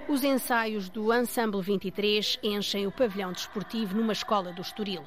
Os 0.09 0.25
ensaios 0.25 0.89
do 0.89 1.13
Ensemble 1.13 1.61
23 1.61 2.39
enchem 2.43 2.87
o 2.87 2.91
pavilhão 2.91 3.31
desportivo 3.31 3.95
numa 3.95 4.15
escola 4.15 4.51
do 4.55 4.63
Estoril. 4.63 5.03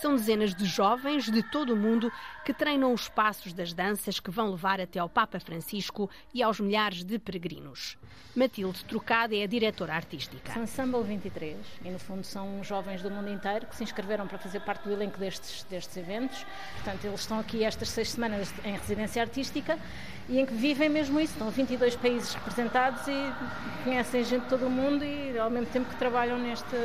São 0.00 0.14
dezenas 0.14 0.54
de 0.54 0.64
jovens 0.64 1.28
de 1.28 1.42
todo 1.42 1.74
o 1.74 1.76
mundo 1.76 2.12
que 2.44 2.54
treinam 2.54 2.92
os 2.92 3.08
passos 3.08 3.52
das 3.52 3.72
danças 3.72 4.20
que 4.20 4.30
vão 4.30 4.52
levar 4.52 4.80
até 4.80 5.00
ao 5.00 5.08
Papa 5.08 5.40
Francisco 5.40 6.08
e 6.32 6.40
aos 6.40 6.60
milhares 6.60 7.02
de 7.02 7.18
peregrinos. 7.18 7.98
Matilde 8.36 8.84
Trocada 8.84 9.34
é 9.34 9.42
a 9.42 9.46
diretora 9.48 9.94
artística. 9.94 10.52
São 10.52 10.62
Ensemble 10.62 11.02
23 11.02 11.56
e, 11.84 11.90
no 11.90 11.98
fundo, 11.98 12.22
são 12.22 12.62
jovens 12.62 13.02
do 13.02 13.10
mundo 13.10 13.28
inteiro 13.28 13.66
que 13.66 13.74
se 13.74 13.82
inscreveram 13.82 14.28
para 14.28 14.38
fazer 14.38 14.60
parte 14.60 14.84
do 14.84 14.92
elenco 14.92 15.18
destes, 15.18 15.64
destes 15.64 15.96
eventos. 15.96 16.46
Portanto, 16.74 17.04
eles 17.04 17.18
estão 17.18 17.40
aqui 17.40 17.64
estas 17.64 17.88
seis 17.88 18.12
semanas 18.12 18.54
em 18.64 18.76
residência 18.76 19.20
artística 19.20 19.76
e 20.28 20.38
em 20.38 20.46
que 20.46 20.54
vivem 20.54 20.88
mesmo 20.88 21.18
isso. 21.18 21.32
Estão 21.32 21.50
22 21.50 21.96
países 21.96 22.34
representados 22.34 23.02
e 23.08 23.32
conhecem 23.82 24.22
gente 24.22 24.42
de 24.44 24.48
todo 24.48 24.68
o 24.68 24.70
mundo 24.70 25.04
e, 25.04 25.36
ao 25.36 25.50
mesmo 25.50 25.66
tempo, 25.66 25.90
que 25.90 25.96
trabalham 25.96 26.38
neste, 26.38 26.76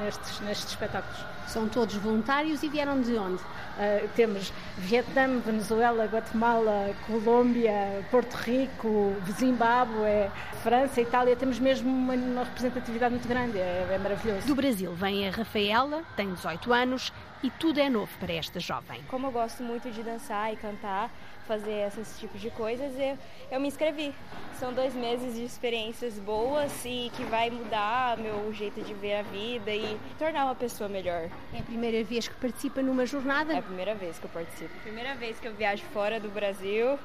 nestes, 0.00 0.40
nestes 0.40 0.70
espetáculos. 0.70 1.39
São 1.50 1.68
todos 1.68 1.96
voluntários 1.96 2.62
e 2.62 2.68
vieram 2.68 3.00
de 3.00 3.16
onde? 3.16 3.42
Uh, 3.42 4.08
temos 4.14 4.52
Vietnã, 4.78 5.40
Venezuela, 5.40 6.04
Guatemala, 6.04 6.94
Colômbia, 7.08 8.06
Porto 8.08 8.34
Rico, 8.34 9.16
Zimbábue, 9.32 10.30
França, 10.62 11.00
Itália. 11.00 11.34
Temos 11.34 11.58
mesmo 11.58 11.90
uma, 11.90 12.14
uma 12.14 12.44
representatividade 12.44 13.14
muito 13.14 13.26
grande, 13.26 13.58
é, 13.58 13.88
é 13.90 13.98
maravilhoso. 13.98 14.46
Do 14.46 14.54
Brasil 14.54 14.94
vem 14.94 15.26
a 15.26 15.32
Rafaela, 15.32 16.04
tem 16.14 16.32
18 16.32 16.72
anos 16.72 17.12
e 17.42 17.50
tudo 17.50 17.80
é 17.80 17.90
novo 17.90 18.12
para 18.20 18.32
esta 18.32 18.60
jovem. 18.60 19.02
Como 19.08 19.26
eu 19.26 19.32
gosto 19.32 19.64
muito 19.64 19.90
de 19.90 20.04
dançar 20.04 20.52
e 20.52 20.56
cantar, 20.56 21.10
fazer 21.50 21.84
esses 21.88 22.16
tipos 22.20 22.40
de 22.40 22.48
coisas, 22.50 22.96
eu, 22.96 23.18
eu 23.50 23.60
me 23.60 23.66
inscrevi. 23.66 24.14
São 24.60 24.72
dois 24.72 24.94
meses 24.94 25.34
de 25.34 25.42
experiências 25.42 26.16
boas 26.20 26.70
e 26.84 27.10
que 27.16 27.24
vai 27.24 27.50
mudar 27.50 28.16
meu 28.18 28.52
jeito 28.52 28.80
de 28.82 28.94
ver 28.94 29.16
a 29.16 29.22
vida 29.22 29.74
e 29.74 29.98
tornar 30.16 30.44
uma 30.44 30.54
pessoa 30.54 30.88
melhor. 30.88 31.28
É 31.52 31.58
a 31.58 31.62
primeira 31.62 32.04
vez 32.04 32.28
que 32.28 32.34
participa 32.36 32.80
numa 32.82 33.04
jornada? 33.04 33.52
É 33.52 33.58
a 33.58 33.62
primeira 33.62 33.96
vez 33.96 34.16
que 34.16 34.26
eu 34.26 34.30
participo. 34.30 34.72
Primeira 34.82 35.16
vez 35.16 35.40
que 35.40 35.48
eu 35.48 35.52
viajo 35.52 35.82
fora 35.92 36.20
do 36.20 36.28
Brasil. 36.28 36.96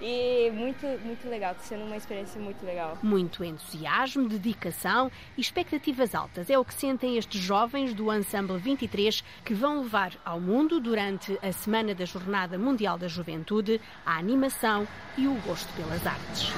E 0.00 0.50
muito, 0.52 0.86
muito 1.04 1.28
legal, 1.28 1.52
está 1.52 1.64
sendo 1.64 1.84
uma 1.84 1.96
experiência 1.96 2.40
muito 2.40 2.64
legal. 2.64 2.98
Muito 3.02 3.42
entusiasmo, 3.42 4.28
dedicação 4.28 5.10
e 5.36 5.40
expectativas 5.40 6.14
altas 6.14 6.50
é 6.50 6.58
o 6.58 6.64
que 6.64 6.74
sentem 6.74 7.16
estes 7.16 7.40
jovens 7.40 7.94
do 7.94 8.12
Ensemble 8.12 8.58
23 8.58 9.24
que 9.44 9.54
vão 9.54 9.82
levar 9.82 10.12
ao 10.24 10.40
mundo, 10.40 10.80
durante 10.80 11.38
a 11.42 11.52
Semana 11.52 11.94
da 11.94 12.04
Jornada 12.04 12.58
Mundial 12.58 12.98
da 12.98 13.08
Juventude, 13.08 13.80
a 14.04 14.18
animação 14.18 14.86
e 15.16 15.26
o 15.26 15.34
gosto 15.46 15.72
pelas 15.74 16.06
artes. 16.06 16.52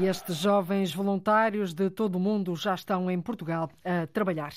E 0.00 0.06
estes 0.06 0.36
jovens 0.36 0.94
voluntários 0.94 1.74
de 1.74 1.90
todo 1.90 2.14
o 2.14 2.20
mundo 2.20 2.54
já 2.54 2.72
estão 2.72 3.10
em 3.10 3.20
Portugal 3.20 3.68
a 3.84 4.06
trabalhar. 4.06 4.52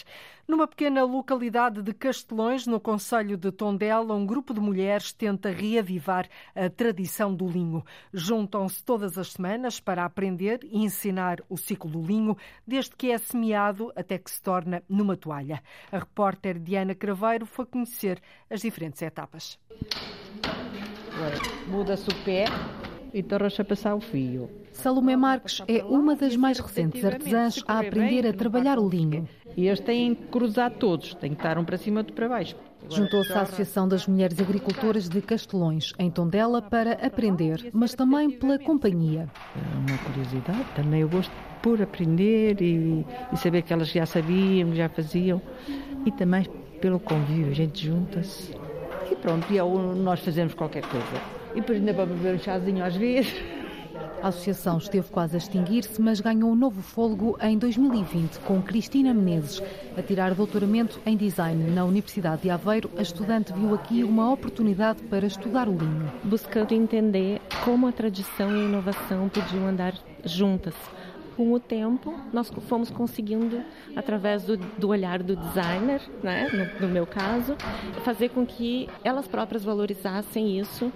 Numa 0.48 0.68
pequena 0.68 1.04
localidade 1.04 1.82
de 1.82 1.94
Castelões, 1.96 2.68
no 2.68 2.80
Conselho 2.80 3.36
de 3.36 3.52
Tondela, 3.52 4.14
um 4.14 4.24
grupo 4.24 4.54
de 4.54 4.60
mulheres 4.60 5.12
tenta 5.12 5.50
reavivar 5.50 6.30
a 6.54 6.70
tradição 6.70 7.34
do 7.34 7.48
linho. 7.48 7.84
Juntam-se 8.14 8.84
todas 8.84 9.18
as 9.18 9.32
semanas 9.32 9.80
para 9.80 10.06
aprender 10.06 10.60
e 10.62 10.84
ensinar 10.84 11.39
o 11.50 11.58
ciclo 11.58 11.89
do 11.89 12.04
linho, 12.04 12.38
desde 12.68 12.96
que 12.96 13.10
é 13.10 13.18
semeado 13.18 13.92
até 13.96 14.20
que 14.20 14.30
se 14.30 14.39
torna 14.44 14.84
numa 14.88 15.18
toalha. 15.18 15.64
A 15.92 15.98
repórter 15.98 16.60
Diana 16.60 16.94
Craveiro 16.94 17.48
foi 17.48 17.66
conhecer 17.66 18.22
as 18.48 18.62
diferentes 18.62 19.02
etapas. 19.02 19.58
Muda-se 21.68 22.08
o 22.10 22.16
pé 22.24 22.46
e 23.14 23.22
torna-se 23.22 23.62
a 23.62 23.66
passar 23.66 23.95
o 23.95 23.99
fio. 23.99 24.49
Salomé 24.72 25.16
Marques 25.16 25.62
é 25.68 25.84
uma 25.84 26.16
das 26.16 26.36
mais 26.36 26.59
recentes 26.59 27.03
artesãs 27.03 27.64
a 27.68 27.80
aprender 27.80 28.26
a 28.26 28.34
trabalhar 28.34 28.80
o 28.80 28.88
linho. 28.88 29.28
E 29.55 29.68
eles 29.68 29.80
têm 29.80 30.16
que 30.16 30.28
cruzar 30.28 30.72
todos, 30.72 31.14
têm 31.16 31.32
que 31.32 31.38
estar 31.38 31.57
um 31.57 31.66
para 31.66 31.78
cima 31.78 31.99
e 31.99 32.01
outro 32.01 32.14
para 32.14 32.30
baixo. 32.30 32.55
Juntou-se 32.89 33.32
à 33.34 33.41
Associação 33.41 33.88
das 33.88 34.07
Mulheres 34.07 34.39
Agricultoras 34.39 35.07
de 35.07 35.22
Castelões, 35.22 35.93
em 35.99 36.09
Tondela, 36.09 36.62
para 36.62 36.93
aprender, 36.93 37.70
mas 37.74 37.93
também 37.93 38.32
pela 38.32 38.57
companhia. 38.57 39.30
É 39.55 39.78
uma 39.78 39.97
curiosidade, 39.99 40.66
também 40.76 41.01
eu 41.01 41.09
gosto 41.09 41.32
por 41.62 41.82
aprender 41.82 42.62
e, 42.62 43.05
e 43.32 43.38
saber 43.38 43.62
que 43.62 43.72
elas 43.72 43.89
já 43.89 44.05
sabiam, 44.05 44.74
já 44.74 44.89
faziam, 44.89 45.41
e 46.05 46.12
também 46.12 46.45
pelo 46.82 46.99
convívio, 46.99 47.51
a 47.51 47.55
gente 47.55 47.86
junta-se. 47.86 48.55
E 49.12 49.16
pronto, 49.16 49.45
e 49.53 49.57
é 49.57 49.64
nós 49.64 50.20
fazemos 50.22 50.53
qualquer 50.53 50.84
coisa. 50.84 51.41
E 51.52 51.56
depois 51.56 51.78
ainda 51.80 51.93
para 51.93 52.06
beber 52.06 52.36
um 52.36 52.39
chazinho 52.39 52.84
às 52.84 52.95
vezes. 52.95 53.34
A 54.22 54.28
associação 54.28 54.78
esteve 54.78 55.10
quase 55.10 55.36
a 55.36 55.39
extinguir-se, 55.39 55.99
mas 55.99 56.22
ganhou 56.22 56.52
um 56.52 56.56
novo 56.56 56.82
fôlego 56.82 57.38
em 57.41 57.58
2020 57.58 58.38
com 58.41 58.62
Cristina 58.62 59.14
Menezes. 59.16 59.62
A 59.97 60.02
tirar 60.04 60.36
doutoramento 60.36 60.99
em 61.08 61.18
design 61.18 61.72
na 61.72 61.84
Universidade 61.84 62.43
de 62.43 62.49
Aveiro, 62.52 62.89
a 62.97 63.02
estudante 63.02 63.52
viu 63.52 63.74
aqui 63.74 64.04
uma 64.04 64.32
oportunidade 64.32 65.02
para 65.04 65.26
estudar 65.26 65.68
o 65.68 65.72
linho. 65.72 66.12
Buscando 66.24 66.72
entender 66.74 67.41
como 67.66 67.88
a 67.88 67.91
tradição 67.91 68.56
e 68.56 68.62
a 68.62 68.64
inovação 68.66 69.28
podiam 69.28 69.68
andar 69.68 69.95
juntas 70.24 70.76
com 71.36 71.54
o 71.54 71.60
tempo, 71.60 72.14
nós 72.32 72.52
fomos 72.68 72.91
conseguindo, 72.91 73.64
através 73.95 74.43
do, 74.43 74.58
do 74.58 74.89
olhar 74.89 75.24
do 75.24 75.36
designer, 75.36 76.02
né, 76.22 76.47
no, 76.80 76.88
no 76.88 76.93
meu 76.93 77.08
caso, 77.08 77.56
fazer 78.04 78.30
com 78.30 78.45
que 78.45 78.88
elas 79.04 79.28
próprias 79.28 79.64
valorizassem 79.64 80.60
isso, 80.60 80.91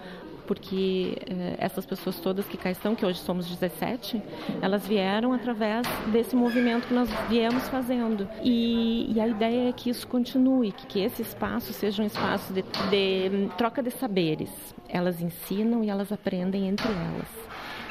porque 0.46 1.18
eh, 1.28 1.56
essas 1.58 1.86
pessoas 1.86 2.20
todas 2.20 2.46
que 2.46 2.58
cá 2.58 2.72
estão, 2.72 2.96
que 2.96 3.06
hoje 3.06 3.20
somos 3.20 3.48
17, 3.48 4.22
elas 4.62 4.88
vieram 4.88 5.34
através 5.34 5.86
desse 6.12 6.36
movimento 6.36 6.88
que 6.88 6.94
nós 6.94 7.10
viemos 7.30 7.68
fazendo. 7.68 8.28
E, 8.44 9.12
e 9.14 9.20
a 9.20 9.28
ideia 9.28 9.70
é 9.70 9.72
que 9.72 9.90
isso 9.90 10.08
continue, 10.08 10.72
que, 10.72 10.88
que 10.88 11.00
esse 11.00 11.22
espaço 11.22 11.74
seja 11.74 12.04
um 12.04 12.06
espaço 12.06 12.54
de, 12.54 12.62
de 12.62 13.50
troca 13.58 13.82
de 13.82 13.92
saberes. 13.92 14.50
Elas 14.88 15.22
ensinam 15.22 15.84
e 15.84 15.90
elas 15.90 16.12
aprendem 16.12 16.68
entre 16.68 16.88
elas. 16.88 17.28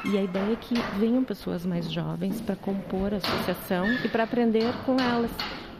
E 0.04 0.18
a 0.18 0.22
ideia 0.22 0.52
é 0.52 0.56
que 0.56 0.74
venham 0.98 1.24
pessoas 1.24 1.64
mais 1.64 1.90
jovens 1.90 2.40
para 2.40 2.54
compor 2.54 3.14
a 3.14 3.16
associação 3.16 3.86
e 4.04 4.08
para 4.08 4.24
aprender 4.24 4.70
com 4.84 4.96
elas. 5.00 5.30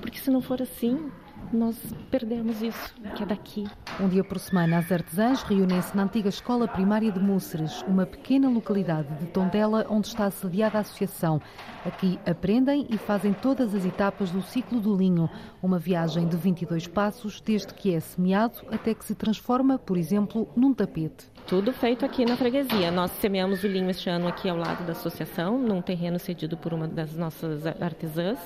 Porque 0.05 0.19
se 0.19 0.31
não 0.31 0.43
for 0.43 0.61
assim, 0.61 1.11
nós 1.51 1.79
perdemos 2.11 2.61
isso, 2.61 2.95
que 3.17 3.23
é 3.23 3.27
daqui. 3.27 3.67
Um 3.99 4.07
dia 4.07 4.23
por 4.23 4.39
semana, 4.39 4.77
as 4.77 4.93
artesãs 4.93 5.43
reúnem-se 5.43 5.97
na 5.97 6.03
antiga 6.03 6.29
Escola 6.29 6.69
Primária 6.69 7.11
de 7.11 7.19
Múceres, 7.19 7.83
uma 7.89 8.05
pequena 8.05 8.51
localidade 8.51 9.09
de 9.15 9.25
Tondela 9.29 9.87
onde 9.89 10.09
está 10.09 10.31
sediada 10.31 10.77
a 10.77 10.83
associação. 10.83 11.41
Aqui 11.87 12.21
aprendem 12.27 12.87
e 12.91 12.99
fazem 12.99 13.33
todas 13.33 13.75
as 13.75 13.87
etapas 13.87 14.31
do 14.31 14.43
ciclo 14.43 14.79
do 14.79 14.95
linho, 14.95 15.27
uma 15.63 15.79
viagem 15.79 16.29
de 16.29 16.37
22 16.37 16.87
passos, 16.87 17.41
desde 17.41 17.73
que 17.73 17.95
é 17.95 17.99
semeado 17.99 18.59
até 18.71 18.93
que 18.93 19.07
se 19.07 19.15
transforma, 19.15 19.79
por 19.79 19.97
exemplo, 19.97 20.47
num 20.55 20.75
tapete. 20.75 21.31
Tudo 21.47 21.75
feito 21.75 22.07
aqui 22.07 22.25
na 22.25 22.39
freguesia. 22.39 22.91
Nós 22.91 23.11
semeamos 23.13 23.63
o 23.65 23.67
linho 23.67 23.91
este 23.91 24.09
ano 24.09 24.27
aqui 24.27 24.49
ao 24.49 24.57
lado 24.57 24.83
da 24.87 24.93
associação, 24.93 25.59
num 25.59 25.83
terreno 25.83 26.19
cedido 26.19 26.57
por 26.57 26.73
uma 26.73 26.89
das 26.89 27.15
nossas 27.15 27.67
artesãs, 27.67 28.39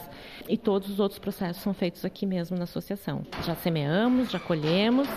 e 0.49 0.59
todos 0.59 0.90
os 0.90 0.99
outros 0.99 1.20
processos 1.20 1.62
são 1.62 1.72
feitos 1.72 2.05
aqui 2.05 2.26
mesmo 2.26 2.57
na 2.57 2.64
associação. 2.64 3.24
Já 3.44 3.55
semeamos, 3.55 4.32
já 4.32 4.40
colhemos, 4.40 5.09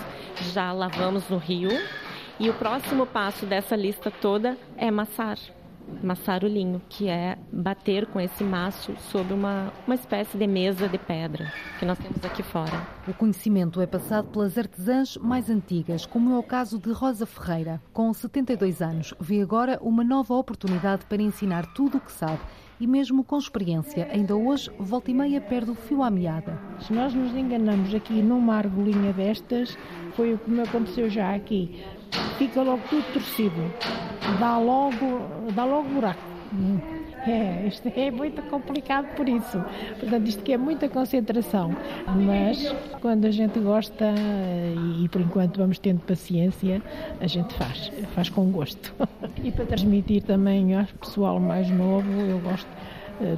já 0.52 0.72
lavamos 0.72 1.28
no 1.28 1.38
rio, 1.38 1.70
e 2.38 2.48
o 2.48 2.54
próximo 2.54 3.04
passo 3.04 3.46
dessa 3.46 3.74
lista 3.74 4.12
toda 4.12 4.56
é 4.76 4.86
amassar 4.86 5.36
maçar 6.02 6.44
o 6.44 6.48
linho, 6.48 6.80
que 6.88 7.08
é 7.08 7.38
bater 7.52 8.06
com 8.06 8.20
esse 8.20 8.42
maço 8.42 8.94
sobre 9.10 9.34
uma, 9.34 9.72
uma 9.86 9.94
espécie 9.94 10.36
de 10.36 10.46
mesa 10.46 10.88
de 10.88 10.98
pedra 10.98 11.52
que 11.78 11.84
nós 11.84 11.98
temos 11.98 12.24
aqui 12.24 12.42
fora. 12.42 12.86
O 13.06 13.14
conhecimento 13.14 13.80
é 13.80 13.86
passado 13.86 14.28
pelas 14.28 14.56
artesãs 14.58 15.16
mais 15.16 15.48
antigas, 15.50 16.06
como 16.06 16.34
é 16.34 16.38
o 16.38 16.42
caso 16.42 16.78
de 16.78 16.92
Rosa 16.92 17.26
Ferreira. 17.26 17.80
Com 17.92 18.12
72 18.12 18.80
anos, 18.82 19.14
vê 19.20 19.40
agora 19.40 19.78
uma 19.82 20.04
nova 20.04 20.34
oportunidade 20.34 21.04
para 21.06 21.22
ensinar 21.22 21.66
tudo 21.74 21.98
o 21.98 22.00
que 22.00 22.12
sabe 22.12 22.40
e 22.82 22.86
mesmo 22.86 23.22
com 23.22 23.38
experiência, 23.38 24.08
ainda 24.10 24.34
hoje, 24.34 24.68
volta 24.76 25.08
e 25.08 25.14
meia 25.14 25.40
perde 25.40 25.70
o 25.70 25.74
fio 25.76 26.02
à 26.02 26.10
meada. 26.10 26.58
Se 26.80 26.92
nós 26.92 27.14
nos 27.14 27.32
enganamos 27.32 27.94
aqui 27.94 28.20
numa 28.20 28.56
argolinha 28.56 29.12
destas, 29.12 29.78
foi 30.16 30.34
o 30.34 30.38
que 30.38 30.50
me 30.50 30.62
aconteceu 30.62 31.08
já 31.08 31.32
aqui. 31.32 31.80
Fica 32.38 32.62
logo 32.62 32.82
tudo 32.88 33.04
torcido 33.12 33.72
dá 34.38 34.58
logo, 34.58 35.50
dá 35.54 35.64
logo 35.64 35.88
buraco. 35.88 36.32
É, 37.26 37.66
isto 37.66 37.90
é 37.94 38.10
muito 38.10 38.42
complicado 38.50 39.06
por 39.14 39.28
isso. 39.28 39.62
Portanto, 39.98 40.26
isto 40.26 40.42
que 40.42 40.52
é 40.52 40.58
muita 40.58 40.88
concentração. 40.88 41.74
Mas 42.06 42.74
quando 43.00 43.24
a 43.26 43.30
gente 43.30 43.58
gosta 43.60 44.12
e 45.00 45.08
por 45.08 45.20
enquanto 45.20 45.58
vamos 45.58 45.78
tendo 45.78 46.00
paciência, 46.00 46.82
a 47.20 47.26
gente 47.26 47.54
faz, 47.54 47.92
faz 48.14 48.28
com 48.28 48.50
gosto. 48.50 48.92
E 49.42 49.50
para 49.50 49.64
transmitir 49.64 50.22
também 50.22 50.76
ao 50.76 50.84
pessoal 51.00 51.40
mais 51.40 51.68
novo, 51.68 52.08
eu 52.20 52.38
gosto 52.40 52.68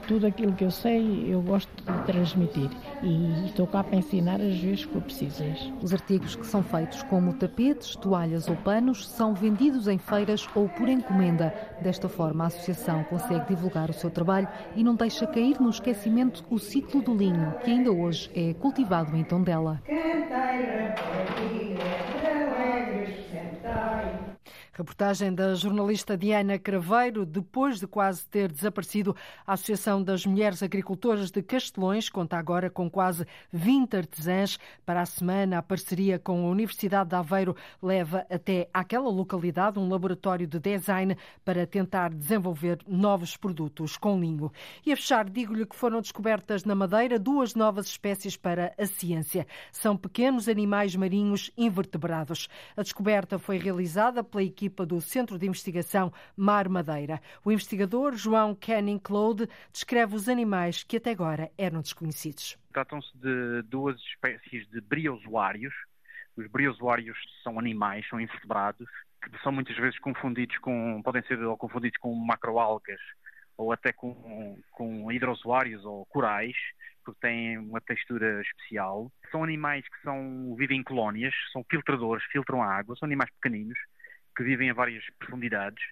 tudo 0.06 0.26
aquilo 0.26 0.52
que 0.52 0.64
eu 0.64 0.70
sei, 0.70 1.26
eu 1.28 1.40
gosto 1.42 1.70
de 1.82 2.02
transmitir 2.04 2.70
e 3.02 3.46
estou 3.46 3.66
cá 3.66 3.82
para 3.82 3.96
ensinar 3.96 4.40
as 4.40 4.56
vezes 4.56 4.84
que 4.84 4.92
for 4.92 5.02
preciso. 5.02 5.44
Os 5.82 5.92
artigos 5.92 6.36
que 6.36 6.46
são 6.46 6.62
feitos, 6.62 7.02
como 7.04 7.34
tapetes, 7.34 7.96
toalhas 7.96 8.48
ou 8.48 8.56
panos, 8.56 9.08
são 9.08 9.34
vendidos 9.34 9.88
em 9.88 9.98
feiras 9.98 10.46
ou 10.54 10.68
por 10.68 10.88
encomenda. 10.88 11.54
Desta 11.80 12.08
forma, 12.08 12.44
a 12.44 12.46
associação 12.46 13.04
consegue 13.04 13.48
divulgar 13.48 13.90
o 13.90 13.94
seu 13.94 14.10
trabalho 14.10 14.48
e 14.74 14.82
não 14.82 14.94
deixa 14.94 15.26
cair 15.26 15.60
no 15.60 15.70
esquecimento 15.70 16.44
o 16.50 16.58
ciclo 16.58 17.02
do 17.02 17.14
linho, 17.14 17.54
que 17.64 17.70
ainda 17.70 17.92
hoje 17.92 18.30
é 18.34 18.54
cultivado 18.54 19.16
em 19.16 19.24
Tondela. 19.24 19.82
Reportagem 24.76 25.32
da 25.32 25.54
jornalista 25.54 26.16
Diana 26.16 26.58
Craveiro. 26.58 27.24
Depois 27.24 27.78
de 27.78 27.86
quase 27.86 28.26
ter 28.26 28.50
desaparecido, 28.50 29.14
a 29.46 29.52
Associação 29.52 30.02
das 30.02 30.26
Mulheres 30.26 30.64
Agricultoras 30.64 31.30
de 31.30 31.40
Castelões 31.44 32.10
conta 32.10 32.36
agora 32.36 32.68
com 32.68 32.90
quase 32.90 33.24
20 33.52 33.96
artesãs. 33.96 34.58
Para 34.84 35.02
a 35.02 35.06
semana, 35.06 35.58
a 35.58 35.62
parceria 35.62 36.18
com 36.18 36.44
a 36.44 36.50
Universidade 36.50 37.10
de 37.10 37.14
Aveiro 37.14 37.54
leva 37.80 38.26
até 38.28 38.68
àquela 38.74 39.08
localidade 39.08 39.78
um 39.78 39.88
laboratório 39.88 40.44
de 40.44 40.58
design 40.58 41.16
para 41.44 41.64
tentar 41.68 42.12
desenvolver 42.12 42.80
novos 42.84 43.36
produtos 43.36 43.96
com 43.96 44.18
linho. 44.18 44.50
E 44.84 44.90
a 44.90 44.96
fechar, 44.96 45.30
digo-lhe 45.30 45.66
que 45.66 45.76
foram 45.76 46.00
descobertas 46.00 46.64
na 46.64 46.74
Madeira 46.74 47.16
duas 47.16 47.54
novas 47.54 47.86
espécies 47.86 48.36
para 48.36 48.74
a 48.76 48.86
ciência. 48.86 49.46
São 49.70 49.96
pequenos 49.96 50.48
animais 50.48 50.96
marinhos 50.96 51.52
invertebrados. 51.56 52.48
A 52.76 52.82
descoberta 52.82 53.38
foi 53.38 53.56
realizada 53.56 54.24
pela 54.24 54.42
equipe 54.42 54.63
equipa 54.64 54.86
do 54.86 55.00
Centro 55.00 55.38
de 55.38 55.46
Investigação 55.46 56.12
Mar 56.34 56.68
Madeira. 56.68 57.20
O 57.44 57.52
investigador 57.52 58.14
João 58.14 58.54
Canning 58.54 58.98
Claude 58.98 59.46
descreve 59.70 60.14
os 60.14 60.28
animais 60.28 60.82
que 60.82 60.96
até 60.96 61.10
agora 61.10 61.50
eram 61.58 61.82
desconhecidos. 61.82 62.56
Tratam-se 62.72 63.10
de 63.18 63.62
duas 63.68 64.00
espécies 64.00 64.66
de 64.70 64.80
briozoários. 64.80 65.74
Os 66.36 66.46
briozoários 66.50 67.16
são 67.42 67.58
animais, 67.58 68.08
são 68.08 68.18
invertebrados, 68.18 68.88
que 69.22 69.42
são 69.42 69.52
muitas 69.52 69.76
vezes 69.76 69.98
confundidos 69.98 70.56
com, 70.58 71.02
podem 71.02 71.22
ser 71.24 71.38
confundidos 71.58 71.98
com 71.98 72.14
macroalgas 72.14 73.00
ou 73.56 73.70
até 73.70 73.92
com, 73.92 74.58
com 74.72 75.12
hidrozoários 75.12 75.84
ou 75.84 76.06
corais, 76.06 76.56
porque 77.04 77.20
têm 77.20 77.58
uma 77.58 77.80
textura 77.80 78.40
especial. 78.40 79.12
São 79.30 79.44
animais 79.44 79.86
que 79.86 80.02
são, 80.02 80.56
vivem 80.56 80.80
em 80.80 80.82
colónias, 80.82 81.34
são 81.52 81.62
filtradores, 81.70 82.24
filtram 82.32 82.62
a 82.62 82.66
água, 82.66 82.96
são 82.96 83.06
animais 83.06 83.30
pequeninos, 83.40 83.78
que 84.36 84.42
vivem 84.42 84.70
a 84.70 84.74
várias 84.74 85.04
profundidades 85.18 85.82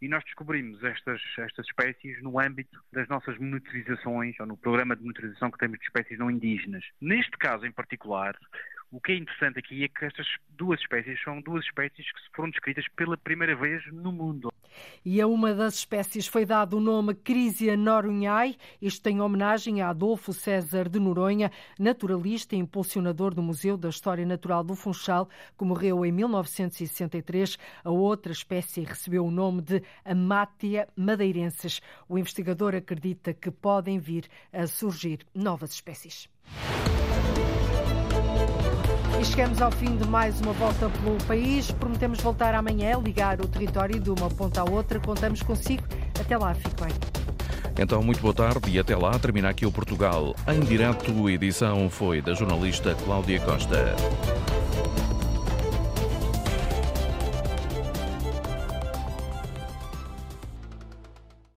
e 0.00 0.08
nós 0.08 0.24
descobrimos 0.24 0.82
estas, 0.82 1.20
estas 1.38 1.66
espécies 1.66 2.20
no 2.22 2.40
âmbito 2.40 2.82
das 2.92 3.06
nossas 3.08 3.38
monitorizações 3.38 4.38
ou 4.40 4.46
no 4.46 4.56
programa 4.56 4.96
de 4.96 5.02
monitorização 5.02 5.50
que 5.50 5.58
temos 5.58 5.78
de 5.78 5.84
espécies 5.84 6.18
não 6.18 6.30
indígenas. 6.30 6.84
Neste 7.00 7.36
caso 7.38 7.64
em 7.64 7.72
particular, 7.72 8.36
o 8.90 9.00
que 9.00 9.12
é 9.12 9.16
interessante 9.16 9.58
aqui 9.58 9.84
é 9.84 9.88
que 9.88 10.04
estas 10.04 10.26
duas 10.50 10.80
espécies 10.80 11.22
são 11.22 11.40
duas 11.40 11.64
espécies 11.64 12.04
que 12.12 12.20
foram 12.34 12.50
descritas 12.50 12.86
pela 12.96 13.16
primeira 13.16 13.56
vez 13.56 13.84
no 13.92 14.12
mundo. 14.12 14.51
E 15.04 15.20
a 15.20 15.26
uma 15.26 15.54
das 15.54 15.74
espécies 15.74 16.26
foi 16.26 16.44
dado 16.44 16.76
o 16.76 16.80
nome 16.80 17.14
Crisia 17.14 17.76
noronhai. 17.76 18.56
Isto 18.80 19.08
em 19.08 19.20
homenagem 19.20 19.80
a 19.80 19.90
Adolfo 19.90 20.32
César 20.32 20.88
de 20.88 20.98
Noronha, 20.98 21.50
naturalista 21.78 22.54
e 22.54 22.58
impulsionador 22.58 23.34
do 23.34 23.42
Museu 23.42 23.76
da 23.76 23.88
História 23.88 24.24
Natural 24.24 24.62
do 24.62 24.74
Funchal, 24.74 25.28
que 25.58 25.64
morreu 25.64 26.04
em 26.04 26.12
1963. 26.12 27.58
A 27.84 27.90
outra 27.90 28.32
espécie 28.32 28.82
recebeu 28.82 29.24
o 29.24 29.30
nome 29.30 29.62
de 29.62 29.82
Amatia 30.04 30.88
madeirensis. 30.96 31.80
O 32.08 32.18
investigador 32.18 32.74
acredita 32.74 33.32
que 33.32 33.50
podem 33.50 33.98
vir 33.98 34.28
a 34.52 34.66
surgir 34.66 35.26
novas 35.34 35.72
espécies. 35.72 36.28
E 39.22 39.24
chegamos 39.24 39.62
ao 39.62 39.70
fim 39.70 39.96
de 39.96 40.04
mais 40.08 40.40
uma 40.40 40.52
volta 40.52 40.90
pelo 40.90 41.16
país. 41.28 41.70
Prometemos 41.70 42.20
voltar 42.20 42.56
amanhã, 42.56 42.98
ligar 42.98 43.40
o 43.40 43.46
território 43.46 44.00
de 44.00 44.10
uma 44.10 44.28
ponta 44.28 44.62
à 44.62 44.64
outra. 44.64 44.98
Contamos 44.98 45.40
consigo. 45.44 45.84
Até 46.20 46.36
lá, 46.36 46.52
fique 46.54 46.82
bem. 46.82 46.92
Então, 47.78 48.02
muito 48.02 48.20
boa 48.20 48.34
tarde 48.34 48.68
e 48.68 48.80
até 48.80 48.96
lá. 48.96 49.16
Termina 49.20 49.48
aqui 49.48 49.64
o 49.64 49.70
Portugal 49.70 50.34
em 50.48 50.58
direto. 50.58 51.30
Edição 51.30 51.88
foi 51.88 52.20
da 52.20 52.34
jornalista 52.34 52.96
Cláudia 52.96 53.38
Costa. 53.38 53.94